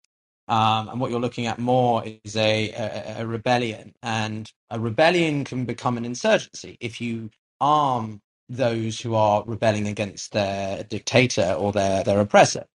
Um, 0.49 0.89
and 0.89 1.01
what 1.01 1.11
you're 1.11 1.21
looking 1.21 1.47
at 1.47 1.59
more 1.59 2.03
is 2.25 2.37
a, 2.37 2.71
a, 2.73 3.23
a 3.23 3.27
rebellion. 3.27 3.95
And 4.03 4.51
a 4.71 4.79
rebellion 4.79 5.45
can 5.45 5.65
become 5.65 5.97
an 5.97 6.05
insurgency 6.05 6.77
if 6.81 7.01
you 7.01 7.31
arm 7.61 8.21
those 8.49 9.01
who 9.01 9.15
are 9.15 9.43
rebelling 9.47 9.87
against 9.87 10.33
their 10.33 10.83
dictator 10.85 11.55
or 11.59 11.73
their, 11.73 12.03
their 12.03 12.21
oppressor. 12.21 12.65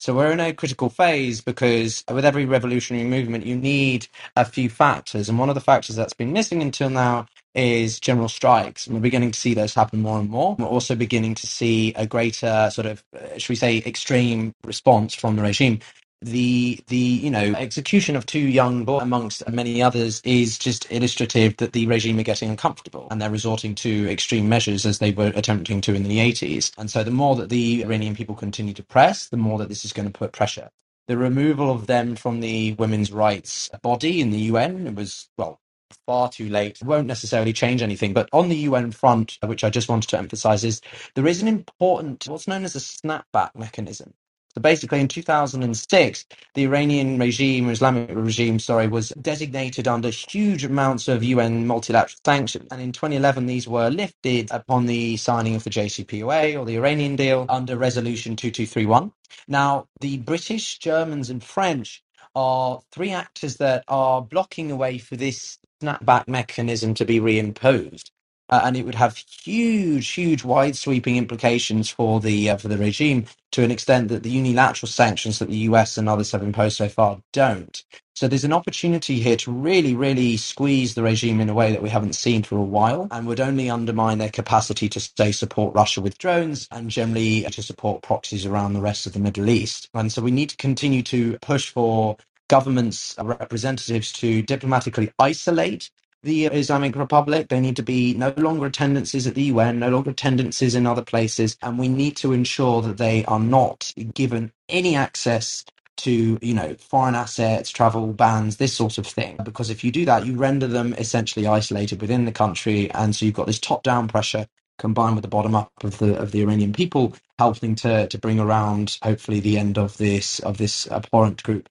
So 0.00 0.14
we're 0.14 0.32
in 0.32 0.40
a 0.40 0.54
critical 0.54 0.90
phase 0.90 1.42
because 1.42 2.04
with 2.12 2.24
every 2.24 2.46
revolutionary 2.46 3.06
movement, 3.08 3.46
you 3.46 3.56
need 3.56 4.08
a 4.36 4.46
few 4.46 4.70
factors. 4.70 5.28
And 5.30 5.38
one 5.38 5.50
of 5.50 5.56
the 5.56 5.62
factors 5.62 5.96
that's 5.96 6.14
been 6.14 6.32
missing 6.34 6.62
until 6.62 6.90
now 6.90 7.26
is 7.54 8.00
general 8.00 8.28
strikes. 8.28 8.86
And 8.86 8.96
we're 8.96 9.02
beginning 9.02 9.32
to 9.32 9.40
see 9.40 9.54
those 9.54 9.74
happen 9.74 10.02
more 10.02 10.18
and 10.20 10.30
more. 10.30 10.56
We're 10.58 10.66
also 10.66 10.96
beginning 10.96 11.36
to 11.36 11.46
see 11.48 11.94
a 11.94 12.06
greater 12.06 12.70
sort 12.72 12.86
of, 12.86 13.04
uh, 13.16 13.38
should 13.38 13.50
we 13.50 13.56
say, 13.56 13.78
extreme 13.86 14.54
response 14.64 15.14
from 15.14 15.36
the 15.36 15.42
regime 15.42 15.80
the 16.22 16.80
the 16.88 16.96
you 16.96 17.30
know 17.30 17.54
execution 17.56 18.16
of 18.16 18.26
two 18.26 18.40
young 18.40 18.84
boys 18.84 19.02
amongst 19.02 19.48
many 19.50 19.82
others 19.82 20.20
is 20.24 20.58
just 20.58 20.90
illustrative 20.92 21.56
that 21.58 21.72
the 21.72 21.86
regime 21.86 22.18
are 22.20 22.24
getting 22.24 22.50
uncomfortable 22.50 23.08
and 23.10 23.22
they're 23.22 23.30
resorting 23.30 23.74
to 23.76 24.08
extreme 24.10 24.48
measures 24.48 24.84
as 24.84 24.98
they 24.98 25.12
were 25.12 25.32
attempting 25.36 25.80
to 25.80 25.94
in 25.94 26.04
the 26.04 26.18
80s 26.18 26.72
and 26.78 26.90
so 26.90 27.04
the 27.04 27.12
more 27.12 27.36
that 27.36 27.50
the 27.50 27.82
iranian 27.84 28.16
people 28.16 28.34
continue 28.34 28.74
to 28.74 28.84
press 28.84 29.28
the 29.28 29.38
more 29.38 29.58
that 29.58 29.68
this 29.68 29.84
is 29.84 29.92
going 29.92 30.06
to 30.10 30.18
put 30.18 30.32
pressure 30.32 30.70
the 31.08 31.16
removal 31.16 31.70
of 31.70 31.86
them 31.86 32.16
from 32.16 32.40
the 32.40 32.74
women's 32.74 33.12
rights 33.12 33.70
body 33.82 34.20
in 34.20 34.30
the 34.32 34.40
un 34.40 34.94
was 34.96 35.30
well 35.38 35.60
far 36.06 36.28
too 36.30 36.48
late 36.48 36.78
it 36.80 36.86
won't 36.86 37.06
necessarily 37.06 37.52
change 37.52 37.82
anything 37.82 38.14
but 38.14 38.28
on 38.32 38.48
the 38.48 38.58
un 38.68 38.90
front 38.92 39.38
which 39.46 39.64
i 39.64 39.70
just 39.70 39.88
wanted 39.88 40.08
to 40.08 40.18
emphasize 40.18 40.64
is 40.64 40.80
there 41.16 41.26
is 41.28 41.42
an 41.42 41.48
important 41.48 42.26
what's 42.28 42.48
known 42.48 42.64
as 42.64 42.76
a 42.76 42.80
snapback 42.80 43.54
mechanism 43.56 44.12
so 44.54 44.60
basically, 44.60 45.00
in 45.00 45.08
2006, 45.08 46.26
the 46.54 46.64
Iranian 46.64 47.18
regime, 47.18 47.70
Islamic 47.70 48.10
regime, 48.14 48.58
sorry, 48.58 48.88
was 48.88 49.10
designated 49.22 49.88
under 49.88 50.10
huge 50.10 50.66
amounts 50.66 51.08
of 51.08 51.24
UN 51.24 51.66
multilateral 51.66 52.20
sanctions. 52.26 52.68
And 52.70 52.82
in 52.82 52.92
2011, 52.92 53.46
these 53.46 53.66
were 53.66 53.90
lifted 53.90 54.50
upon 54.52 54.86
the 54.86 55.16
signing 55.16 55.56
of 55.56 55.64
the 55.64 55.70
JCPOA 55.70 56.60
or 56.60 56.66
the 56.66 56.76
Iranian 56.76 57.16
deal 57.16 57.46
under 57.48 57.78
Resolution 57.78 58.36
2231. 58.36 59.12
Now, 59.48 59.88
the 60.02 60.18
British, 60.18 60.78
Germans, 60.80 61.30
and 61.30 61.42
French 61.42 62.04
are 62.36 62.82
three 62.92 63.12
actors 63.12 63.56
that 63.56 63.84
are 63.88 64.22
blocking 64.22 64.68
the 64.68 64.76
way 64.76 64.98
for 64.98 65.16
this 65.16 65.58
snapback 65.82 66.28
mechanism 66.28 66.94
to 66.94 67.04
be 67.06 67.20
reimposed 67.20 68.10
uh, 68.50 68.60
and 68.64 68.76
it 68.76 68.84
would 68.84 68.94
have 68.94 69.16
huge, 69.16 70.08
huge, 70.10 70.44
wide 70.44 70.76
sweeping 70.76 71.16
implications 71.16 71.90
for 71.90 72.20
the 72.20 72.50
uh, 72.50 72.56
for 72.56 72.68
the 72.68 72.78
regime 72.78 73.24
to 73.52 73.64
an 73.64 73.70
extent 73.70 74.08
that 74.08 74.22
the 74.22 74.30
unilateral 74.30 74.88
sanctions 74.88 75.38
that 75.40 75.48
the 75.48 75.56
US 75.70 75.98
and 75.98 76.08
others 76.08 76.30
have 76.32 76.42
imposed 76.42 76.76
so 76.76 76.88
far 76.88 77.20
don't. 77.32 77.82
So 78.14 78.28
there's 78.28 78.44
an 78.44 78.52
opportunity 78.54 79.20
here 79.20 79.36
to 79.38 79.52
really, 79.52 79.94
really 79.94 80.38
squeeze 80.38 80.94
the 80.94 81.02
regime 81.02 81.38
in 81.38 81.50
a 81.50 81.54
way 81.54 81.70
that 81.70 81.82
we 81.82 81.90
haven't 81.90 82.14
seen 82.14 82.42
for 82.42 82.56
a 82.56 82.62
while, 82.62 83.08
and 83.10 83.26
would 83.26 83.40
only 83.40 83.68
undermine 83.68 84.16
their 84.18 84.30
capacity 84.30 84.88
to 84.88 85.00
say 85.00 85.32
support 85.32 85.74
Russia 85.74 86.00
with 86.00 86.16
drones 86.16 86.66
and 86.70 86.88
generally 86.90 87.42
to 87.42 87.62
support 87.62 88.02
proxies 88.02 88.46
around 88.46 88.72
the 88.72 88.80
rest 88.80 89.06
of 89.06 89.12
the 89.12 89.18
Middle 89.20 89.50
East. 89.50 89.90
And 89.92 90.10
so 90.10 90.22
we 90.22 90.30
need 90.30 90.48
to 90.50 90.56
continue 90.56 91.02
to 91.04 91.38
push 91.42 91.68
for 91.70 92.16
governments 92.52 93.16
uh, 93.20 93.24
representatives 93.26 94.12
to 94.14 94.42
diplomatically 94.42 95.12
isolate 95.20 95.90
the 96.24 96.46
Islamic 96.46 96.96
Republic. 96.96 97.48
They 97.48 97.60
need 97.60 97.76
to 97.78 97.84
be 97.84 98.14
no 98.14 98.34
longer 98.38 98.66
attendances 98.66 99.26
at 99.26 99.36
the 99.36 99.44
UN, 99.54 99.80
no 99.80 99.90
longer 99.90 100.12
attendances 100.12 100.76
in 100.76 100.86
other 100.86 101.04
places, 101.04 101.58
and 101.62 101.80
we 101.80 101.88
need 101.88 102.16
to 102.18 102.34
ensure 102.34 102.82
that 102.82 102.98
they 102.98 103.24
are 103.26 103.40
not 103.40 103.94
given 104.14 104.52
any 104.70 104.96
access 104.96 105.64
to 105.98 106.38
you 106.42 106.54
know 106.54 106.74
foreign 106.80 107.16
assets 107.16 107.70
travel 107.70 108.08
bans 108.14 108.58
this 108.58 108.74
sort 108.74 108.98
of 108.98 109.06
thing 109.06 109.38
because 109.44 109.70
if 109.70 109.84
you 109.84 109.92
do 109.92 110.06
that 110.06 110.26
you 110.26 110.34
render 110.36 110.66
them 110.68 110.94
essentially 110.98 111.46
isolated 111.46 112.00
within 112.02 112.26
the 112.26 112.32
country 112.32 112.90
and 112.92 113.16
so 113.16 113.26
you've 113.26 113.36
got 113.36 113.46
this 113.46 113.60
top 113.60 113.84
down 113.84 114.08
pressure 114.08 114.46
combined 114.78 115.16
with 115.16 115.22
the 115.22 115.28
bottom 115.28 115.54
up 115.56 115.72
of 115.84 115.98
the 116.00 116.16
of 116.18 116.32
the 116.32 116.42
Iranian 116.42 116.72
people 116.74 117.14
helping 117.38 117.76
to 117.76 118.08
to 118.08 118.18
bring 118.18 118.40
around 118.40 118.98
hopefully 119.04 119.40
the 119.40 119.58
end 119.58 119.78
of 119.78 119.96
this 119.98 120.40
of 120.40 120.58
this 120.58 120.90
abhorrent 120.90 121.42
group 121.44 121.68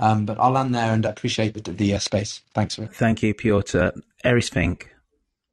um, 0.00 0.26
but 0.26 0.38
I'll 0.40 0.52
land 0.52 0.74
there 0.74 0.92
and 0.92 1.04
appreciate 1.06 1.54
the, 1.64 1.72
the 1.72 1.94
uh, 1.94 1.98
space. 2.00 2.42
Thanks. 2.54 2.76
For 2.76 2.86
Thank 2.86 3.22
you, 3.22 3.34
Piotr. 3.34 3.88
Eris 4.24 4.50
Fink. 4.50 4.90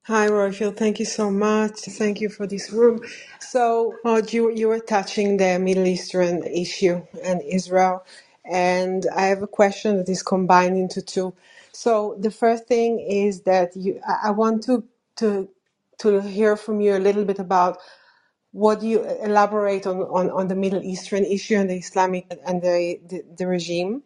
Hi, 0.08 0.28
Roifield. 0.28 0.78
Thank 0.78 1.00
you 1.00 1.06
so 1.06 1.32
much. 1.32 1.80
Thank 1.82 2.22
you 2.22 2.30
for 2.30 2.48
this 2.48 2.72
room. 2.74 3.02
So, 3.40 3.96
uh, 4.06 4.22
you, 4.30 4.52
you 4.52 4.68
were 4.68 4.82
touching 4.82 5.38
the 5.38 5.60
Middle 5.60 5.88
Eastern 5.88 6.44
issue 6.44 7.04
and 7.24 7.42
Israel. 7.44 8.06
And 8.46 9.08
I 9.16 9.28
have 9.28 9.44
a 9.44 9.48
question 9.48 9.98
that 9.98 10.10
is 10.10 10.24
combined 10.24 10.78
into 10.78 11.02
two. 11.04 11.36
So, 11.72 12.18
the 12.20 12.32
first 12.32 12.68
thing 12.68 13.00
is 13.00 13.44
that 13.44 13.78
you, 13.78 14.02
I 14.08 14.30
I 14.30 14.32
want 14.32 14.64
to, 14.66 14.84
to, 15.18 15.50
to 16.00 16.22
hear 16.22 16.58
from 16.58 16.82
you 16.82 16.98
a 16.98 17.00
little 17.08 17.26
bit 17.26 17.40
about 17.40 17.78
what 18.54 18.82
do 18.82 18.88
you 18.88 19.04
elaborate 19.24 19.88
on, 19.88 19.98
on, 20.00 20.30
on 20.32 20.48
the 20.50 20.56
Middle 20.56 20.84
Eastern 20.84 21.26
issue 21.26 21.56
and 21.58 21.70
the 21.70 21.78
Islamic 21.78 22.28
and 22.48 22.62
the, 22.62 23.00
the, 23.10 23.24
the 23.38 23.48
regime? 23.48 24.04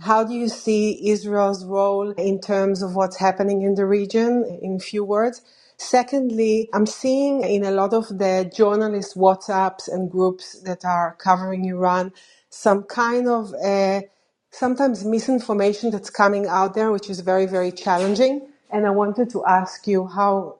How 0.00 0.24
do 0.24 0.34
you 0.34 0.48
see 0.48 1.10
Israel's 1.10 1.64
role 1.66 2.12
in 2.12 2.40
terms 2.40 2.82
of 2.82 2.96
what's 2.96 3.18
happening 3.18 3.62
in 3.62 3.74
the 3.76 3.86
region, 3.86 4.44
in 4.62 4.80
few 4.80 5.04
words? 5.04 5.42
Secondly, 5.78 6.70
I'm 6.74 6.86
seeing 6.86 7.42
in 7.42 7.64
a 7.64 7.72
lot 7.72 7.94
of 7.94 8.08
the 8.08 8.50
journalist 8.56 9.16
WhatsApps 9.16 9.88
and 9.88 10.10
groups 10.10 10.60
that 10.62 10.84
are 10.86 11.16
covering 11.20 11.66
Iran 11.66 12.12
some 12.50 12.84
kind 12.84 13.28
of 13.28 13.54
uh, 13.54 14.02
sometimes 14.52 15.04
misinformation 15.04 15.90
that's 15.90 16.10
coming 16.10 16.46
out 16.48 16.74
there, 16.74 16.92
which 16.92 17.10
is 17.10 17.20
very, 17.20 17.46
very 17.46 17.72
challenging. 17.72 18.48
And 18.70 18.86
I 18.86 18.90
wanted 18.90 19.30
to 19.32 19.44
ask 19.46 19.86
you 19.88 20.06
how 20.06 20.58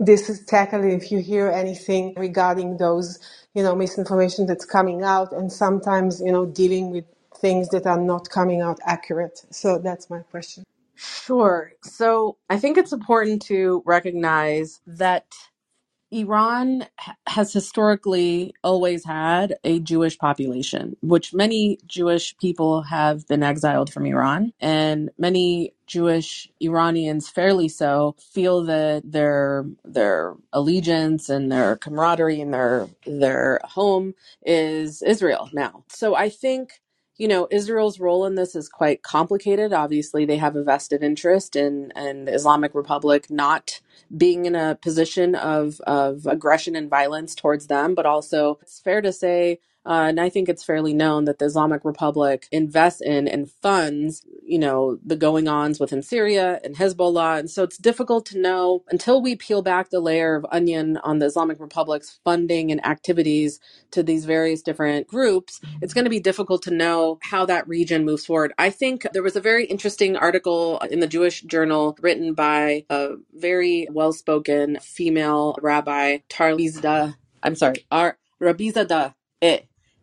this 0.00 0.30
is 0.30 0.44
tackled 0.46 0.84
if 0.86 1.12
you 1.12 1.20
hear 1.20 1.50
anything 1.50 2.14
regarding 2.16 2.78
those, 2.78 3.18
you 3.54 3.62
know, 3.62 3.76
misinformation 3.76 4.46
that's 4.46 4.64
coming 4.66 5.02
out 5.04 5.32
and 5.32 5.52
sometimes, 5.52 6.20
you 6.20 6.32
know, 6.32 6.46
dealing 6.46 6.90
with 6.92 7.04
things 7.36 7.68
that 7.70 7.86
are 7.86 8.00
not 8.00 8.28
coming 8.30 8.60
out 8.60 8.78
accurate. 8.84 9.44
So 9.50 9.78
that's 9.78 10.10
my 10.10 10.20
question. 10.30 10.64
Sure. 10.94 11.72
So 11.82 12.36
I 12.50 12.58
think 12.58 12.76
it's 12.76 12.92
important 12.92 13.42
to 13.42 13.82
recognize 13.86 14.80
that 14.86 15.26
Iran 16.12 16.86
has 17.28 17.52
historically 17.52 18.52
always 18.64 19.04
had 19.04 19.56
a 19.62 19.78
Jewish 19.78 20.18
population, 20.18 20.96
which 21.02 21.32
many 21.32 21.78
Jewish 21.86 22.36
people 22.38 22.82
have 22.82 23.26
been 23.28 23.42
exiled 23.42 23.92
from 23.92 24.06
Iran, 24.06 24.52
and 24.60 25.10
many 25.18 25.72
Jewish 25.86 26.48
Iranians, 26.60 27.28
fairly 27.28 27.68
so, 27.68 28.16
feel 28.18 28.64
that 28.64 29.02
their 29.04 29.66
their 29.84 30.34
allegiance 30.52 31.28
and 31.28 31.50
their 31.50 31.76
camaraderie 31.76 32.40
and 32.40 32.52
their 32.52 32.88
their 33.06 33.60
home 33.64 34.14
is 34.44 35.02
Israel 35.02 35.48
now. 35.52 35.84
So 35.88 36.16
I 36.16 36.28
think 36.28 36.80
you 37.20 37.28
know, 37.28 37.48
Israel's 37.52 38.00
role 38.00 38.26
in 38.26 38.36
this 38.36 38.56
is 38.56 38.68
quite 38.70 39.04
complicated. 39.04 39.74
Obviously, 39.74 40.26
they 40.26 40.38
have 40.38 40.56
a 40.56 40.64
vested 40.64 41.04
interest 41.04 41.56
in, 41.56 41.92
in 41.96 42.26
the 42.26 42.34
Islamic 42.34 42.74
Republic 42.74 43.30
not 43.30 43.80
being 44.16 44.46
in 44.46 44.56
a 44.56 44.78
position 44.82 45.36
of, 45.36 45.80
of 45.82 46.26
aggression 46.26 46.76
and 46.76 46.90
violence 46.90 47.36
towards 47.36 47.68
them, 47.68 47.94
but 47.94 48.06
also 48.06 48.58
it's 48.62 48.80
fair 48.80 49.02
to 49.02 49.12
say 49.12 49.60
uh, 49.90 50.06
and 50.08 50.20
I 50.20 50.30
think 50.30 50.48
it's 50.48 50.64
fairly 50.64 50.94
known 50.94 51.26
that 51.26 51.40
the 51.40 51.46
Islamic 51.46 51.84
Republic 51.84 52.48
invests 52.52 53.02
in 53.02 53.28
and 53.28 53.50
funds, 53.50 54.26
you 54.44 54.58
know, 54.60 54.98
the 55.04 55.16
going 55.16 55.48
ons 55.48 55.80
within 55.80 56.02
Syria 56.02 56.60
and 56.64 56.76
Hezbollah. 56.76 57.40
And 57.40 57.50
so 57.50 57.64
it's 57.64 57.78
difficult 57.78 58.26
to 58.28 58.40
know 58.40 58.84
until 58.90 59.22
we 59.22 59.36
peel 59.36 59.62
back 59.62 59.90
the 59.90 60.00
layer 60.00 60.36
of 60.36 60.46
onion 60.52 60.98
on 60.98 61.20
the 61.20 61.26
Islamic 61.26 61.60
Republic's 61.60 62.20
funding 62.24 62.72
and 62.72 62.86
activities 62.86 63.60
to 63.92 64.04
these 64.04 64.26
various 64.26 64.62
different 64.62 65.08
groups, 65.08 65.60
it's 65.82 65.94
going 65.94 66.06
to 66.06 66.10
be 66.10 66.20
difficult 66.20 66.62
to 66.64 66.72
know 66.72 67.18
how 67.22 67.46
that 67.46 67.68
region 67.68 68.06
moves 68.06 68.26
forward. 68.26 68.54
I 68.58 68.70
think 68.70 69.06
there 69.12 69.24
was 69.24 69.36
a 69.36 69.42
very 69.42 69.66
interesting 69.66 70.16
article 70.16 70.80
in 70.90 71.00
the 71.00 71.08
Jewish 71.08 71.42
Journal 71.42 71.98
written 72.00 72.34
by 72.34 72.86
a 72.90 73.16
very 73.34 73.88
well 73.92 74.14
spoken 74.14 74.78
female 74.82 75.56
rabbi, 75.62 76.20
Tarlizda. 76.30 77.16
I'm 77.42 77.56
sorry, 77.56 77.86
Ar- 77.92 78.18
Rabizada 78.42 79.14
Eh 79.42 79.60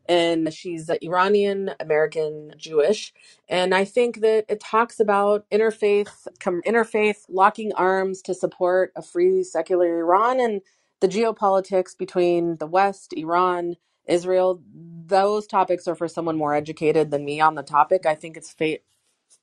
and 0.09 0.53
she's 0.53 0.89
Iranian 1.03 1.71
American 1.79 2.53
Jewish. 2.57 3.13
And 3.49 3.75
I 3.75 3.85
think 3.85 4.21
that 4.21 4.45
it 4.49 4.59
talks 4.61 4.99
about 4.99 5.45
interfaith, 5.51 6.27
interfaith 6.41 7.25
locking 7.29 7.73
arms 7.73 8.21
to 8.23 8.33
support 8.35 8.93
a 8.95 9.03
free 9.03 9.43
secular 9.43 9.99
Iran 9.99 10.39
and 10.39 10.61
the 11.01 11.09
geopolitics 11.09 11.97
between 11.97 12.57
the 12.57 12.67
West, 12.67 13.13
Iran, 13.17 13.75
Israel. 14.07 14.61
Those 15.07 15.47
topics 15.47 15.87
are 15.87 15.95
for 15.95 16.07
someone 16.09 16.37
more 16.37 16.55
educated 16.55 17.11
than 17.11 17.25
me 17.25 17.41
on 17.41 17.55
the 17.55 17.63
topic. 17.63 18.05
I 18.05 18.15
think 18.15 18.37
it's 18.37 18.53
fa- 18.53 18.79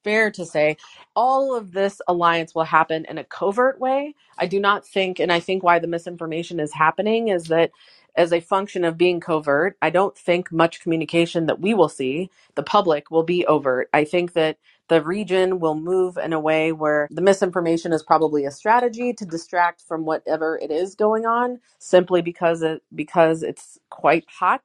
fair 0.04 0.30
to 0.32 0.46
say 0.46 0.76
all 1.16 1.56
of 1.56 1.72
this 1.72 2.00
alliance 2.08 2.54
will 2.54 2.64
happen 2.64 3.04
in 3.08 3.18
a 3.18 3.24
covert 3.24 3.80
way. 3.80 4.14
I 4.38 4.46
do 4.46 4.60
not 4.60 4.86
think, 4.86 5.20
and 5.20 5.32
I 5.32 5.40
think 5.40 5.62
why 5.62 5.78
the 5.78 5.86
misinformation 5.88 6.60
is 6.60 6.72
happening 6.72 7.28
is 7.28 7.44
that 7.46 7.70
as 8.16 8.32
a 8.32 8.40
function 8.40 8.84
of 8.84 8.98
being 8.98 9.20
covert, 9.20 9.76
I 9.82 9.90
don't 9.90 10.16
think 10.18 10.52
much 10.52 10.80
communication 10.80 11.46
that 11.46 11.60
we 11.60 11.74
will 11.74 11.88
see, 11.90 12.30
the 12.56 12.62
public, 12.64 13.10
will 13.10 13.24
be 13.24 13.46
overt. 13.46 13.88
I 13.94 14.04
think 14.04 14.34
that 14.34 14.58
the 14.88 15.02
region 15.02 15.60
will 15.60 15.76
move 15.76 16.18
in 16.18 16.32
a 16.32 16.40
way 16.40 16.72
where 16.72 17.08
the 17.10 17.22
misinformation 17.22 17.92
is 17.92 18.02
probably 18.02 18.44
a 18.44 18.50
strategy 18.50 19.12
to 19.14 19.24
distract 19.26 19.82
from 19.82 20.04
whatever 20.04 20.58
it 20.62 20.70
is 20.70 20.94
going 20.94 21.26
on 21.26 21.60
simply 21.78 22.22
because 22.22 22.62
it 22.62 22.82
because 22.94 23.42
it's 23.42 23.78
quite 23.90 24.26
hot 24.28 24.62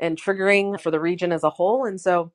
and 0.00 0.18
triggering 0.20 0.80
for 0.80 0.90
the 0.90 1.00
region 1.00 1.32
as 1.32 1.44
a 1.44 1.50
whole 1.50 1.86
and 1.86 2.00
so 2.00 2.28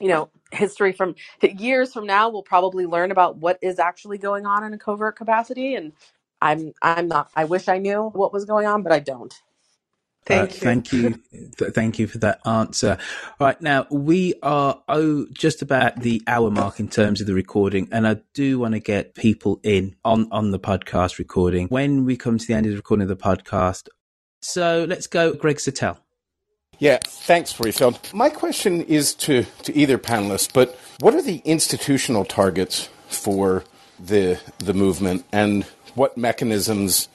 you 0.00 0.08
know, 0.08 0.30
history 0.52 0.92
from 0.92 1.14
years 1.42 1.92
from 1.92 2.06
now, 2.06 2.28
we'll 2.28 2.42
probably 2.42 2.86
learn 2.86 3.10
about 3.10 3.36
what 3.38 3.58
is 3.62 3.78
actually 3.78 4.18
going 4.18 4.46
on 4.46 4.64
in 4.64 4.72
a 4.74 4.78
covert 4.78 5.16
capacity. 5.16 5.74
And 5.74 5.92
I'm, 6.40 6.72
I'm 6.82 7.08
not, 7.08 7.30
I 7.34 7.44
wish 7.44 7.68
I 7.68 7.78
knew 7.78 8.10
what 8.14 8.32
was 8.32 8.44
going 8.44 8.66
on, 8.66 8.82
but 8.82 8.92
I 8.92 9.00
don't. 9.00 9.34
Thank 10.26 10.50
uh, 10.50 10.54
you. 10.54 10.60
Thank 10.60 10.92
you. 10.92 11.20
Th- 11.58 11.72
thank 11.72 11.98
you 11.98 12.06
for 12.06 12.18
that 12.18 12.40
answer. 12.46 12.98
Right 13.38 13.60
now, 13.60 13.86
we 13.90 14.34
are 14.42 14.82
oh, 14.88 15.26
just 15.32 15.62
about 15.62 16.00
the 16.00 16.22
hour 16.26 16.50
mark 16.50 16.78
in 16.78 16.88
terms 16.88 17.20
of 17.20 17.26
the 17.26 17.34
recording, 17.34 17.88
and 17.90 18.06
I 18.06 18.18
do 18.34 18.58
want 18.58 18.74
to 18.74 18.80
get 18.80 19.14
people 19.14 19.60
in 19.62 19.96
on, 20.04 20.28
on 20.30 20.50
the 20.50 20.58
podcast 20.58 21.18
recording 21.18 21.68
when 21.68 22.04
we 22.04 22.16
come 22.16 22.38
to 22.38 22.46
the 22.46 22.54
end 22.54 22.66
of 22.66 22.72
the 22.72 22.76
recording 22.76 23.02
of 23.02 23.08
the 23.08 23.16
podcast. 23.16 23.88
So 24.42 24.86
let's 24.88 25.06
go, 25.06 25.34
Greg 25.34 25.56
Sattell. 25.56 25.98
Yeah, 26.78 26.98
thanks, 27.02 27.52
Roifield. 27.54 28.12
My 28.14 28.30
question 28.30 28.82
is 28.82 29.14
to, 29.16 29.44
to 29.64 29.76
either 29.76 29.98
panelist, 29.98 30.54
but 30.54 30.78
what 31.00 31.14
are 31.14 31.20
the 31.22 31.42
institutional 31.44 32.24
targets 32.24 32.88
for 33.08 33.64
the 33.98 34.40
the 34.58 34.72
movement, 34.72 35.24
and 35.32 35.64
what 35.94 36.16
mechanisms 36.16 37.08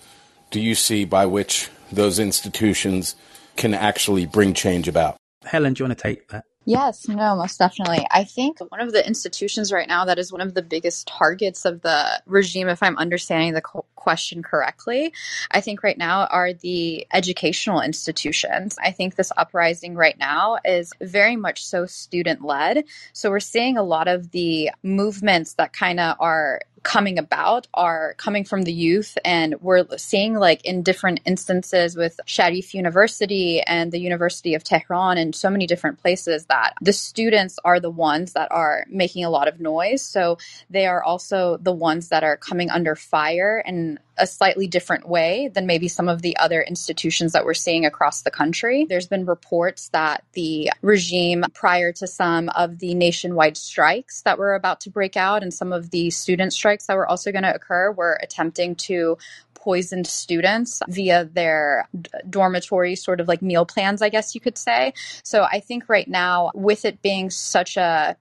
do 0.52 0.60
you 0.60 0.76
see 0.76 1.04
by 1.04 1.26
which 1.26 1.70
those 1.92 2.20
institutions 2.20 3.16
can 3.56 3.74
actually 3.74 4.26
bring 4.26 4.54
change 4.54 4.88
about? 4.88 5.18
Helen, 5.44 5.74
do 5.74 5.84
you 5.84 5.88
want 5.88 5.98
to 5.98 6.04
take 6.04 6.28
that? 6.30 6.46
Yes, 6.68 7.08
no, 7.08 7.36
most 7.36 7.60
definitely. 7.60 8.08
I 8.10 8.24
think 8.24 8.58
one 8.70 8.82
of 8.82 8.92
the 8.92 9.06
institutions 9.06 9.72
right 9.72 9.88
now 9.88 10.06
that 10.06 10.18
is 10.18 10.32
one 10.32 10.42
of 10.42 10.56
the 10.56 10.64
biggest 10.64 11.08
targets 11.08 11.64
of 11.64 11.82
the 11.84 12.20
regime, 12.26 12.70
if 12.70 12.82
I'm 12.82 12.98
understanding 12.98 13.54
the 13.54 13.62
co- 13.62 13.86
question 13.94 14.42
correctly, 14.42 15.14
I 15.52 15.62
think 15.62 15.84
right 15.84 15.98
now 15.98 16.26
are 16.26 16.54
the 16.54 17.06
educational 17.14 17.82
institutions. 17.82 18.78
I 18.84 18.90
think 18.90 19.16
this 19.16 19.32
uprising 19.38 19.94
right 19.94 20.18
now 20.18 20.58
is 20.66 20.92
very 21.00 21.36
much 21.36 21.64
so 21.64 21.86
student 21.86 22.44
led. 22.44 22.86
So 23.14 23.30
we're 23.30 23.40
seeing 23.40 23.78
a 23.78 23.84
lot 23.84 24.08
of 24.08 24.32
the 24.32 24.72
movements 24.82 25.54
that 25.54 25.72
kind 25.72 26.00
of 26.00 26.18
are 26.20 26.62
coming 26.86 27.18
about 27.18 27.68
are 27.74 28.14
coming 28.18 28.46
from 28.46 28.62
the 28.62 28.72
youth 28.72 29.18
and 29.26 29.56
we're 29.60 29.86
seeing 29.98 30.36
like 30.36 30.64
in 30.64 30.84
different 30.84 31.20
instances 31.26 31.98
with 31.98 32.20
Sharif 32.28 32.76
University 32.76 33.60
and 33.62 33.92
the 33.92 34.00
University 34.00 34.54
of 34.54 34.64
Tehran 34.64 35.18
and 35.18 35.34
so 35.34 35.50
many 35.50 35.66
different 35.66 36.00
places 36.00 36.46
that 36.46 36.76
the 36.82 36.94
students 36.94 37.58
are 37.66 37.80
the 37.80 37.90
ones 37.90 38.34
that 38.34 38.52
are 38.52 38.86
making 38.88 39.26
a 39.26 39.32
lot 39.32 39.48
of 39.48 39.60
noise. 39.60 40.04
So 40.04 40.38
they 40.70 40.86
are 40.86 41.04
also 41.04 41.58
the 41.58 41.74
ones 41.74 42.10
that 42.10 42.24
are 42.24 42.38
coming 42.38 42.70
under 42.70 42.96
fire 42.96 43.64
in 43.66 44.00
a 44.18 44.28
slightly 44.28 44.68
different 44.68 45.08
way 45.08 45.50
than 45.54 45.66
maybe 45.66 45.88
some 45.88 46.08
of 46.08 46.22
the 46.22 46.38
other 46.38 46.62
institutions 46.62 47.34
that 47.34 47.46
we're 47.46 47.54
seeing 47.54 47.86
across 47.86 48.22
the 48.22 48.32
country. 48.32 48.86
There's 48.88 49.08
been 49.08 49.26
reports 49.26 49.90
that 49.90 50.24
the 50.34 50.72
regime, 50.82 51.44
prior 51.54 51.92
to 51.94 52.08
some 52.08 52.50
of 52.50 52.80
the 52.80 52.94
nationwide 52.94 53.58
strikes 53.58 54.22
that 54.22 54.38
were 54.38 54.56
about 54.56 54.82
to 54.82 54.90
break 54.90 55.18
out 55.18 55.44
and 55.44 55.54
some 55.54 55.74
of 55.74 55.92
the 55.92 56.10
student 56.10 56.54
strikes 56.54 56.88
that 56.88 56.96
were 56.98 57.08
also 57.08 57.32
going 57.32 57.44
to 57.44 57.54
occur, 57.54 57.92
were 57.92 58.20
attempting 58.22 58.76
to 58.76 59.18
poison 59.54 60.06
students 60.06 60.80
via 60.88 61.26
their 61.26 61.90
dormitory 62.30 62.96
sort 62.96 63.20
of 63.20 63.28
like 63.28 63.42
meal 63.42 63.66
plans, 63.66 64.02
I 64.04 64.10
guess 64.10 64.36
you 64.36 64.42
could 64.42 64.60
say. 64.60 64.94
So 65.24 65.44
I 65.44 65.60
think 65.60 65.90
right 65.90 66.08
now, 66.08 66.52
with 66.54 66.86
it 66.86 67.02
being 67.02 67.32
such 67.32 67.76
a 67.76 68.16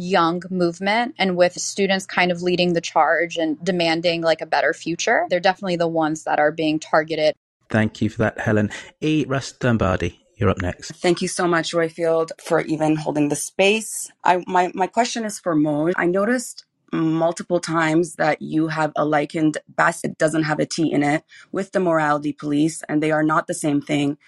young 0.00 0.42
movement 0.50 1.14
and 1.18 1.36
with 1.36 1.54
students 1.54 2.06
kind 2.06 2.32
of 2.32 2.42
leading 2.42 2.72
the 2.72 2.80
charge 2.80 3.36
and 3.36 3.62
demanding 3.64 4.22
like 4.22 4.40
a 4.40 4.46
better 4.46 4.72
future, 4.72 5.26
they're 5.30 5.40
definitely 5.40 5.76
the 5.76 5.88
ones 5.88 6.24
that 6.24 6.38
are 6.38 6.52
being 6.52 6.78
targeted. 6.78 7.34
Thank 7.68 8.02
you 8.02 8.10
for 8.10 8.18
that, 8.18 8.40
Helen. 8.40 8.70
E. 9.00 9.24
Russ 9.28 9.52
Dumbardi, 9.52 10.16
you're 10.36 10.50
up 10.50 10.60
next. 10.60 10.92
Thank 10.96 11.22
you 11.22 11.28
so 11.28 11.46
much, 11.46 11.72
Roifield, 11.72 12.30
for 12.40 12.60
even 12.62 12.96
holding 12.96 13.28
the 13.28 13.36
space. 13.36 14.10
I, 14.24 14.42
my, 14.46 14.72
my 14.74 14.88
question 14.88 15.24
is 15.24 15.38
for 15.38 15.54
Mo. 15.54 15.92
I 15.96 16.06
noticed 16.06 16.64
multiple 16.92 17.60
times 17.60 18.16
that 18.16 18.42
you 18.42 18.68
have 18.68 18.92
a 18.96 19.04
likened 19.04 19.58
Bas 19.68 20.02
it 20.04 20.18
doesn't 20.18 20.42
have 20.44 20.58
a 20.58 20.66
T 20.66 20.90
in 20.92 21.02
it 21.02 21.22
with 21.52 21.72
the 21.72 21.80
morality 21.80 22.32
police, 22.32 22.82
and 22.88 23.02
they 23.02 23.12
are 23.12 23.22
not 23.22 23.46
the 23.46 23.54
same 23.54 23.80
thing. 23.80 24.18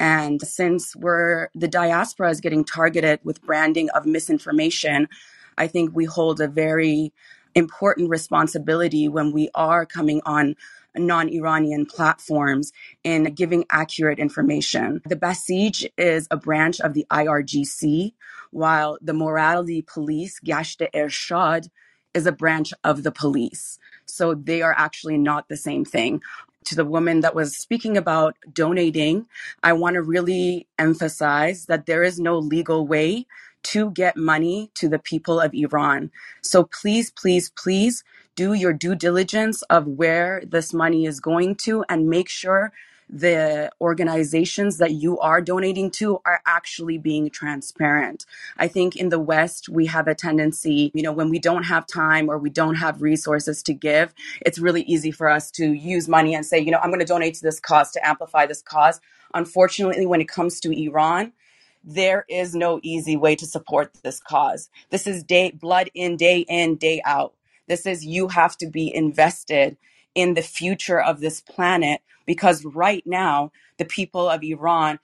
And 0.00 0.40
since 0.40 0.96
we're 0.96 1.48
the 1.54 1.68
diaspora 1.68 2.30
is 2.30 2.40
getting 2.40 2.64
targeted 2.64 3.20
with 3.22 3.42
branding 3.42 3.90
of 3.90 4.06
misinformation, 4.06 5.08
I 5.58 5.66
think 5.66 5.94
we 5.94 6.06
hold 6.06 6.40
a 6.40 6.48
very 6.48 7.12
important 7.54 8.08
responsibility 8.08 9.08
when 9.08 9.30
we 9.30 9.50
are 9.54 9.84
coming 9.84 10.22
on 10.24 10.56
non-Iranian 10.96 11.84
platforms 11.84 12.72
in 13.04 13.24
giving 13.34 13.66
accurate 13.70 14.18
information. 14.18 15.02
The 15.04 15.16
Basij 15.16 15.86
is 15.98 16.26
a 16.30 16.36
branch 16.36 16.80
of 16.80 16.94
the 16.94 17.06
IRGC, 17.10 18.14
while 18.50 18.96
the 19.02 19.12
morality 19.12 19.82
police, 19.82 20.40
Gashte 20.40 20.88
Ershad, 20.94 21.68
is 22.14 22.26
a 22.26 22.32
branch 22.32 22.72
of 22.82 23.02
the 23.02 23.12
police. 23.12 23.78
So 24.06 24.34
they 24.34 24.62
are 24.62 24.74
actually 24.76 25.18
not 25.18 25.48
the 25.48 25.56
same 25.56 25.84
thing 25.84 26.22
to 26.66 26.74
the 26.74 26.84
woman 26.84 27.20
that 27.20 27.34
was 27.34 27.56
speaking 27.56 27.96
about 27.96 28.36
donating, 28.52 29.26
I 29.62 29.72
want 29.72 29.94
to 29.94 30.02
really 30.02 30.66
emphasize 30.78 31.66
that 31.66 31.86
there 31.86 32.02
is 32.02 32.20
no 32.20 32.38
legal 32.38 32.86
way 32.86 33.26
to 33.62 33.90
get 33.90 34.16
money 34.16 34.70
to 34.74 34.88
the 34.88 34.98
people 34.98 35.40
of 35.40 35.54
Iran. 35.54 36.10
So 36.42 36.64
please, 36.64 37.10
please, 37.10 37.50
please 37.50 38.04
do 38.36 38.54
your 38.54 38.72
due 38.72 38.94
diligence 38.94 39.62
of 39.62 39.86
where 39.86 40.42
this 40.46 40.72
money 40.72 41.04
is 41.06 41.20
going 41.20 41.56
to 41.56 41.84
and 41.88 42.08
make 42.08 42.28
sure 42.28 42.72
the 43.12 43.70
organizations 43.80 44.78
that 44.78 44.92
you 44.92 45.18
are 45.18 45.40
donating 45.40 45.90
to 45.90 46.20
are 46.24 46.40
actually 46.46 46.96
being 46.96 47.28
transparent. 47.30 48.24
I 48.56 48.68
think 48.68 48.96
in 48.96 49.08
the 49.08 49.18
West, 49.18 49.68
we 49.68 49.86
have 49.86 50.06
a 50.06 50.14
tendency, 50.14 50.92
you 50.94 51.02
know, 51.02 51.12
when 51.12 51.28
we 51.28 51.40
don't 51.40 51.64
have 51.64 51.86
time 51.86 52.30
or 52.30 52.38
we 52.38 52.50
don't 52.50 52.76
have 52.76 53.02
resources 53.02 53.62
to 53.64 53.74
give, 53.74 54.14
it's 54.42 54.58
really 54.58 54.82
easy 54.82 55.10
for 55.10 55.28
us 55.28 55.50
to 55.52 55.72
use 55.72 56.08
money 56.08 56.34
and 56.34 56.46
say, 56.46 56.58
you 56.60 56.70
know, 56.70 56.78
I'm 56.78 56.90
going 56.90 57.00
to 57.00 57.06
donate 57.06 57.34
to 57.34 57.42
this 57.42 57.58
cause 57.58 57.90
to 57.92 58.06
amplify 58.06 58.46
this 58.46 58.62
cause. 58.62 59.00
Unfortunately, 59.34 60.06
when 60.06 60.20
it 60.20 60.28
comes 60.28 60.60
to 60.60 60.70
Iran, 60.70 61.32
there 61.82 62.24
is 62.28 62.54
no 62.54 62.78
easy 62.82 63.16
way 63.16 63.34
to 63.36 63.46
support 63.46 63.92
this 64.02 64.20
cause. 64.20 64.70
This 64.90 65.06
is 65.06 65.24
day 65.24 65.50
blood 65.50 65.90
in, 65.94 66.16
day 66.16 66.40
in, 66.48 66.76
day 66.76 67.02
out. 67.04 67.34
This 67.66 67.86
is 67.86 68.04
you 68.04 68.28
have 68.28 68.56
to 68.58 68.66
be 68.66 68.94
invested 68.94 69.76
in 70.14 70.34
the 70.34 70.42
future 70.42 71.00
of 71.00 71.20
this 71.20 71.40
planet 71.40 72.00
because 72.26 72.64
right 72.64 73.06
now 73.06 73.52
the 73.78 73.84
people 73.84 74.28
of 74.28 74.42
Iran 74.42 74.98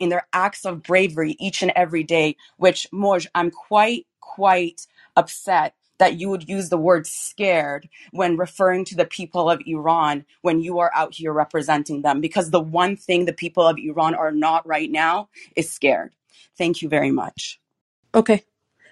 in 0.00 0.10
their 0.10 0.26
acts 0.32 0.64
of 0.64 0.82
bravery 0.82 1.36
each 1.38 1.62
and 1.62 1.72
every 1.74 2.04
day, 2.04 2.36
which 2.58 2.86
Moj, 2.92 3.26
I'm 3.34 3.50
quite, 3.50 4.06
quite 4.20 4.86
upset 5.16 5.74
that 5.98 6.18
you 6.18 6.28
would 6.30 6.48
use 6.48 6.70
the 6.70 6.78
word 6.78 7.06
scared 7.06 7.88
when 8.10 8.36
referring 8.36 8.84
to 8.86 8.96
the 8.96 9.04
people 9.04 9.50
of 9.50 9.60
Iran 9.66 10.24
when 10.40 10.60
you 10.60 10.78
are 10.78 10.90
out 10.94 11.14
here 11.14 11.32
representing 11.32 12.02
them. 12.02 12.20
Because 12.20 12.50
the 12.50 12.60
one 12.60 12.96
thing 12.96 13.24
the 13.24 13.32
people 13.32 13.66
of 13.66 13.78
Iran 13.78 14.14
are 14.14 14.32
not 14.32 14.66
right 14.66 14.90
now 14.90 15.28
is 15.56 15.70
scared. 15.70 16.12
Thank 16.56 16.82
you 16.82 16.88
very 16.88 17.10
much. 17.10 17.60
Okay. 18.14 18.44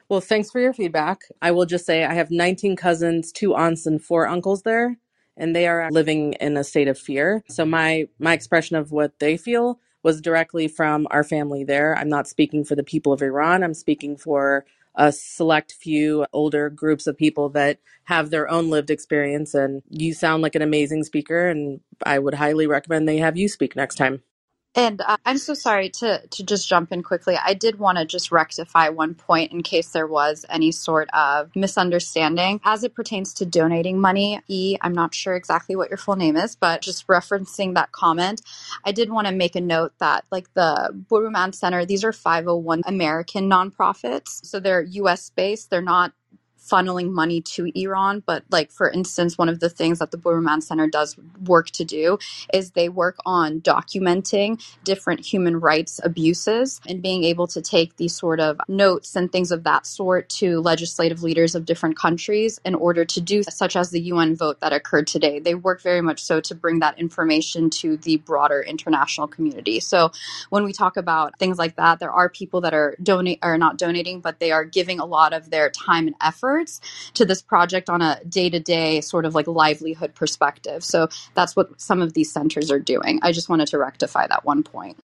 Well, 0.08 0.20
thanks 0.20 0.50
for 0.50 0.60
your 0.60 0.72
feedback. 0.72 1.22
I 1.42 1.50
will 1.50 1.66
just 1.66 1.84
say 1.84 2.04
I 2.04 2.14
have 2.14 2.30
19 2.30 2.76
cousins, 2.76 3.32
two 3.32 3.54
aunts, 3.54 3.86
and 3.86 4.02
four 4.02 4.26
uncles 4.26 4.62
there, 4.62 4.96
and 5.38 5.56
they 5.56 5.66
are 5.66 5.88
living 5.90 6.34
in 6.34 6.56
a 6.56 6.64
state 6.64 6.88
of 6.88 6.98
fear. 6.98 7.42
So 7.48 7.64
my 7.64 8.08
my 8.18 8.34
expression 8.34 8.76
of 8.76 8.92
what 8.92 9.18
they 9.20 9.36
feel 9.36 9.80
was 10.02 10.20
directly 10.20 10.68
from 10.68 11.06
our 11.10 11.24
family 11.24 11.64
there. 11.64 11.96
I'm 11.96 12.08
not 12.08 12.28
speaking 12.28 12.64
for 12.64 12.74
the 12.74 12.84
people 12.84 13.12
of 13.12 13.22
Iran. 13.22 13.62
I'm 13.62 13.74
speaking 13.74 14.16
for 14.16 14.64
a 14.94 15.12
select 15.12 15.72
few 15.72 16.26
older 16.32 16.68
groups 16.68 17.06
of 17.06 17.16
people 17.16 17.48
that 17.50 17.78
have 18.04 18.30
their 18.30 18.50
own 18.50 18.68
lived 18.68 18.90
experience. 18.90 19.54
And 19.54 19.82
you 19.88 20.12
sound 20.12 20.42
like 20.42 20.56
an 20.56 20.62
amazing 20.62 21.04
speaker, 21.04 21.48
and 21.48 21.80
I 22.04 22.18
would 22.18 22.34
highly 22.34 22.66
recommend 22.66 23.08
they 23.08 23.18
have 23.18 23.36
you 23.36 23.48
speak 23.48 23.76
next 23.76 23.94
time. 23.94 24.22
And 24.78 25.02
uh, 25.02 25.18
I'm 25.26 25.38
so 25.38 25.54
sorry 25.54 25.90
to 25.90 26.22
to 26.28 26.44
just 26.44 26.68
jump 26.68 26.92
in 26.92 27.02
quickly. 27.02 27.36
I 27.36 27.54
did 27.54 27.80
want 27.80 27.98
to 27.98 28.06
just 28.06 28.32
rectify 28.32 28.90
one 28.90 29.14
point 29.16 29.52
in 29.52 29.64
case 29.64 29.90
there 29.90 30.06
was 30.06 30.46
any 30.48 30.72
sort 30.72 31.10
of 31.12 31.50
misunderstanding 31.56 32.60
as 32.64 32.84
it 32.84 32.94
pertains 32.94 33.34
to 33.34 33.46
donating 33.46 34.00
money. 34.00 34.40
E, 34.48 34.78
I'm 34.80 34.94
not 34.94 35.14
sure 35.14 35.36
exactly 35.36 35.76
what 35.76 35.90
your 35.90 35.98
full 35.98 36.16
name 36.16 36.38
is, 36.38 36.56
but 36.56 36.82
just 36.82 37.08
referencing 37.08 37.74
that 37.74 37.92
comment, 37.92 38.42
I 38.84 38.92
did 38.92 39.10
want 39.10 39.26
to 39.26 39.34
make 39.34 39.56
a 39.56 39.62
note 39.62 39.94
that 39.98 40.24
like 40.30 40.54
the 40.54 40.90
Boroumand 41.10 41.56
Center, 41.56 41.84
these 41.84 42.04
are 42.04 42.14
501 42.14 42.84
American 42.86 43.50
nonprofits, 43.50 44.46
so 44.46 44.60
they're 44.60 44.82
U.S. 44.82 45.30
based. 45.30 45.70
They're 45.70 45.82
not 45.82 46.14
funneling 46.68 47.12
money 47.12 47.40
to 47.40 47.70
Iran. 47.74 48.22
But, 48.26 48.44
like, 48.50 48.70
for 48.70 48.90
instance, 48.90 49.38
one 49.38 49.48
of 49.48 49.60
the 49.60 49.70
things 49.70 49.98
that 50.00 50.10
the 50.10 50.18
Boroumand 50.18 50.62
Center 50.62 50.86
does 50.88 51.16
work 51.46 51.70
to 51.70 51.84
do 51.84 52.18
is 52.52 52.72
they 52.72 52.88
work 52.88 53.16
on 53.26 53.60
documenting 53.60 54.62
different 54.84 55.24
human 55.24 55.60
rights 55.60 56.00
abuses 56.02 56.80
and 56.88 57.02
being 57.02 57.24
able 57.24 57.46
to 57.48 57.62
take 57.62 57.96
these 57.96 58.14
sort 58.16 58.40
of 58.40 58.60
notes 58.68 59.16
and 59.16 59.30
things 59.30 59.50
of 59.50 59.64
that 59.64 59.86
sort 59.86 60.28
to 60.28 60.60
legislative 60.60 61.22
leaders 61.22 61.54
of 61.54 61.64
different 61.64 61.96
countries 61.96 62.60
in 62.64 62.74
order 62.74 63.04
to 63.04 63.20
do 63.20 63.42
such 63.42 63.76
as 63.76 63.90
the 63.90 64.00
UN 64.00 64.36
vote 64.36 64.60
that 64.60 64.72
occurred 64.72 65.06
today. 65.06 65.38
They 65.38 65.54
work 65.54 65.82
very 65.82 66.00
much 66.00 66.22
so 66.22 66.40
to 66.40 66.54
bring 66.54 66.80
that 66.80 66.98
information 66.98 67.70
to 67.70 67.96
the 67.98 68.16
broader 68.18 68.62
international 68.62 69.28
community. 69.28 69.80
So 69.80 70.10
when 70.50 70.64
we 70.64 70.72
talk 70.72 70.96
about 70.96 71.38
things 71.38 71.58
like 71.58 71.76
that, 71.76 72.00
there 72.00 72.12
are 72.12 72.28
people 72.28 72.60
that 72.62 72.74
are 72.74 72.96
donate 73.02 73.38
are 73.42 73.58
not 73.58 73.78
donating, 73.78 74.20
but 74.20 74.40
they 74.40 74.50
are 74.50 74.64
giving 74.64 75.00
a 75.00 75.04
lot 75.04 75.32
of 75.32 75.50
their 75.50 75.70
time 75.70 76.06
and 76.06 76.16
effort 76.20 76.57
to 77.14 77.24
this 77.24 77.42
project 77.42 77.88
on 77.88 78.02
a 78.02 78.20
day 78.28 78.50
to 78.50 78.60
day 78.60 79.00
sort 79.00 79.24
of 79.24 79.34
like 79.34 79.46
livelihood 79.46 80.14
perspective. 80.14 80.84
So 80.84 81.08
that's 81.34 81.56
what 81.56 81.80
some 81.80 82.02
of 82.02 82.14
these 82.14 82.32
centers 82.32 82.70
are 82.70 82.78
doing. 82.78 83.20
I 83.22 83.32
just 83.32 83.48
wanted 83.48 83.68
to 83.68 83.78
rectify 83.78 84.26
that 84.26 84.44
one 84.44 84.62
point. 84.62 84.98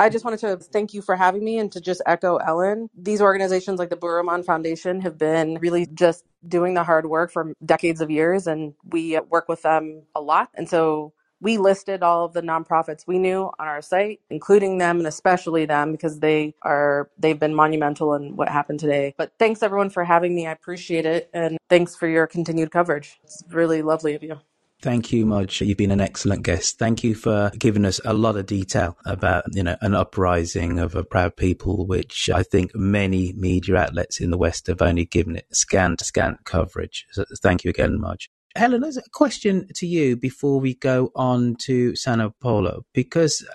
I 0.00 0.10
just 0.10 0.24
wanted 0.24 0.40
to 0.40 0.56
thank 0.58 0.94
you 0.94 1.02
for 1.02 1.16
having 1.16 1.44
me 1.44 1.58
and 1.58 1.72
to 1.72 1.80
just 1.80 2.00
echo 2.06 2.36
Ellen. 2.36 2.88
These 2.96 3.20
organizations 3.20 3.80
like 3.80 3.90
the 3.90 3.96
Boroumand 3.96 4.44
Foundation 4.44 5.00
have 5.00 5.18
been 5.18 5.58
really 5.60 5.86
just 5.86 6.24
doing 6.46 6.74
the 6.74 6.84
hard 6.84 7.06
work 7.06 7.32
for 7.32 7.52
decades 7.64 8.00
of 8.00 8.08
years, 8.08 8.46
and 8.46 8.74
we 8.84 9.18
work 9.28 9.48
with 9.48 9.62
them 9.62 10.04
a 10.14 10.20
lot. 10.20 10.50
And 10.54 10.68
so 10.68 11.14
we 11.40 11.58
listed 11.58 12.02
all 12.02 12.24
of 12.24 12.32
the 12.32 12.42
nonprofits 12.42 13.06
we 13.06 13.18
knew 13.18 13.50
on 13.58 13.68
our 13.68 13.82
site, 13.82 14.20
including 14.30 14.78
them 14.78 14.98
and 14.98 15.06
especially 15.06 15.66
them 15.66 15.92
because 15.92 16.20
they 16.20 16.54
are 16.62 17.10
they've 17.18 17.38
been 17.38 17.54
monumental 17.54 18.14
in 18.14 18.36
what 18.36 18.48
happened 18.48 18.80
today. 18.80 19.14
But 19.16 19.32
thanks 19.38 19.62
everyone 19.62 19.90
for 19.90 20.04
having 20.04 20.34
me. 20.34 20.46
I 20.46 20.52
appreciate 20.52 21.06
it 21.06 21.30
and 21.32 21.58
thanks 21.68 21.96
for 21.96 22.08
your 22.08 22.26
continued 22.26 22.70
coverage. 22.70 23.18
It's 23.24 23.42
really 23.50 23.82
lovely 23.82 24.14
of 24.14 24.22
you. 24.22 24.40
Thank 24.80 25.10
you, 25.10 25.26
Moj. 25.26 25.66
You've 25.66 25.76
been 25.76 25.90
an 25.90 26.00
excellent 26.00 26.44
guest. 26.44 26.78
Thank 26.78 27.02
you 27.02 27.16
for 27.16 27.50
giving 27.58 27.84
us 27.84 28.00
a 28.04 28.14
lot 28.14 28.36
of 28.36 28.46
detail 28.46 28.96
about, 29.04 29.42
you 29.50 29.64
know, 29.64 29.76
an 29.80 29.92
uprising 29.92 30.78
of 30.78 30.94
a 30.94 31.02
proud 31.02 31.36
people, 31.36 31.84
which 31.84 32.30
I 32.32 32.44
think 32.44 32.76
many 32.76 33.32
media 33.32 33.76
outlets 33.76 34.20
in 34.20 34.30
the 34.30 34.38
West 34.38 34.68
have 34.68 34.80
only 34.80 35.04
given 35.04 35.34
it 35.34 35.46
scant, 35.50 36.00
scant 36.02 36.44
coverage. 36.44 37.06
So 37.10 37.24
thank 37.42 37.64
you 37.64 37.70
again, 37.70 37.98
Moj. 37.98 38.28
Helen, 38.56 38.80
there's 38.80 38.96
a 38.96 39.02
question 39.12 39.68
to 39.74 39.86
you 39.86 40.16
before 40.16 40.60
we 40.60 40.74
go 40.74 41.10
on 41.14 41.56
to 41.60 41.94
Sao 41.94 42.32
Paulo, 42.40 42.82
because 42.92 43.46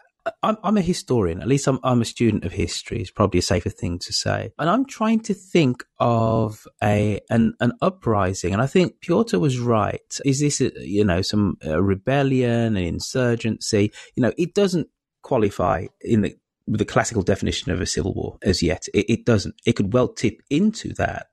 I'm, 0.41 0.58
I'm, 0.64 0.78
a 0.78 0.82
historian, 0.82 1.41
at 1.41 1.48
least 1.48 1.68
I'm, 1.68 1.80
I'm, 1.84 2.02
a 2.02 2.06
student 2.06 2.46
of 2.46 2.54
history, 2.54 3.02
is 3.02 3.12
probably 3.12 3.39
a 3.39 3.44
safer 3.44 3.70
thing 3.70 4.00
to 4.00 4.14
say. 4.14 4.52
And 4.58 4.70
I'm 4.70 4.86
trying 4.86 5.20
to 5.22 5.34
think 5.34 5.84
of 6.00 6.66
a 6.82 7.20
an, 7.30 7.56
an 7.60 7.74
uprising. 7.82 8.54
And 8.54 8.62
I 8.62 8.68
think 8.68 9.02
Piotr 9.02 9.38
was 9.38 9.60
right. 9.60 10.00
Is 10.24 10.39
this, 10.39 10.62
a, 10.62 10.72
you 10.80 11.04
know, 11.04 11.22
some 11.22 11.58
rebellion, 11.64 12.78
an 12.78 12.84
insurgency? 12.84 13.91
You 14.16 14.22
know, 14.22 14.32
it 14.38 14.54
doesn't 14.54 14.88
qualify 15.24 15.88
in 16.02 16.22
the, 16.22 16.36
with 16.68 16.80
the 16.80 16.86
classical 16.86 17.24
definition 17.24 17.72
of 17.72 17.82
a 17.82 17.86
civil 17.86 18.14
war 18.14 18.38
as 18.44 18.64
yet. 18.64 18.86
It, 18.94 19.10
it 19.10 19.26
doesn't. 19.26 19.56
It 19.66 19.74
could 19.74 19.91
well 19.91 20.08
tip 20.08 20.41
into 20.50 20.94
that. 20.94 21.28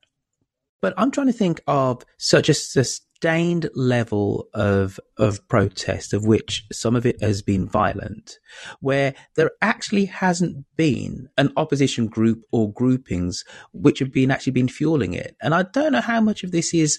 But 0.82 0.94
I'm 0.96 1.10
trying 1.10 1.28
to 1.28 1.32
think 1.32 1.60
of 1.66 2.02
such 2.18 2.48
a 2.48 2.54
sustained 3.20 3.68
level 3.74 4.48
of 4.54 4.98
of 5.18 5.46
protest, 5.48 6.14
of 6.14 6.24
which 6.24 6.64
some 6.72 6.96
of 6.96 7.04
it 7.04 7.20
has 7.22 7.42
been 7.42 7.68
violent, 7.68 8.38
where 8.80 9.14
there 9.36 9.50
actually 9.60 10.06
hasn't 10.06 10.64
been 10.76 11.28
an 11.36 11.52
opposition 11.56 12.06
group 12.06 12.42
or 12.50 12.72
groupings 12.72 13.44
which 13.72 13.98
have 13.98 14.12
been 14.12 14.30
actually 14.30 14.52
been 14.52 14.68
fueling 14.68 15.12
it. 15.12 15.36
And 15.42 15.54
I 15.54 15.64
don't 15.64 15.92
know 15.92 16.00
how 16.00 16.20
much 16.20 16.44
of 16.44 16.50
this 16.50 16.72
is 16.72 16.98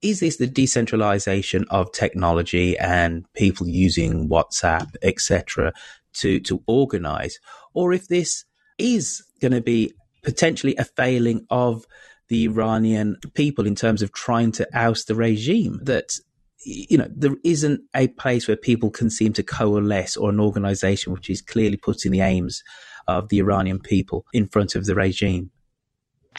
is 0.00 0.20
this 0.20 0.36
the 0.36 0.46
decentralization 0.46 1.66
of 1.70 1.92
technology 1.92 2.78
and 2.78 3.24
people 3.34 3.68
using 3.68 4.28
WhatsApp, 4.28 4.94
etc., 5.02 5.72
to 6.14 6.40
to 6.40 6.62
organize, 6.66 7.38
or 7.74 7.92
if 7.92 8.08
this 8.08 8.44
is 8.78 9.22
going 9.40 9.52
to 9.52 9.60
be 9.60 9.92
potentially 10.22 10.74
a 10.76 10.84
failing 10.84 11.46
of 11.50 11.84
the 12.28 12.44
Iranian 12.44 13.16
people 13.34 13.66
in 13.66 13.74
terms 13.74 14.02
of 14.02 14.12
trying 14.12 14.52
to 14.52 14.66
oust 14.74 15.08
the 15.08 15.14
regime. 15.14 15.80
That 15.82 16.18
you 16.64 16.98
know 16.98 17.08
there 17.14 17.36
isn't 17.44 17.82
a 17.94 18.08
place 18.08 18.48
where 18.48 18.56
people 18.56 18.90
can 18.90 19.10
seem 19.10 19.32
to 19.34 19.42
coalesce 19.42 20.16
or 20.16 20.30
an 20.30 20.40
organization 20.40 21.12
which 21.12 21.28
is 21.28 21.42
clearly 21.42 21.76
putting 21.76 22.12
the 22.12 22.20
aims 22.20 22.62
of 23.06 23.28
the 23.28 23.38
Iranian 23.38 23.80
people 23.80 24.24
in 24.32 24.46
front 24.46 24.74
of 24.74 24.86
the 24.86 24.94
regime. 24.94 25.50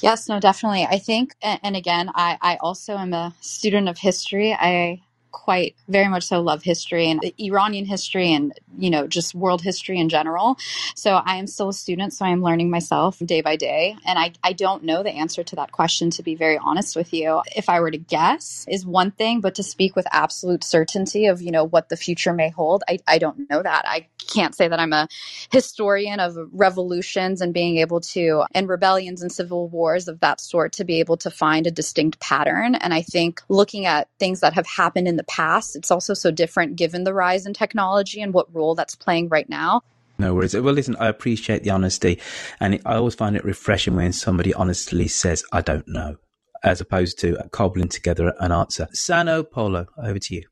Yes, 0.02 0.28
no, 0.28 0.40
definitely. 0.40 0.84
I 0.84 0.98
think, 0.98 1.36
and 1.42 1.76
again, 1.76 2.12
I, 2.14 2.38
I 2.42 2.58
also 2.58 2.98
am 2.98 3.14
a 3.14 3.34
student 3.40 3.88
of 3.88 3.98
history. 3.98 4.54
I 4.54 5.02
quite 5.36 5.76
very 5.90 6.08
much 6.08 6.24
so 6.24 6.42
love 6.42 6.64
history 6.64 7.12
and 7.12 7.22
Iranian 7.38 7.86
history 7.86 8.34
and 8.34 8.54
you 8.78 8.90
know 8.90 9.06
just 9.06 9.36
world 9.36 9.62
history 9.62 10.00
in 10.00 10.08
general. 10.08 10.58
So 10.96 11.16
I 11.16 11.36
am 11.36 11.46
still 11.46 11.70
a 11.70 11.74
student, 11.74 12.14
so 12.14 12.24
I 12.24 12.30
am 12.30 12.42
learning 12.42 12.70
myself 12.70 13.20
day 13.20 13.42
by 13.42 13.58
day, 13.58 13.98
and 14.06 14.18
I 14.18 14.32
I 14.44 14.54
don't 14.54 14.86
know 14.86 15.04
the 15.04 15.12
answer 15.12 15.44
to 15.44 15.56
that 15.58 15.74
question 15.74 16.10
to 16.12 16.24
be 16.24 16.36
very 16.36 16.58
honest 16.58 16.96
with 16.96 17.14
you. 17.14 17.42
If 17.54 17.68
I 17.68 17.82
were 17.82 17.92
to 17.92 17.98
guess, 17.98 18.66
is 18.70 18.86
one 18.86 19.12
thing, 19.12 19.42
but 19.42 19.56
to 19.56 19.64
speak 19.64 19.94
with 19.96 20.08
absolute 20.10 20.64
certainty 20.64 21.26
of 21.26 21.42
you 21.42 21.52
know 21.52 21.66
what 21.66 21.90
the 21.90 21.98
future 21.98 22.32
may 22.34 22.50
hold, 22.50 22.84
I 22.88 23.00
I 23.06 23.18
don't 23.18 23.50
know 23.50 23.62
that. 23.62 23.84
I 23.86 24.08
can't 24.34 24.56
say 24.56 24.70
that 24.70 24.80
I'm 24.80 24.94
a 24.94 25.10
historian 25.52 26.20
of 26.22 26.38
revolutions 26.54 27.42
and 27.42 27.54
being 27.54 27.78
able 27.78 28.00
to 28.02 28.46
and 28.54 28.70
rebellions 28.70 29.22
and 29.22 29.32
civil 29.32 29.68
wars 29.68 30.08
of 30.08 30.22
that 30.22 30.40
sort 30.40 30.72
to 30.74 30.86
be 30.86 31.00
able 31.02 31.18
to 31.18 31.30
find 31.30 31.68
a 31.68 31.72
distinct 31.72 32.20
pattern. 32.22 32.76
And 32.76 32.94
I 32.94 33.02
think 33.02 33.42
looking 33.50 33.86
at 33.86 34.08
things 34.20 34.40
that 34.40 34.54
have 34.54 34.66
happened 34.66 35.08
in 35.08 35.18
the 35.18 35.25
past, 35.28 35.76
it's 35.76 35.92
also 35.92 36.14
so 36.14 36.32
different 36.32 36.76
given 36.76 37.04
the 37.04 37.14
rise 37.14 37.46
in 37.46 37.54
technology 37.54 38.22
and 38.22 38.34
what 38.34 38.54
role 38.54 38.76
that's 38.76 38.96
playing 38.96 39.30
right 39.30 39.50
now. 39.50 39.82
No 40.18 40.34
worries. 40.34 40.56
Well, 40.56 40.74
listen, 40.74 40.96
I 40.98 41.08
appreciate 41.08 41.64
the 41.64 41.72
honesty, 41.72 42.20
and 42.60 42.80
I 42.86 42.96
always 42.96 43.16
find 43.16 43.36
it 43.36 43.44
refreshing 43.44 43.96
when 43.96 44.14
somebody 44.14 44.54
honestly 44.54 45.08
says, 45.10 45.44
"I 45.52 45.62
don't 45.62 45.88
know," 45.88 46.16
as 46.64 46.80
opposed 46.80 47.20
to 47.20 47.38
cobbling 47.52 47.90
together 47.90 48.34
an 48.40 48.52
answer. 48.52 48.88
Sano 48.94 49.44
Polo, 49.44 49.88
over 50.02 50.20
to 50.20 50.36
you. 50.36 50.44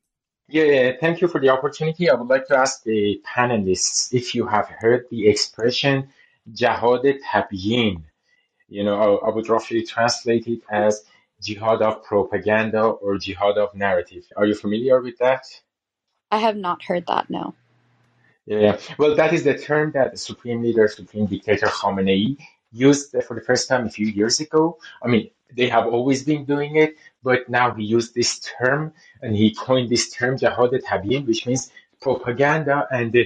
Yeah, 0.48 0.92
thank 1.00 1.22
you 1.22 1.28
for 1.28 1.40
the 1.40 1.48
opportunity. 1.48 2.10
I 2.10 2.14
would 2.14 2.28
like 2.28 2.46
to 2.48 2.58
ask 2.58 2.82
the 2.84 3.22
panelists 3.26 4.12
if 4.12 4.34
you 4.34 4.46
have 4.46 4.68
heard 4.68 5.06
the 5.10 5.28
expression 5.28 6.10
"jihad 6.52 7.02
tabyin." 7.26 8.04
You 8.68 8.84
know, 8.84 9.18
I, 9.24 9.28
I 9.28 9.34
would 9.34 9.48
roughly 9.48 9.82
translate 9.82 10.46
it 10.46 10.60
as 10.70 11.04
jihad 11.44 11.82
of 11.82 12.02
propaganda 12.04 12.82
or 12.82 13.18
jihad 13.18 13.58
of 13.58 13.74
narrative. 13.74 14.24
Are 14.36 14.46
you 14.46 14.54
familiar 14.54 15.00
with 15.00 15.18
that? 15.18 15.44
I 16.30 16.38
have 16.38 16.56
not 16.56 16.82
heard 16.82 17.06
that, 17.06 17.28
no. 17.28 17.54
Yeah, 18.46 18.78
well, 18.98 19.14
that 19.14 19.32
is 19.32 19.44
the 19.44 19.56
term 19.56 19.92
that 19.92 20.12
the 20.12 20.18
Supreme 20.18 20.62
Leader, 20.62 20.88
Supreme 20.88 21.26
Dictator 21.26 21.66
Khamenei 21.66 22.36
used 22.72 23.14
for 23.26 23.34
the 23.34 23.40
first 23.40 23.68
time 23.68 23.86
a 23.86 23.90
few 23.90 24.06
years 24.06 24.40
ago. 24.40 24.78
I 25.02 25.08
mean, 25.08 25.30
they 25.56 25.68
have 25.68 25.86
always 25.86 26.24
been 26.24 26.44
doing 26.44 26.76
it, 26.76 26.96
but 27.22 27.48
now 27.48 27.72
he 27.74 27.84
used 27.84 28.14
this 28.14 28.40
term 28.40 28.92
and 29.22 29.36
he 29.36 29.54
coined 29.54 29.88
this 29.88 30.10
term 30.10 30.36
Jihad 30.36 30.72
Tabyin, 30.88 31.26
which 31.26 31.46
means 31.46 31.70
propaganda 32.00 32.86
and 32.90 33.16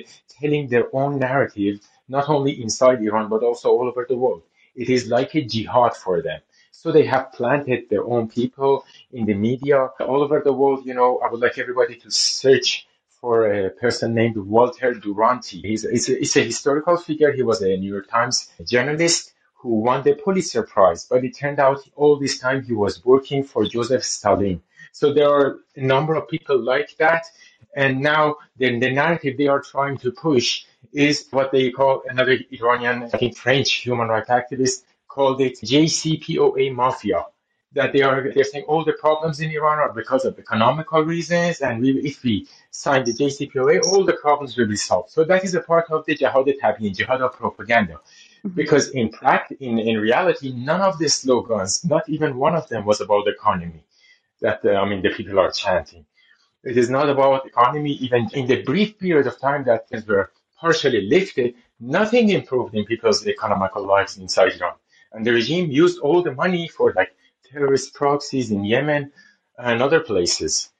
telling 0.41 0.69
their 0.69 0.87
own 0.95 1.19
narrative 1.19 1.81
not 2.09 2.29
only 2.29 2.63
inside 2.63 3.03
Iran, 3.03 3.29
but 3.29 3.43
also 3.43 3.71
all 3.71 3.89
over 3.89 4.07
the 4.09 4.17
world. 4.17 4.43
It 4.75 4.89
is 4.89 5.09
like 5.09 5.35
a 5.35 5.43
jihad 5.43 5.97
for 5.97 6.23
them. 6.23 6.41
So 6.81 6.93
they 6.93 7.07
have 7.07 7.33
planted 7.33 7.91
their 7.91 8.05
own 8.05 8.29
people 8.29 8.85
in 9.11 9.27
the 9.27 9.35
media 9.35 9.89
all 9.99 10.23
over 10.23 10.41
the 10.45 10.53
world. 10.53 10.87
You 10.87 10.95
know, 10.95 11.19
I 11.19 11.29
would 11.29 11.41
like 11.41 11.59
everybody 11.59 11.97
to 11.97 12.09
search 12.13 12.87
for 13.21 13.53
a 13.53 13.71
person 13.71 14.15
named 14.15 14.37
Walter 14.37 14.95
Duranty. 14.95 15.61
He's, 15.61 15.85
a, 15.85 16.39
a 16.39 16.45
historical 16.45 16.97
figure. 16.97 17.33
He 17.33 17.43
was 17.43 17.63
a 17.63 17.77
New 17.77 17.93
York 17.93 18.09
Times 18.09 18.49
journalist 18.65 19.33
who 19.55 19.81
won 19.81 20.05
the 20.05 20.15
Pulitzer 20.15 20.63
Prize, 20.63 21.05
but 21.11 21.25
it 21.25 21.37
turned 21.37 21.59
out 21.59 21.81
all 21.97 22.17
this 22.17 22.39
time 22.39 22.63
he 22.63 22.75
was 22.75 23.05
working 23.05 23.43
for 23.43 23.65
Joseph 23.65 24.05
Stalin. 24.05 24.63
So 24.93 25.13
there 25.13 25.29
are 25.29 25.59
a 25.75 25.81
number 25.81 26.15
of 26.15 26.29
people 26.29 26.61
like 26.63 26.97
that. 26.99 27.25
And 27.75 28.03
now 28.03 28.37
the, 28.57 28.79
the 28.79 28.93
narrative 28.93 29.37
they 29.37 29.49
are 29.49 29.63
trying 29.63 29.99
to 29.99 30.13
push 30.13 30.65
is 30.93 31.27
what 31.33 31.51
they 31.51 31.73
call 31.73 32.05
another 32.09 32.39
Iranian, 32.53 33.03
I 33.13 33.19
think 33.19 33.37
French 33.37 33.73
human 33.73 34.07
rights 34.07 34.31
activist 34.31 34.85
called 35.19 35.41
it 35.41 35.57
JCPOA 35.73 36.65
mafia. 36.81 37.21
That 37.73 37.93
they 37.93 38.03
are 38.09 38.19
they're 38.35 38.51
saying 38.53 38.67
all 38.71 38.85
the 38.91 38.97
problems 39.05 39.37
in 39.45 39.51
Iran 39.59 39.79
are 39.85 39.93
because 40.03 40.25
of 40.29 40.39
economical 40.45 41.01
reasons, 41.15 41.55
and 41.67 41.75
we, 41.83 41.91
if 42.11 42.17
we 42.27 42.35
sign 42.71 43.01
the 43.09 43.15
JCPOA, 43.21 43.75
all 43.89 44.05
the 44.11 44.19
problems 44.25 44.57
will 44.57 44.71
be 44.75 44.81
solved. 44.89 45.11
So 45.11 45.25
that 45.31 45.43
is 45.47 45.53
a 45.55 45.63
part 45.71 45.87
of 45.91 46.07
the 46.07 46.15
jihad 46.21 46.47
tabyin, 46.63 46.97
jihad 46.99 47.21
of 47.27 47.33
propaganda. 47.43 47.97
Because 48.61 48.85
in 49.03 49.09
fact, 49.21 49.49
in, 49.67 49.75
in 49.91 49.97
reality, 50.09 50.49
none 50.71 50.83
of 50.89 50.95
the 51.03 51.09
slogans, 51.09 51.85
not 51.85 52.05
even 52.09 52.31
one 52.47 52.55
of 52.61 52.65
them 52.69 52.83
was 52.91 53.01
about 53.05 53.25
the 53.27 53.33
economy 53.33 53.83
that, 54.41 54.65
uh, 54.65 54.75
I 54.83 54.89
mean, 54.89 55.03
the 55.03 55.11
people 55.11 55.39
are 55.41 55.51
chanting. 55.51 56.07
It 56.63 56.77
is 56.83 56.89
not 56.97 57.11
about 57.11 57.47
economy. 57.53 57.93
Even 58.07 58.31
in 58.33 58.47
the 58.47 58.63
brief 58.63 58.99
period 58.99 59.27
of 59.27 59.39
time 59.39 59.65
that 59.65 59.89
things 59.89 60.07
were 60.07 60.31
partially 60.61 61.03
lifted, 61.17 61.55
nothing 61.81 62.31
improved 62.31 62.75
in 62.75 62.85
people's 62.93 63.27
economical 63.27 63.83
lives 63.95 64.17
inside 64.17 64.53
Iran. 64.59 64.77
And 65.13 65.25
the 65.25 65.33
regime 65.33 65.71
used 65.71 65.99
all 66.01 66.23
the 66.23 66.33
money 66.33 66.69
for 66.69 66.93
like 66.95 67.15
terrorist 67.51 67.95
proxies 67.95 68.51
in 68.51 68.65
Yemen 68.65 69.13
and 69.57 69.83
other 69.83 70.01
places. 70.01 70.71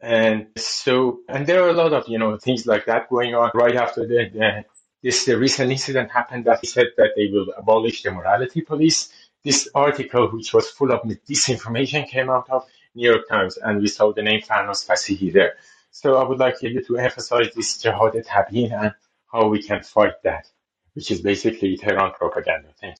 And 0.00 0.48
so, 0.56 1.20
and 1.28 1.46
there 1.46 1.64
are 1.64 1.70
a 1.70 1.72
lot 1.72 1.92
of, 1.92 2.08
you 2.08 2.18
know, 2.18 2.36
things 2.36 2.66
like 2.66 2.86
that 2.86 3.08
going 3.08 3.34
on 3.34 3.50
right 3.54 3.74
after 3.74 4.06
the, 4.06 4.30
the 4.32 4.64
this 5.02 5.24
the 5.24 5.38
recent 5.38 5.70
incident 5.70 6.10
happened 6.10 6.44
that 6.46 6.64
said 6.66 6.88
that 6.96 7.10
they 7.16 7.28
will 7.28 7.46
abolish 7.56 8.02
the 8.02 8.10
morality 8.10 8.60
police. 8.62 9.12
This 9.44 9.68
article, 9.74 10.28
which 10.28 10.52
was 10.52 10.68
full 10.70 10.92
of 10.92 11.02
disinformation, 11.02 12.08
came 12.08 12.28
out 12.30 12.50
of 12.50 12.66
New 12.94 13.08
York 13.08 13.28
Times, 13.28 13.56
and 13.56 13.80
we 13.80 13.86
saw 13.86 14.12
the 14.12 14.22
name 14.22 14.42
Farnaz 14.42 14.86
Fassihi 14.86 15.32
there. 15.32 15.54
So 15.90 16.16
I 16.16 16.28
would 16.28 16.38
like 16.38 16.60
you 16.62 16.82
to 16.82 16.96
emphasize 16.98 17.50
this 17.54 17.78
jihad 17.80 18.14
tabyin 18.26 18.72
and 18.72 18.94
how 19.32 19.48
we 19.48 19.62
can 19.62 19.82
fight 19.82 20.22
that, 20.24 20.46
which 20.94 21.10
is 21.10 21.20
basically 21.20 21.76
Tehran 21.76 22.12
propaganda. 22.12 22.68
Thank. 22.80 22.96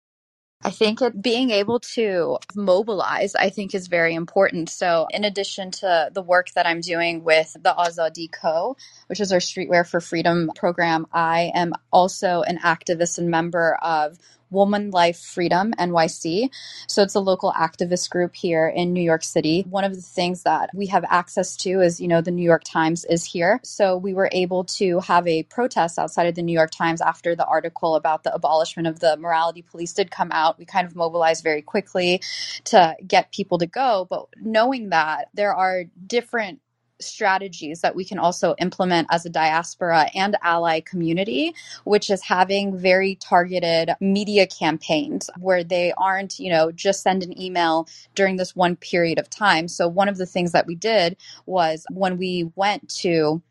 I 0.68 0.70
think 0.70 1.00
it, 1.00 1.22
being 1.22 1.48
able 1.48 1.80
to 1.96 2.36
mobilize, 2.54 3.34
I 3.34 3.48
think, 3.48 3.74
is 3.74 3.86
very 3.86 4.14
important. 4.14 4.68
So, 4.68 5.06
in 5.10 5.24
addition 5.24 5.70
to 5.80 6.10
the 6.12 6.20
work 6.20 6.50
that 6.50 6.66
I'm 6.66 6.82
doing 6.82 7.24
with 7.24 7.54
the 7.54 7.72
Azadi 7.72 8.30
Co., 8.30 8.76
which 9.06 9.18
is 9.18 9.32
our 9.32 9.38
Streetwear 9.38 9.88
for 9.88 9.98
Freedom 9.98 10.50
program, 10.54 11.06
I 11.10 11.52
am 11.54 11.72
also 11.90 12.42
an 12.42 12.58
activist 12.58 13.16
and 13.16 13.30
member 13.30 13.78
of 13.80 14.18
Woman 14.50 14.90
Life 14.90 15.18
Freedom 15.18 15.72
NYC. 15.78 16.50
So 16.86 17.02
it's 17.02 17.14
a 17.14 17.20
local 17.20 17.52
activist 17.52 18.10
group 18.10 18.34
here 18.34 18.68
in 18.68 18.92
New 18.92 19.02
York 19.02 19.24
City. 19.24 19.64
One 19.68 19.84
of 19.84 19.94
the 19.94 20.02
things 20.02 20.42
that 20.44 20.70
we 20.74 20.86
have 20.86 21.04
access 21.08 21.56
to 21.58 21.80
is, 21.80 22.00
you 22.00 22.08
know, 22.08 22.20
the 22.20 22.30
New 22.30 22.44
York 22.44 22.64
Times 22.64 23.04
is 23.04 23.24
here. 23.24 23.60
So 23.62 23.96
we 23.96 24.14
were 24.14 24.28
able 24.32 24.64
to 24.64 25.00
have 25.00 25.26
a 25.26 25.42
protest 25.44 25.98
outside 25.98 26.26
of 26.26 26.34
the 26.34 26.42
New 26.42 26.52
York 26.52 26.70
Times 26.70 27.00
after 27.00 27.34
the 27.34 27.46
article 27.46 27.94
about 27.94 28.24
the 28.24 28.34
abolishment 28.34 28.86
of 28.86 29.00
the 29.00 29.16
morality 29.16 29.62
police 29.62 29.92
did 29.92 30.10
come 30.10 30.30
out. 30.32 30.58
We 30.58 30.64
kind 30.64 30.86
of 30.86 30.96
mobilized 30.96 31.44
very 31.44 31.62
quickly 31.62 32.22
to 32.64 32.96
get 33.06 33.32
people 33.32 33.58
to 33.58 33.66
go. 33.66 34.06
But 34.08 34.26
knowing 34.40 34.90
that 34.90 35.28
there 35.34 35.54
are 35.54 35.84
different 36.06 36.60
strategies 37.00 37.80
that 37.80 37.94
we 37.94 38.04
can 38.04 38.18
also 38.18 38.54
implement 38.58 39.08
as 39.10 39.24
a 39.26 39.30
diaspora 39.30 40.06
and 40.14 40.36
ally 40.42 40.80
community, 40.80 41.54
which 41.84 42.10
is 42.10 42.22
having 42.22 42.76
very 42.76 43.14
targeted 43.16 43.90
media 44.00 44.46
campaigns 44.46 45.30
where 45.38 45.64
they 45.64 45.92
aren't, 45.98 46.38
you 46.38 46.50
know, 46.50 46.72
just 46.72 47.02
send 47.02 47.22
an 47.22 47.40
email 47.40 47.88
during 48.14 48.36
this 48.36 48.56
one 48.56 48.76
period 48.76 49.18
of 49.18 49.30
time. 49.30 49.68
So, 49.68 49.88
one 49.88 50.08
of 50.08 50.16
the 50.16 50.26
things 50.26 50.52
that 50.52 50.66
we 50.66 50.74
did 50.74 51.16
was 51.46 51.86
when 51.90 52.18
we 52.18 52.50
went 52.56 52.88
to 53.00 53.42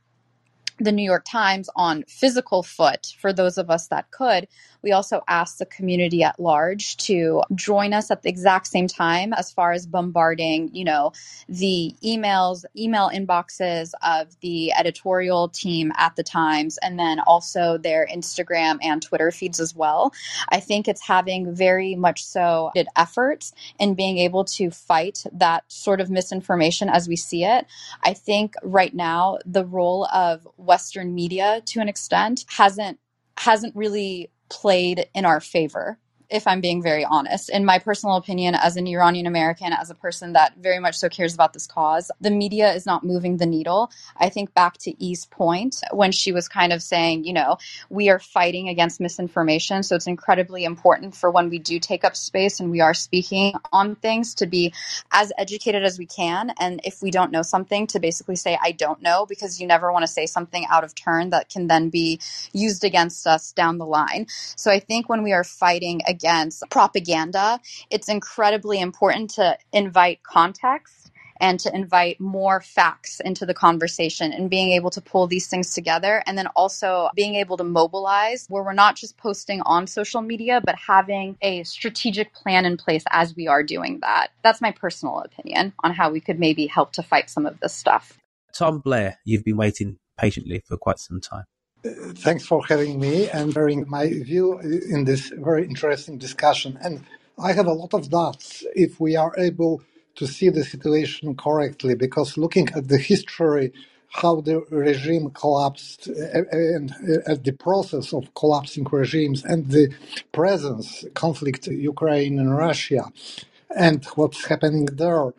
the 0.80 0.92
New 0.92 1.04
York 1.04 1.26
Times 1.26 1.70
on 1.76 2.04
physical 2.08 2.64
foot 2.64 3.16
for 3.20 3.34
those 3.34 3.58
of 3.58 3.70
us 3.70 3.88
that 3.88 4.12
could. 4.12 4.48
We 4.84 4.92
also 4.92 5.22
asked 5.28 5.60
the 5.60 5.66
community 5.66 6.24
at 6.24 6.40
large 6.40 6.98
to 6.98 7.42
join 7.56 7.94
us 7.94 8.12
at 8.12 8.22
the 8.22 8.30
exact 8.30 8.68
same 8.68 8.88
time 8.88 9.34
as 9.34 9.52
far 9.52 9.72
as 9.72 9.88
bombarding, 9.88 10.70
you 10.74 10.86
know, 10.86 11.14
the 11.50 11.96
emails, 12.04 12.64
email 12.76 13.10
inboxes 13.10 13.92
of 14.04 14.40
the 14.42 14.72
editorial 14.74 15.50
team 15.50 15.92
at 15.98 16.16
the 16.16 16.24
Times 16.24 16.78
and 16.78 17.00
then 17.00 17.20
also 17.22 17.78
their 17.78 18.08
Instagram 18.14 18.78
and 18.82 19.02
Twitter 19.02 19.32
feeds 19.32 19.60
as 19.60 19.76
well. 19.76 20.14
I 20.50 20.60
think 20.60 20.88
it's 20.88 21.02
having 21.02 21.56
very 21.56 21.96
much 21.96 22.24
so 22.24 22.72
did 22.76 22.88
efforts 22.96 23.54
in 23.80 23.96
being 23.96 24.20
able 24.20 24.46
to 24.46 24.70
fight 24.70 25.24
that 25.34 25.64
sort 25.68 26.02
of 26.02 26.10
misinformation 26.10 26.90
as 26.90 27.08
we 27.08 27.16
see 27.16 27.44
it. 27.44 27.66
I 28.04 28.14
think 28.14 28.56
right 28.62 28.94
now 28.94 29.40
the 29.46 29.66
role 29.66 30.06
of 30.14 30.48
Western 30.68 31.16
media 31.16 31.62
to 31.68 31.82
an 31.82 31.90
extent 31.90 32.46
hasn't 32.50 33.00
hasn't 33.38 33.76
really 33.76 34.32
played 34.50 35.08
in 35.16 35.26
our 35.26 35.40
favor 35.40 36.00
if 36.30 36.46
I'm 36.48 36.62
being 36.62 36.82
very 36.82 37.06
honest. 37.06 37.50
In 37.50 37.66
my 37.66 37.80
personal 37.80 38.16
opinion, 38.16 38.56
as 38.56 38.76
an 38.76 38.88
Iranian 38.88 39.26
American, 39.26 39.74
as 39.74 39.90
a 39.90 39.96
person 39.96 40.34
that 40.34 40.58
very 40.58 40.80
much 40.80 40.98
so 40.98 41.10
cares 41.10 41.34
about 41.34 41.54
this 41.54 41.68
cause, 41.68 42.12
the 42.20 42.32
media 42.32 42.74
is 42.74 42.86
not 42.86 43.04
moving 43.04 43.38
the 43.38 43.46
needle. 43.46 43.92
I 44.18 44.30
think 44.30 44.54
back 44.54 44.78
to 44.80 45.04
E's 45.04 45.26
point 45.26 45.82
when 45.92 46.12
she 46.12 46.32
was 46.32 46.48
kind 46.48 46.74
of 46.74 46.84
saying, 46.84 47.24
you 47.24 47.34
know, 47.34 47.58
we 47.90 48.10
are 48.10 48.20
fighting 48.20 48.70
against 48.70 49.00
misinformation. 49.00 49.84
So 49.84 49.96
it's 49.96 50.08
incredibly 50.08 50.66
important 50.66 51.16
for 51.16 51.32
when 51.32 51.50
we 51.50 51.60
do 51.60 51.80
take 51.80 52.04
up 52.04 52.16
space 52.16 52.60
and 52.60 52.72
we 52.72 52.82
are 52.82 52.94
speaking 52.94 53.54
on 53.72 53.96
things 53.96 54.36
to 54.36 54.46
be 54.46 54.74
as 55.12 55.32
educated 55.38 55.84
as 55.84 55.98
we 55.98 56.06
can. 56.06 56.52
And 56.60 56.82
if 56.84 57.02
we 57.02 57.12
don't 57.12 57.32
know 57.32 57.42
something, 57.42 57.88
to 57.88 58.00
basically 58.00 58.36
say, 58.36 58.58
I 58.62 58.72
don't 58.72 59.02
know, 59.02 59.26
because 59.26 59.62
you 59.62 59.68
never 59.68 59.92
want 59.92 60.04
to 60.04 60.08
say 60.08 60.26
something 60.26 60.66
out 60.70 60.84
of 60.84 60.96
turn 60.96 61.30
that 61.30 61.50
can 61.50 61.68
then 61.68 61.90
be 61.90 62.20
used 62.54 62.84
against 62.84 63.26
us 63.28 63.52
down 63.52 63.78
the 63.78 63.86
line. 63.86 64.28
So 64.56 64.72
I 64.72 64.80
think 64.80 65.08
when 65.10 65.24
we 65.24 65.34
are 65.34 65.44
fighting 65.44 66.02
against 66.08 66.17
propaganda, 66.70 67.60
it's 67.90 68.10
incredibly 68.10 68.80
important 68.80 69.32
to 69.32 69.58
invite 69.74 70.24
context 70.24 71.12
and 71.40 71.60
to 71.60 71.74
invite 71.76 72.20
more 72.20 72.62
facts 72.62 73.20
into 73.20 73.46
the 73.46 73.54
conversation 73.54 74.34
and 74.34 74.50
being 74.50 74.72
able 74.72 74.90
to 74.90 75.02
pull 75.02 75.28
these 75.28 75.48
things 75.48 75.74
together 75.74 76.24
and 76.26 76.38
then 76.38 76.48
also 76.56 77.10
being 77.16 77.36
able 77.36 77.58
to 77.58 77.64
mobilize 77.64 78.46
where 78.50 78.64
we're 78.64 78.74
not 78.74 78.96
just 78.96 79.18
posting 79.18 79.62
on 79.62 79.88
social 79.88 80.22
media 80.22 80.62
but 80.64 80.76
having 80.76 81.38
a 81.42 81.64
strategic 81.64 82.34
plan 82.34 82.66
in 82.66 82.78
place 82.78 83.04
as 83.12 83.36
we 83.36 83.48
are 83.48 83.64
doing 83.64 84.00
that. 84.02 84.30
That's 84.44 84.62
my 84.62 84.72
personal 84.72 85.20
opinion 85.20 85.74
on 85.84 85.94
how 85.94 86.10
we 86.12 86.20
could 86.20 86.40
maybe 86.40 86.68
help 86.68 86.94
to 86.94 87.04
fight 87.04 87.30
some 87.30 87.46
of 87.46 87.60
this 87.60 87.74
stuff. 87.74 88.18
Tom 88.54 88.80
Blair, 88.80 89.20
you've 89.24 89.44
been 89.44 89.58
waiting 89.58 89.98
patiently 90.18 90.64
for 90.66 90.78
quite 90.78 91.00
some 91.00 91.22
time. 91.22 91.46
Thanks 91.86 92.46
for 92.46 92.66
having 92.68 93.00
me 93.00 93.30
and 93.30 93.54
sharing 93.54 93.90
my 93.90 94.08
view 94.08 94.60
in 94.60 95.06
this 95.06 95.32
very 95.38 95.66
interesting 95.66 96.18
discussion. 96.18 96.78
And 96.82 97.04
I 97.40 97.54
have 97.54 97.68
a 97.68 97.74
lot 97.74 97.94
of 97.94 98.10
doubts 98.10 98.66
if 98.76 99.00
we 99.00 99.16
are 99.18 99.34
able 99.38 99.82
to 100.16 100.28
see 100.28 100.50
the 100.50 100.64
situation 100.64 101.36
correctly, 101.36 101.96
because 101.96 102.38
looking 102.38 102.70
at 102.76 102.90
the 102.90 102.98
history, 103.00 103.74
how 104.10 104.42
the 104.42 104.62
regime 104.72 105.32
collapsed 105.32 106.08
and 106.08 106.94
at 107.28 107.44
the 107.46 107.54
process 107.54 108.14
of 108.14 108.34
collapsing 108.36 108.86
regimes 108.92 109.46
and 109.46 109.72
the 109.72 109.94
presence 110.34 111.06
conflict 111.16 111.68
Ukraine 111.68 112.40
and 112.40 112.56
Russia 112.58 113.06
and 113.78 114.06
what's 114.16 114.46
happening 114.48 114.86
there. 114.88 115.34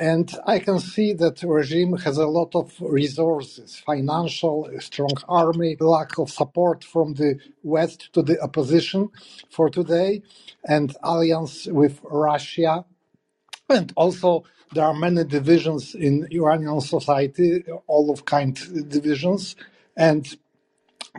And 0.00 0.32
I 0.46 0.60
can 0.60 0.80
see 0.80 1.14
that 1.14 1.42
regime 1.44 1.98
has 1.98 2.18
a 2.18 2.28
lot 2.28 2.56
of 2.56 2.74
resources, 2.82 3.82
financial, 3.86 4.70
strong 4.80 5.12
army, 5.28 5.76
lack 5.80 6.18
of 6.18 6.30
support 6.30 6.84
from 6.84 7.14
the 7.14 7.40
West 7.64 8.10
to 8.14 8.22
the 8.22 8.40
opposition 8.42 9.10
for 9.50 9.70
today, 9.70 10.22
and 10.64 10.96
alliance 11.04 11.66
with 11.66 12.00
Russia. 12.04 12.86
And 13.70 13.92
also, 13.96 14.44
there 14.74 14.84
are 14.86 14.94
many 14.94 15.24
divisions 15.24 15.94
in 15.94 16.28
Iranian 16.32 16.80
society, 16.80 17.64
all 17.88 18.10
of 18.10 18.24
kind 18.26 18.56
divisions, 18.90 19.56
and 19.96 20.26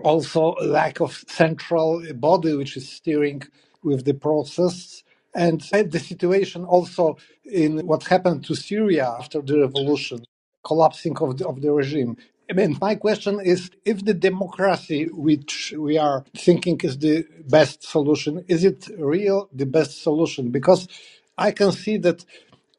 also 0.03 0.53
lack 0.63 1.01
of 1.01 1.13
central 1.27 2.03
body 2.15 2.55
which 2.55 2.77
is 2.77 2.89
steering 2.89 3.43
with 3.83 4.05
the 4.05 4.13
process 4.15 5.03
and 5.35 5.61
the 5.61 5.99
situation 5.99 6.65
also 6.65 7.17
in 7.45 7.85
what 7.87 8.03
happened 8.05 8.45
to 8.45 8.55
Syria 8.55 9.15
after 9.19 9.41
the 9.41 9.59
revolution, 9.61 10.25
collapsing 10.65 11.17
of 11.19 11.37
the, 11.39 11.47
of 11.47 11.61
the 11.61 11.71
regime. 11.71 12.17
I 12.49 12.53
mean, 12.53 12.77
my 12.81 12.95
question 12.95 13.39
is 13.41 13.71
if 13.85 14.05
the 14.05 14.13
democracy, 14.15 15.05
which 15.11 15.73
we 15.77 15.97
are 15.97 16.25
thinking 16.37 16.79
is 16.83 16.97
the 16.99 17.25
best 17.49 17.83
solution, 17.83 18.45
is 18.49 18.65
it 18.65 18.89
real 18.99 19.49
the 19.53 19.65
best 19.67 20.03
solution? 20.03 20.51
Because 20.51 20.87
I 21.37 21.51
can 21.51 21.71
see 21.71 21.97
that 21.99 22.25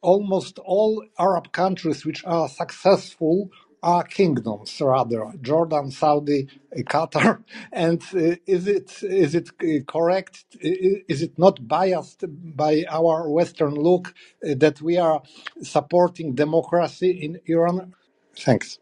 almost 0.02 0.58
all 0.60 1.04
Arab 1.18 1.52
countries 1.52 2.04
which 2.06 2.24
are 2.26 2.48
successful 2.48 3.50
are 3.82 4.04
kingdoms, 4.04 4.80
rather 4.80 5.32
Jordan, 5.42 5.90
Saudi, 5.92 6.48
Qatar. 6.76 7.44
And 7.72 8.02
uh, 8.14 8.36
is 8.46 8.68
it 8.68 9.02
is 9.02 9.34
it 9.34 9.50
uh, 9.62 9.84
correct? 9.92 10.44
Is 10.60 11.22
it 11.22 11.38
not 11.38 11.68
biased 11.68 12.24
by 12.56 12.84
our 12.90 13.30
Western 13.30 13.74
look 13.76 14.14
uh, 14.46 14.54
that 14.58 14.82
we 14.82 14.98
are 14.98 15.22
supporting 15.62 16.34
democracy 16.36 17.10
in 17.10 17.40
Iran? 17.46 17.94
Thanks. 18.36 18.78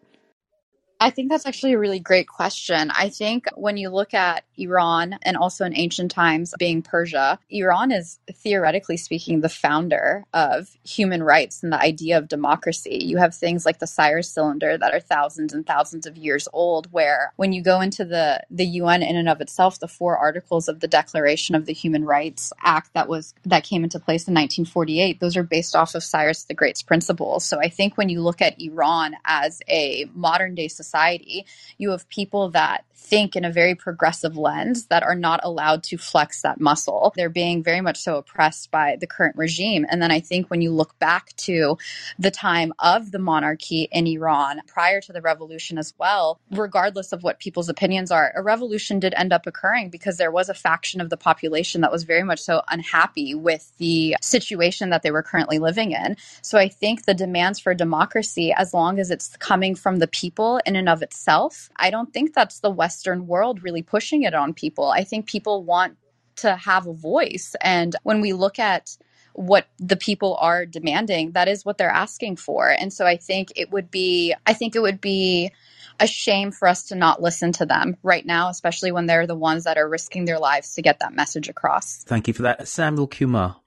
I 1.02 1.08
think 1.08 1.30
that's 1.30 1.46
actually 1.46 1.72
a 1.72 1.78
really 1.78 1.98
great 1.98 2.28
question. 2.28 2.90
I 2.90 3.08
think 3.08 3.46
when 3.54 3.78
you 3.78 3.88
look 3.88 4.12
at 4.12 4.44
Iran 4.58 5.18
and 5.22 5.34
also 5.34 5.64
in 5.64 5.74
ancient 5.74 6.10
times 6.10 6.52
being 6.58 6.82
Persia, 6.82 7.38
Iran 7.48 7.90
is 7.90 8.18
theoretically 8.30 8.98
speaking 8.98 9.40
the 9.40 9.48
founder 9.48 10.26
of 10.34 10.68
human 10.84 11.22
rights 11.22 11.62
and 11.62 11.72
the 11.72 11.80
idea 11.80 12.18
of 12.18 12.28
democracy. 12.28 12.98
You 13.02 13.16
have 13.16 13.34
things 13.34 13.64
like 13.64 13.78
the 13.78 13.86
Cyrus 13.86 14.28
cylinder 14.28 14.76
that 14.76 14.92
are 14.92 15.00
thousands 15.00 15.54
and 15.54 15.66
thousands 15.66 16.04
of 16.04 16.18
years 16.18 16.46
old 16.52 16.92
where 16.92 17.32
when 17.36 17.54
you 17.54 17.62
go 17.62 17.80
into 17.80 18.04
the 18.04 18.42
the 18.50 18.66
UN 18.66 19.02
in 19.02 19.16
and 19.16 19.28
of 19.28 19.40
itself, 19.40 19.80
the 19.80 19.88
four 19.88 20.18
articles 20.18 20.68
of 20.68 20.80
the 20.80 20.88
Declaration 20.88 21.54
of 21.54 21.64
the 21.64 21.72
Human 21.72 22.04
Rights 22.04 22.52
Act 22.62 22.92
that 22.92 23.08
was 23.08 23.32
that 23.46 23.64
came 23.64 23.84
into 23.84 23.98
place 23.98 24.28
in 24.28 24.34
1948, 24.34 25.18
those 25.18 25.38
are 25.38 25.42
based 25.42 25.74
off 25.74 25.94
of 25.94 26.04
Cyrus 26.04 26.44
the 26.44 26.52
Great's 26.52 26.82
principles. 26.82 27.42
So 27.42 27.58
I 27.58 27.70
think 27.70 27.96
when 27.96 28.10
you 28.10 28.20
look 28.20 28.42
at 28.42 28.60
Iran 28.60 29.16
as 29.24 29.62
a 29.66 30.06
modern 30.14 30.54
day 30.54 30.68
society 30.68 30.89
society, 30.90 31.46
you 31.78 31.90
have 31.90 32.08
people 32.08 32.50
that 32.50 32.84
think 33.00 33.34
in 33.34 33.44
a 33.44 33.50
very 33.50 33.74
progressive 33.74 34.36
lens 34.36 34.86
that 34.86 35.02
are 35.02 35.14
not 35.14 35.40
allowed 35.42 35.82
to 35.84 35.98
flex 35.98 36.42
that 36.42 36.60
muscle. 36.60 37.12
They're 37.16 37.28
being 37.28 37.62
very 37.62 37.80
much 37.80 37.98
so 37.98 38.16
oppressed 38.16 38.70
by 38.70 38.96
the 39.00 39.06
current 39.06 39.36
regime. 39.36 39.86
And 39.88 40.00
then 40.00 40.10
I 40.10 40.20
think 40.20 40.48
when 40.48 40.62
you 40.62 40.70
look 40.70 40.98
back 40.98 41.34
to 41.38 41.78
the 42.18 42.30
time 42.30 42.72
of 42.78 43.10
the 43.10 43.18
monarchy 43.18 43.88
in 43.90 44.06
Iran 44.06 44.60
prior 44.66 45.00
to 45.00 45.12
the 45.12 45.20
revolution 45.20 45.78
as 45.78 45.94
well, 45.98 46.38
regardless 46.50 47.12
of 47.12 47.22
what 47.22 47.40
people's 47.40 47.68
opinions 47.68 48.10
are, 48.10 48.32
a 48.36 48.42
revolution 48.42 49.00
did 49.00 49.14
end 49.16 49.32
up 49.32 49.46
occurring 49.46 49.90
because 49.90 50.16
there 50.16 50.30
was 50.30 50.48
a 50.48 50.54
faction 50.54 51.00
of 51.00 51.10
the 51.10 51.16
population 51.16 51.80
that 51.80 51.92
was 51.92 52.04
very 52.04 52.22
much 52.22 52.40
so 52.40 52.62
unhappy 52.68 53.34
with 53.34 53.72
the 53.78 54.16
situation 54.20 54.90
that 54.90 55.02
they 55.02 55.10
were 55.10 55.22
currently 55.22 55.58
living 55.58 55.92
in. 55.92 56.16
So 56.42 56.58
I 56.58 56.68
think 56.68 57.04
the 57.04 57.14
demands 57.14 57.58
for 57.58 57.74
democracy, 57.74 58.52
as 58.52 58.72
long 58.72 58.98
as 58.98 59.10
it's 59.10 59.36
coming 59.38 59.74
from 59.74 59.96
the 59.96 60.06
people 60.06 60.60
in 60.66 60.76
and 60.76 60.88
of 60.88 61.02
itself, 61.02 61.70
I 61.76 61.90
don't 61.90 62.12
think 62.12 62.34
that's 62.34 62.60
the 62.60 62.70
Western 62.90 63.28
world 63.28 63.62
really 63.62 63.82
pushing 63.82 64.24
it 64.24 64.34
on 64.34 64.52
people. 64.52 64.90
I 64.90 65.04
think 65.04 65.26
people 65.26 65.62
want 65.62 65.96
to 66.36 66.56
have 66.56 66.88
a 66.88 66.92
voice. 66.92 67.54
And 67.60 67.94
when 68.02 68.20
we 68.20 68.32
look 68.32 68.58
at 68.58 68.96
what 69.32 69.68
the 69.78 69.94
people 69.94 70.36
are 70.40 70.66
demanding, 70.66 71.30
that 71.32 71.46
is 71.46 71.64
what 71.64 71.78
they're 71.78 71.88
asking 71.88 72.34
for. 72.34 72.68
And 72.68 72.92
so 72.92 73.06
I 73.06 73.16
think 73.16 73.52
it 73.54 73.70
would 73.70 73.92
be, 73.92 74.34
I 74.44 74.54
think 74.54 74.74
it 74.74 74.82
would 74.82 75.00
be 75.00 75.52
a 76.00 76.08
shame 76.08 76.50
for 76.50 76.66
us 76.66 76.88
to 76.88 76.96
not 76.96 77.22
listen 77.22 77.52
to 77.52 77.64
them 77.64 77.96
right 78.02 78.26
now, 78.26 78.48
especially 78.48 78.90
when 78.90 79.06
they're 79.06 79.28
the 79.28 79.36
ones 79.36 79.62
that 79.64 79.78
are 79.78 79.88
risking 79.88 80.24
their 80.24 80.40
lives 80.40 80.74
to 80.74 80.82
get 80.82 80.98
that 80.98 81.14
message 81.14 81.48
across. 81.48 82.02
Thank 82.02 82.26
you 82.26 82.34
for 82.34 82.42
that. 82.42 82.66
Samuel 82.66 83.06
Kumar. 83.06 83.60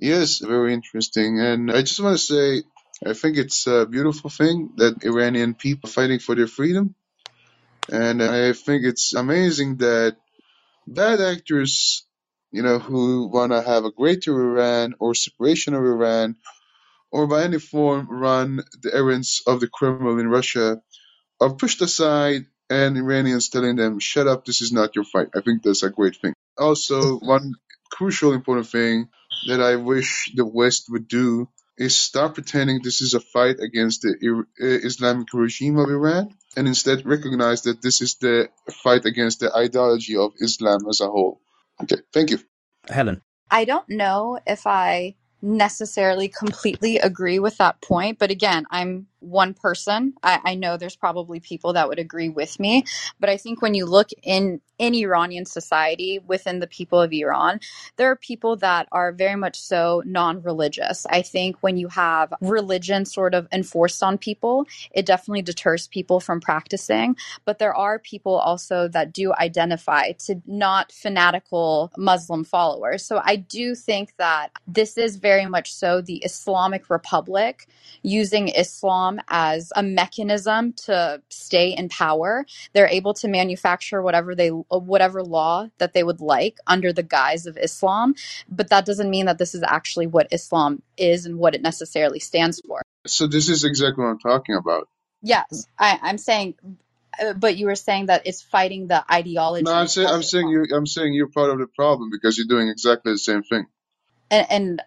Yes, 0.00 0.38
very 0.38 0.72
interesting. 0.72 1.40
And 1.40 1.70
I 1.70 1.82
just 1.82 2.00
want 2.00 2.16
to 2.16 2.24
say, 2.24 2.62
I 3.04 3.12
think 3.12 3.36
it's 3.36 3.66
a 3.66 3.84
beautiful 3.84 4.30
thing 4.30 4.70
that 4.76 5.04
Iranian 5.04 5.52
people 5.52 5.90
are 5.90 5.92
fighting 5.92 6.20
for 6.20 6.34
their 6.34 6.46
freedom. 6.46 6.94
And 7.90 8.22
I 8.22 8.52
think 8.52 8.84
it's 8.84 9.14
amazing 9.14 9.76
that 9.76 10.16
bad 10.86 11.20
actors, 11.20 12.06
you 12.50 12.62
know, 12.62 12.78
who 12.78 13.28
want 13.28 13.52
to 13.52 13.62
have 13.62 13.84
a 13.84 13.92
greater 13.92 14.32
Iran 14.32 14.94
or 14.98 15.14
separation 15.14 15.74
of 15.74 15.82
Iran 15.82 16.36
or 17.10 17.26
by 17.26 17.44
any 17.44 17.58
form 17.58 18.08
run 18.10 18.60
the 18.82 18.94
errands 18.94 19.42
of 19.46 19.60
the 19.60 19.68
Kremlin 19.68 20.20
in 20.20 20.28
Russia 20.28 20.82
are 21.40 21.54
pushed 21.54 21.80
aside 21.80 22.46
and 22.70 22.98
Iranians 22.98 23.48
telling 23.48 23.76
them, 23.76 23.98
shut 23.98 24.26
up, 24.26 24.44
this 24.44 24.60
is 24.60 24.72
not 24.72 24.94
your 24.94 25.04
fight. 25.04 25.28
I 25.34 25.40
think 25.40 25.62
that's 25.62 25.82
a 25.82 25.90
great 25.90 26.16
thing. 26.16 26.34
Also, 26.58 27.18
one 27.18 27.54
crucial 27.90 28.32
important 28.32 28.68
thing 28.68 29.08
that 29.46 29.62
I 29.62 29.76
wish 29.76 30.32
the 30.34 30.44
West 30.44 30.86
would 30.90 31.08
do 31.08 31.48
is 31.78 31.96
stop 31.96 32.34
pretending 32.34 32.80
this 32.82 33.00
is 33.00 33.14
a 33.14 33.20
fight 33.20 33.60
against 33.60 34.02
the 34.02 34.44
Islamic 34.58 35.28
regime 35.32 35.78
of 35.78 35.88
Iran 35.88 36.34
and 36.58 36.66
instead 36.66 37.06
recognize 37.06 37.62
that 37.62 37.80
this 37.80 38.00
is 38.00 38.16
the 38.16 38.48
fight 38.82 39.04
against 39.04 39.38
the 39.38 39.54
ideology 39.54 40.16
of 40.16 40.32
Islam 40.40 40.80
as 40.90 41.00
a 41.00 41.06
whole. 41.06 41.40
Okay, 41.80 42.02
thank 42.12 42.30
you. 42.30 42.40
Helen. 42.88 43.22
I 43.48 43.64
don't 43.64 43.88
know 43.88 44.40
if 44.44 44.66
I 44.66 45.14
necessarily 45.40 46.28
completely 46.28 46.98
agree 46.98 47.38
with 47.38 47.58
that 47.58 47.80
point. 47.80 48.18
But 48.18 48.32
again, 48.32 48.66
I'm 48.72 49.06
one 49.20 49.54
person. 49.54 50.14
I, 50.22 50.40
I, 50.44 50.54
know 50.54 50.76
there's 50.76 50.96
probably 50.96 51.40
people 51.40 51.72
that 51.72 51.88
would 51.88 51.98
agree 51.98 52.28
with 52.28 52.58
me. 52.60 52.84
But 53.18 53.30
I 53.30 53.36
think 53.36 53.62
when 53.62 53.74
you 53.74 53.86
look 53.86 54.10
in 54.22 54.60
in 54.78 54.94
Iranian 54.94 55.44
society 55.44 56.20
within 56.24 56.60
the 56.60 56.66
people 56.68 57.00
of 57.00 57.12
Iran, 57.12 57.58
there 57.96 58.10
are 58.12 58.16
people 58.16 58.56
that 58.58 58.86
are 58.92 59.10
very 59.10 59.34
much 59.34 59.58
so 59.58 60.04
non-religious. 60.06 61.04
I 61.10 61.22
think 61.22 61.56
when 61.62 61.76
you 61.76 61.88
have 61.88 62.32
religion 62.40 63.04
sort 63.04 63.34
of 63.34 63.48
enforced 63.50 64.04
on 64.04 64.18
people, 64.18 64.66
it 64.92 65.04
definitely 65.04 65.42
deters 65.42 65.88
people 65.88 66.20
from 66.20 66.40
practicing. 66.40 67.16
But 67.44 67.58
there 67.58 67.74
are 67.74 67.98
people 67.98 68.36
also 68.36 68.86
that 68.88 69.12
do 69.12 69.34
identify 69.34 70.12
to 70.12 70.40
not 70.46 70.92
fanatical 70.92 71.90
Muslim 71.96 72.44
followers. 72.44 73.04
So 73.04 73.20
I 73.24 73.34
do 73.34 73.74
think 73.74 74.14
that 74.18 74.50
this 74.68 74.96
is 74.96 75.16
very 75.16 75.46
much 75.46 75.72
so 75.74 76.00
the 76.00 76.18
Islamic 76.18 76.88
Republic 76.88 77.66
using 78.02 78.48
Islam 78.48 79.07
as 79.28 79.72
a 79.74 79.82
mechanism 79.82 80.72
to 80.84 81.22
stay 81.28 81.70
in 81.70 81.88
power. 81.88 82.44
They're 82.72 82.88
able 82.88 83.14
to 83.14 83.28
manufacture 83.28 84.02
whatever 84.02 84.34
they 84.34 84.48
whatever 84.48 85.22
law 85.22 85.68
that 85.78 85.92
they 85.92 86.02
would 86.02 86.20
like 86.20 86.58
under 86.66 86.92
the 86.92 87.02
guise 87.02 87.46
of 87.46 87.56
Islam, 87.56 88.14
but 88.48 88.68
that 88.70 88.84
doesn't 88.84 89.10
mean 89.10 89.26
that 89.26 89.38
this 89.38 89.54
is 89.54 89.62
actually 89.62 90.06
what 90.06 90.32
Islam 90.32 90.82
is 90.96 91.26
and 91.26 91.38
what 91.38 91.54
it 91.54 91.62
necessarily 91.62 92.18
stands 92.18 92.60
for. 92.66 92.82
So 93.06 93.26
this 93.26 93.48
is 93.48 93.64
exactly 93.64 94.04
what 94.04 94.10
I'm 94.10 94.18
talking 94.18 94.56
about. 94.56 94.88
Yes, 95.22 95.66
I, 95.78 95.98
I'm 96.02 96.18
saying 96.18 96.54
uh, 97.20 97.32
but 97.34 97.56
you 97.56 97.66
were 97.66 97.74
saying 97.74 98.06
that 98.06 98.22
it's 98.26 98.42
fighting 98.42 98.86
the 98.86 99.04
ideology. 99.12 99.64
No, 99.64 99.72
I'm 99.72 99.88
saying 99.88 100.08
I'm 100.08 100.22
saying 100.22 100.48
you 100.48 100.66
I'm 100.74 100.86
saying 100.86 101.14
you're 101.14 101.28
part 101.28 101.50
of 101.50 101.58
the 101.58 101.66
problem 101.66 102.10
because 102.10 102.36
you're 102.36 102.46
doing 102.48 102.68
exactly 102.68 103.12
the 103.12 103.18
same 103.18 103.42
thing. 103.42 103.66
And, 104.30 104.46
and 104.50 104.82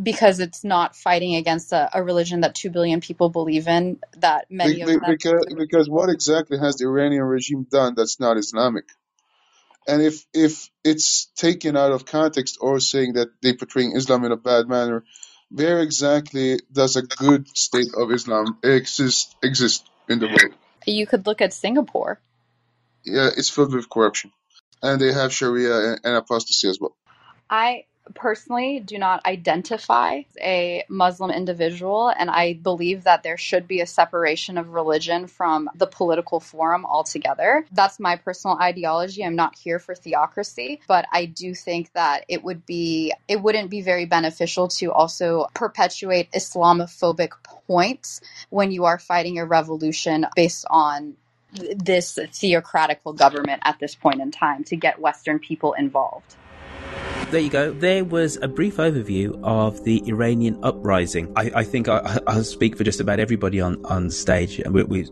because 0.00 0.40
it's 0.40 0.64
not 0.64 0.96
fighting 0.96 1.36
against 1.36 1.72
a, 1.72 1.88
a, 1.94 2.02
religion 2.02 2.40
that 2.40 2.54
two 2.54 2.70
billion 2.70 3.00
people 3.00 3.28
believe 3.28 3.68
in, 3.68 3.98
that 4.18 4.50
many 4.50 4.76
Be, 4.76 4.80
of 4.82 4.88
them 4.88 5.00
because 5.08 5.46
because 5.56 5.88
what 5.88 6.08
exactly 6.10 6.58
has 6.58 6.76
the 6.76 6.86
Iranian 6.86 7.22
regime 7.22 7.66
done 7.70 7.94
that's 7.96 8.18
not 8.18 8.36
Islamic? 8.36 8.84
And 9.86 10.02
if 10.02 10.24
if 10.32 10.70
it's 10.82 11.26
taken 11.36 11.76
out 11.76 11.92
of 11.92 12.06
context 12.06 12.58
or 12.60 12.80
saying 12.80 13.14
that 13.14 13.28
they're 13.42 13.56
portraying 13.56 13.96
Islam 13.96 14.24
in 14.24 14.32
a 14.32 14.36
bad 14.36 14.68
manner, 14.68 15.04
where 15.50 15.80
exactly 15.80 16.58
does 16.72 16.96
a 16.96 17.02
good 17.02 17.46
state 17.56 17.92
of 17.96 18.10
Islam 18.10 18.58
exist 18.62 19.36
exist 19.42 19.88
in 20.08 20.18
the 20.18 20.26
world? 20.26 20.54
You 20.86 21.06
could 21.06 21.26
look 21.26 21.40
at 21.40 21.52
Singapore. 21.52 22.20
Yeah, 23.04 23.28
it's 23.36 23.50
filled 23.50 23.74
with 23.74 23.88
corruption, 23.88 24.32
and 24.82 25.00
they 25.00 25.12
have 25.12 25.32
Sharia 25.32 25.90
and, 25.90 26.00
and 26.04 26.16
apostasy 26.16 26.68
as 26.68 26.80
well. 26.80 26.96
I 27.50 27.84
personally 28.14 28.80
do 28.80 28.98
not 28.98 29.24
identify 29.24 30.22
a 30.40 30.84
Muslim 30.88 31.30
individual, 31.30 32.12
and 32.16 32.30
I 32.30 32.54
believe 32.54 33.04
that 33.04 33.22
there 33.22 33.36
should 33.36 33.66
be 33.66 33.80
a 33.80 33.86
separation 33.86 34.58
of 34.58 34.70
religion 34.70 35.26
from 35.26 35.70
the 35.74 35.86
political 35.86 36.40
forum 36.40 36.84
altogether. 36.84 37.66
That's 37.72 37.98
my 37.98 38.16
personal 38.16 38.58
ideology. 38.60 39.24
I'm 39.24 39.36
not 39.36 39.56
here 39.56 39.78
for 39.78 39.94
theocracy, 39.94 40.80
but 40.86 41.06
I 41.12 41.26
do 41.26 41.54
think 41.54 41.92
that 41.94 42.24
it 42.28 42.42
would 42.44 42.66
be 42.66 43.12
it 43.28 43.40
wouldn't 43.40 43.70
be 43.70 43.80
very 43.80 44.04
beneficial 44.04 44.68
to 44.68 44.92
also 44.92 45.46
perpetuate 45.54 46.30
Islamophobic 46.32 47.30
points 47.42 48.20
when 48.50 48.70
you 48.70 48.84
are 48.84 48.98
fighting 48.98 49.38
a 49.38 49.46
revolution 49.46 50.26
based 50.36 50.66
on 50.68 51.16
this 51.76 52.18
theocratical 52.32 53.12
government 53.12 53.62
at 53.64 53.78
this 53.78 53.94
point 53.94 54.20
in 54.20 54.32
time 54.32 54.64
to 54.64 54.76
get 54.76 55.00
Western 55.00 55.38
people 55.38 55.72
involved 55.74 56.34
there 57.30 57.40
you 57.40 57.50
go. 57.50 57.72
There 57.72 58.04
was 58.04 58.36
a 58.42 58.48
brief 58.48 58.76
overview 58.76 59.38
of 59.42 59.82
the 59.84 60.02
Iranian 60.06 60.58
uprising. 60.62 61.32
I, 61.36 61.50
I 61.56 61.64
think 61.64 61.88
I, 61.88 62.20
will 62.26 62.44
speak 62.44 62.76
for 62.76 62.84
just 62.84 63.00
about 63.00 63.18
everybody 63.18 63.60
on, 63.60 63.84
on 63.86 64.10
stage. 64.10 64.60
We, 64.66 65.08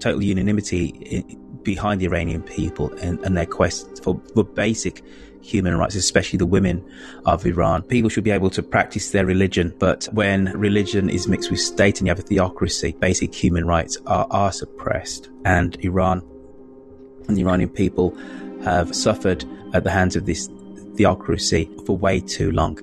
total 0.00 0.22
unanimity 0.22 1.24
behind 1.62 2.00
the 2.00 2.06
Iranian 2.06 2.42
people 2.42 2.92
and, 2.94 3.20
and 3.20 3.36
their 3.36 3.46
quest 3.46 4.02
for, 4.02 4.20
for 4.34 4.42
basic 4.42 5.04
human 5.40 5.76
rights, 5.76 5.94
especially 5.94 6.38
the 6.38 6.46
women 6.46 6.84
of 7.26 7.46
Iran. 7.46 7.82
People 7.82 8.10
should 8.10 8.24
be 8.24 8.30
able 8.30 8.50
to 8.50 8.62
practice 8.62 9.10
their 9.10 9.26
religion, 9.26 9.74
but 9.78 10.08
when 10.12 10.46
religion 10.58 11.08
is 11.10 11.28
mixed 11.28 11.50
with 11.50 11.60
state 11.60 12.00
and 12.00 12.06
you 12.06 12.10
have 12.10 12.18
a 12.18 12.22
theocracy, 12.22 12.92
basic 12.92 13.34
human 13.34 13.66
rights 13.66 13.98
are, 14.06 14.26
are 14.30 14.52
suppressed. 14.52 15.30
And 15.44 15.76
Iran 15.84 16.22
and 17.28 17.36
the 17.36 17.42
Iranian 17.42 17.70
people 17.70 18.16
have 18.64 18.94
suffered 18.94 19.44
at 19.74 19.84
the 19.84 19.90
hands 19.90 20.16
of 20.16 20.26
this 20.26 20.48
theocracy 20.96 21.70
for 21.86 21.96
way 21.96 22.20
too 22.20 22.50
long. 22.52 22.78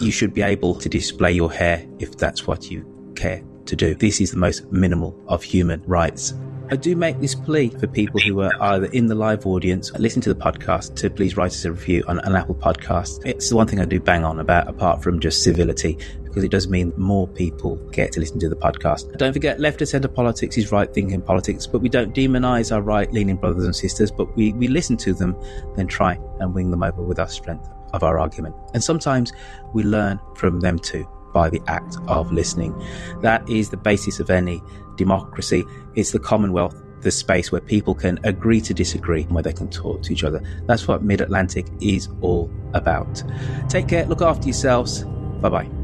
You 0.00 0.10
should 0.10 0.34
be 0.34 0.42
able 0.42 0.74
to 0.76 0.88
display 0.88 1.32
your 1.32 1.52
hair 1.52 1.86
if 1.98 2.16
that's 2.16 2.46
what 2.46 2.70
you 2.70 2.84
care 3.14 3.42
to 3.66 3.76
do. 3.76 3.94
This 3.94 4.20
is 4.20 4.32
the 4.32 4.38
most 4.38 4.70
minimal 4.72 5.18
of 5.28 5.42
human 5.42 5.82
rights. 5.86 6.34
I 6.70 6.76
do 6.76 6.96
make 6.96 7.20
this 7.20 7.34
plea 7.34 7.68
for 7.68 7.86
people 7.86 8.20
who 8.20 8.40
are 8.40 8.50
either 8.58 8.86
in 8.86 9.06
the 9.06 9.14
live 9.14 9.46
audience, 9.46 9.92
listen 9.92 10.22
to 10.22 10.32
the 10.32 10.40
podcast, 10.40 10.96
to 10.96 11.10
please 11.10 11.36
write 11.36 11.52
us 11.52 11.64
a 11.66 11.72
review 11.72 12.02
on 12.08 12.20
an 12.20 12.34
Apple 12.34 12.54
podcast. 12.54 13.24
It's 13.26 13.50
the 13.50 13.56
one 13.56 13.66
thing 13.66 13.80
I 13.80 13.84
do 13.84 14.00
bang 14.00 14.24
on 14.24 14.40
about, 14.40 14.66
apart 14.66 15.02
from 15.02 15.20
just 15.20 15.42
civility, 15.42 15.98
because 16.34 16.42
it 16.42 16.50
does 16.50 16.66
mean 16.66 16.92
more 16.96 17.28
people 17.28 17.76
get 17.92 18.10
to 18.10 18.18
listen 18.18 18.40
to 18.40 18.48
the 18.48 18.56
podcast. 18.56 19.16
Don't 19.18 19.32
forget, 19.32 19.60
left 19.60 19.80
of 19.82 19.88
centre 19.88 20.08
politics 20.08 20.58
is 20.58 20.72
right 20.72 20.92
thinking 20.92 21.22
politics, 21.22 21.64
but 21.64 21.78
we 21.78 21.88
don't 21.88 22.12
demonize 22.12 22.74
our 22.74 22.82
right 22.82 23.12
leaning 23.12 23.36
brothers 23.36 23.64
and 23.64 23.76
sisters, 23.76 24.10
but 24.10 24.34
we, 24.36 24.52
we 24.54 24.66
listen 24.66 24.96
to 24.96 25.14
them, 25.14 25.36
then 25.76 25.86
try 25.86 26.18
and 26.40 26.52
wing 26.52 26.72
them 26.72 26.82
over 26.82 27.02
with 27.02 27.20
our 27.20 27.28
strength 27.28 27.68
of 27.92 28.02
our 28.02 28.18
argument. 28.18 28.52
And 28.72 28.82
sometimes 28.82 29.32
we 29.74 29.84
learn 29.84 30.18
from 30.34 30.58
them 30.58 30.76
too 30.76 31.08
by 31.32 31.50
the 31.50 31.62
act 31.68 31.98
of 32.08 32.32
listening. 32.32 32.74
That 33.22 33.48
is 33.48 33.70
the 33.70 33.76
basis 33.76 34.18
of 34.18 34.28
any 34.28 34.60
democracy. 34.96 35.62
It's 35.94 36.10
the 36.10 36.18
Commonwealth, 36.18 36.82
the 37.02 37.12
space 37.12 37.52
where 37.52 37.60
people 37.60 37.94
can 37.94 38.18
agree 38.24 38.60
to 38.62 38.74
disagree, 38.74 39.22
and 39.22 39.30
where 39.30 39.42
they 39.44 39.52
can 39.52 39.70
talk 39.70 40.02
to 40.02 40.12
each 40.12 40.24
other. 40.24 40.42
That's 40.66 40.88
what 40.88 41.04
Mid 41.04 41.20
Atlantic 41.20 41.68
is 41.80 42.08
all 42.22 42.50
about. 42.72 43.22
Take 43.68 43.86
care, 43.86 44.04
look 44.06 44.20
after 44.20 44.46
yourselves. 44.46 45.04
Bye 45.40 45.48
bye. 45.48 45.83